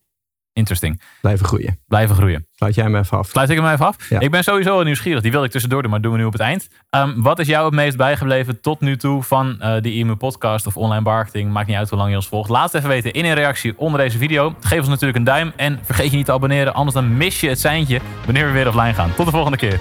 Interesting. 0.53 1.01
blijven 1.21 1.47
groeien. 1.47 1.79
Blijven 1.87 2.17
groeien. 2.17 2.47
Sluit 2.53 2.75
jij 2.75 2.85
hem 2.85 2.97
even 2.97 3.19
af. 3.19 3.29
Sluit 3.29 3.51
ik 3.51 3.57
hem 3.57 3.67
even 3.67 3.87
af? 3.87 4.09
Ja. 4.09 4.21
Ik 4.21 4.31
ben 4.31 4.45
sowieso 4.45 4.75
wel 4.75 4.85
nieuwsgierig. 4.85 5.23
Die 5.23 5.31
wilde 5.31 5.47
ik 5.47 5.53
tussendoor 5.53 5.83
doen, 5.83 5.91
maar 5.91 6.01
doen 6.01 6.13
we 6.13 6.19
nu 6.19 6.25
op 6.25 6.33
het 6.33 6.41
eind. 6.41 6.69
Ehm, 6.91 7.21
wat 7.21 7.39
is 7.39 7.47
jou 7.47 7.65
het 7.65 7.75
meest 7.75 7.97
bijgebleven 7.97 8.61
tot 8.61 8.81
nu 8.81 8.97
toe 8.97 9.23
van 9.23 9.61
eh 9.61 9.83
die 9.83 9.95
IMU 9.95 10.15
podcast 10.15 10.67
of 10.67 10.77
online 10.77 11.03
marketing? 11.03 11.53
Maakt 11.53 11.67
niet 11.67 11.77
uit 11.77 11.89
hoe 11.89 11.99
lang 11.99 12.11
je 12.11 12.17
ons 12.17 12.29
volgt. 12.29 12.49
Laat 12.51 12.65
het 12.65 12.75
even 12.75 12.89
weten 12.89 13.13
in 13.13 13.25
een 13.25 13.35
reactie 13.35 13.79
onder 13.79 14.01
deze 14.01 14.19
video. 14.19 14.55
Geef 14.61 14.79
ons 14.79 14.89
natuurlijk 14.89 15.19
een 15.19 15.25
duim 15.25 15.53
en 15.57 15.79
vergeet 15.83 16.11
je 16.11 16.17
niet 16.17 16.27
te 16.27 16.33
abonneren. 16.33 16.75
Anders 16.75 16.95
dan 16.95 17.17
mis 17.17 17.41
je 17.41 17.49
het 17.49 17.61
seintje 17.61 18.01
wanneer 18.25 18.47
we 18.47 18.53
weer 18.53 18.67
offline 18.69 18.95
gaan. 18.95 19.15
Tot 19.15 19.27
de 19.27 19.33
volgende 19.33 19.59
keer. 19.59 19.81